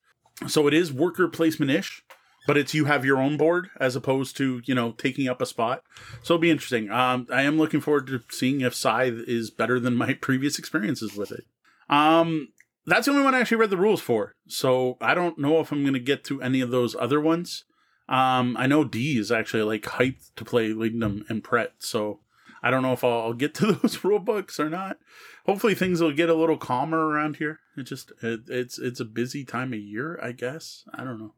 So 0.46 0.66
it 0.66 0.74
is 0.74 0.92
worker 0.92 1.28
placement 1.28 1.70
ish, 1.70 2.02
but 2.46 2.56
it's 2.56 2.74
you 2.74 2.86
have 2.86 3.04
your 3.04 3.18
own 3.18 3.36
board 3.36 3.68
as 3.78 3.96
opposed 3.96 4.36
to 4.38 4.62
you 4.64 4.74
know 4.74 4.92
taking 4.92 5.28
up 5.28 5.40
a 5.40 5.46
spot. 5.46 5.82
So 6.22 6.34
it'll 6.34 6.42
be 6.42 6.50
interesting. 6.50 6.90
Um, 6.90 7.26
I 7.32 7.42
am 7.42 7.58
looking 7.58 7.80
forward 7.80 8.06
to 8.08 8.22
seeing 8.30 8.60
if 8.60 8.74
Scythe 8.74 9.24
is 9.26 9.50
better 9.50 9.78
than 9.78 9.96
my 9.96 10.14
previous 10.20 10.58
experiences 10.58 11.16
with 11.16 11.32
it. 11.32 11.44
Um, 11.88 12.48
that's 12.86 13.06
the 13.06 13.12
only 13.12 13.24
one 13.24 13.34
I 13.34 13.40
actually 13.40 13.58
read 13.58 13.70
the 13.70 13.76
rules 13.76 14.00
for. 14.00 14.34
So 14.46 14.96
I 15.00 15.14
don't 15.14 15.38
know 15.38 15.60
if 15.60 15.70
I'm 15.70 15.82
going 15.82 15.94
to 15.94 16.00
get 16.00 16.24
to 16.24 16.40
any 16.42 16.60
of 16.60 16.70
those 16.70 16.96
other 16.96 17.20
ones. 17.20 17.64
Um, 18.08 18.56
I 18.58 18.66
know 18.66 18.84
D 18.84 19.18
is 19.18 19.30
actually 19.30 19.62
like 19.62 19.82
hyped 19.82 20.34
to 20.36 20.44
play 20.44 20.70
Lignum 20.70 21.28
and 21.28 21.44
Pret, 21.44 21.74
so 21.78 22.20
I 22.62 22.70
don't 22.70 22.82
know 22.82 22.92
if 22.92 23.04
I'll 23.04 23.32
get 23.32 23.54
to 23.56 23.72
those 23.72 24.04
rule 24.04 24.18
books 24.18 24.60
or 24.60 24.68
not. 24.68 24.98
Hopefully 25.46 25.74
things 25.74 26.00
will 26.00 26.12
get 26.12 26.28
a 26.28 26.34
little 26.34 26.58
calmer 26.58 27.06
around 27.06 27.36
here. 27.36 27.60
It 27.76 27.84
just 27.84 28.12
it, 28.22 28.40
it's 28.48 28.78
it's 28.78 29.00
a 29.00 29.04
busy 29.04 29.44
time 29.44 29.72
of 29.72 29.80
year, 29.80 30.18
I 30.22 30.32
guess. 30.32 30.84
I 30.92 31.04
don't 31.04 31.18
know. 31.18 31.34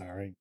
All 0.00 0.12
right. 0.12 0.34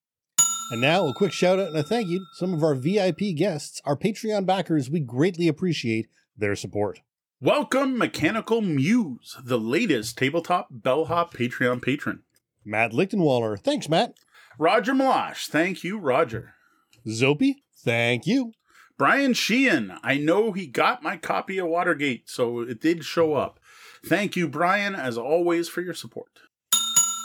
And 0.71 0.81
now 0.81 1.07
a 1.07 1.13
quick 1.13 1.31
shout 1.31 1.59
out 1.59 1.67
and 1.67 1.77
a 1.77 1.83
thank 1.83 2.07
you 2.09 2.19
to 2.19 2.25
some 2.33 2.53
of 2.53 2.63
our 2.63 2.73
VIP 2.73 3.35
guests, 3.35 3.81
our 3.85 3.95
Patreon 3.95 4.45
backers. 4.45 4.89
We 4.89 4.99
greatly 4.99 5.47
appreciate 5.47 6.07
their 6.35 6.55
support. 6.55 7.01
Welcome, 7.39 7.97
Mechanical 7.97 8.61
Muse, 8.61 9.37
the 9.43 9.59
latest 9.59 10.17
tabletop 10.17 10.67
bellhop 10.71 11.33
Patreon 11.33 11.81
patron. 11.81 12.23
Matt 12.63 12.91
Lichtenwaller. 12.91 13.59
Thanks, 13.59 13.87
Matt. 13.87 14.15
Roger 14.57 14.93
Malash, 14.93 15.47
thank 15.47 15.83
you, 15.83 15.99
Roger. 15.99 16.55
Zopi. 17.05 17.55
Thank 17.77 18.25
you. 18.25 18.53
Brian 18.97 19.33
Sheehan, 19.33 19.97
I 20.03 20.17
know 20.17 20.53
he 20.53 20.67
got 20.67 21.03
my 21.03 21.17
copy 21.17 21.57
of 21.57 21.67
Watergate, 21.67 22.29
so 22.29 22.61
it 22.61 22.79
did 22.79 23.03
show 23.03 23.33
up. 23.33 23.59
Thank 24.05 24.37
you, 24.37 24.47
Brian, 24.47 24.95
as 24.95 25.17
always, 25.17 25.67
for 25.67 25.81
your 25.81 25.93
support. 25.93 26.39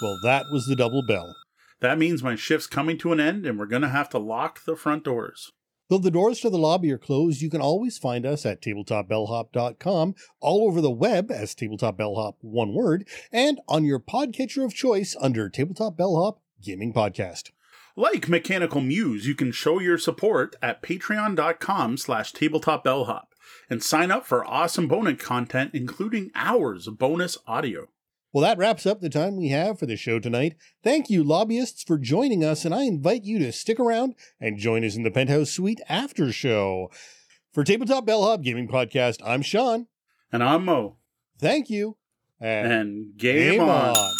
Well, 0.03 0.19
that 0.25 0.47
was 0.51 0.67
the 0.67 0.75
double 0.75 1.05
bell. 1.07 1.37
That 1.81 1.99
means 1.99 2.23
my 2.23 2.35
shift's 2.35 2.67
coming 2.67 2.99
to 2.99 3.13
an 3.13 3.21
end 3.21 3.47
and 3.47 3.59
we're 3.59 3.67
going 3.67 3.83
to 3.83 3.89
have 3.89 4.09
to 4.11 4.19
lock 4.19 4.65
the 4.65 4.77
front 4.77 5.05
doors. 5.05 5.53
Though 5.89 5.99
the 5.99 6.11
doors 6.11 6.41
to 6.41 6.51
the 6.51 6.59
lobby 6.59 6.91
are 6.93 6.99
closed, 6.99 7.41
you 7.41 7.51
can 7.51 7.61
always 7.61 7.99
find 7.99 8.25
us 8.25 8.47
at 8.47 8.63
tabletopbellhop.com, 8.63 10.15
all 10.41 10.67
over 10.67 10.81
the 10.81 10.91
web 10.91 11.31
as 11.31 11.55
Tabletop 11.55 11.97
Bellhop, 11.97 12.37
one 12.41 12.75
word, 12.75 13.09
and 13.33 13.61
on 13.69 13.85
your 13.85 13.99
podcatcher 13.99 14.65
of 14.65 14.75
choice 14.75 15.17
under 15.21 15.49
Tabletop 15.49 15.97
Bellhop 15.97 16.41
Gaming 16.63 16.93
Podcast. 16.93 17.51
Like 18.01 18.31
Mechanical 18.31 18.81
Muse, 18.81 19.27
you 19.27 19.35
can 19.35 19.53
show 19.53 19.79
your 19.79 19.99
support 19.99 20.57
at 20.63 20.83
patreon.com 20.83 21.99
slash 21.99 22.33
tabletopbellhop 22.33 23.25
and 23.69 23.83
sign 23.83 24.11
up 24.11 24.25
for 24.25 24.43
awesome 24.43 24.89
bonus 24.89 25.23
content, 25.23 25.73
including 25.75 26.31
hours 26.35 26.87
of 26.87 26.99
bonus 26.99 27.37
audio. 27.47 27.89
Well, 28.33 28.41
that 28.41 28.57
wraps 28.57 28.87
up 28.87 29.03
the 29.03 29.11
time 29.11 29.37
we 29.37 29.49
have 29.49 29.79
for 29.79 29.85
the 29.85 29.99
show 29.99 30.19
tonight. 30.19 30.55
Thank 30.83 31.11
you, 31.11 31.23
lobbyists, 31.23 31.83
for 31.83 31.99
joining 31.99 32.43
us, 32.43 32.65
and 32.65 32.75
I 32.75 32.85
invite 32.85 33.25
you 33.25 33.39
to 33.41 33.53
stick 33.53 33.79
around 33.79 34.15
and 34.41 34.57
join 34.57 34.83
us 34.83 34.97
in 34.97 35.03
the 35.03 35.11
Penthouse 35.11 35.51
Suite 35.51 35.83
after 35.87 36.33
show. 36.33 36.91
For 37.53 37.65
Tabletop 37.65 38.07
Bellhop 38.07 38.41
Gaming 38.41 38.67
Podcast, 38.67 39.19
I'm 39.23 39.43
Sean. 39.43 39.89
And 40.33 40.43
I'm 40.43 40.65
Moe. 40.65 40.97
Thank 41.39 41.69
you. 41.69 41.99
And, 42.41 43.15
game, 43.19 43.59
game 43.59 43.61
on. 43.61 43.95
on. 43.95 44.20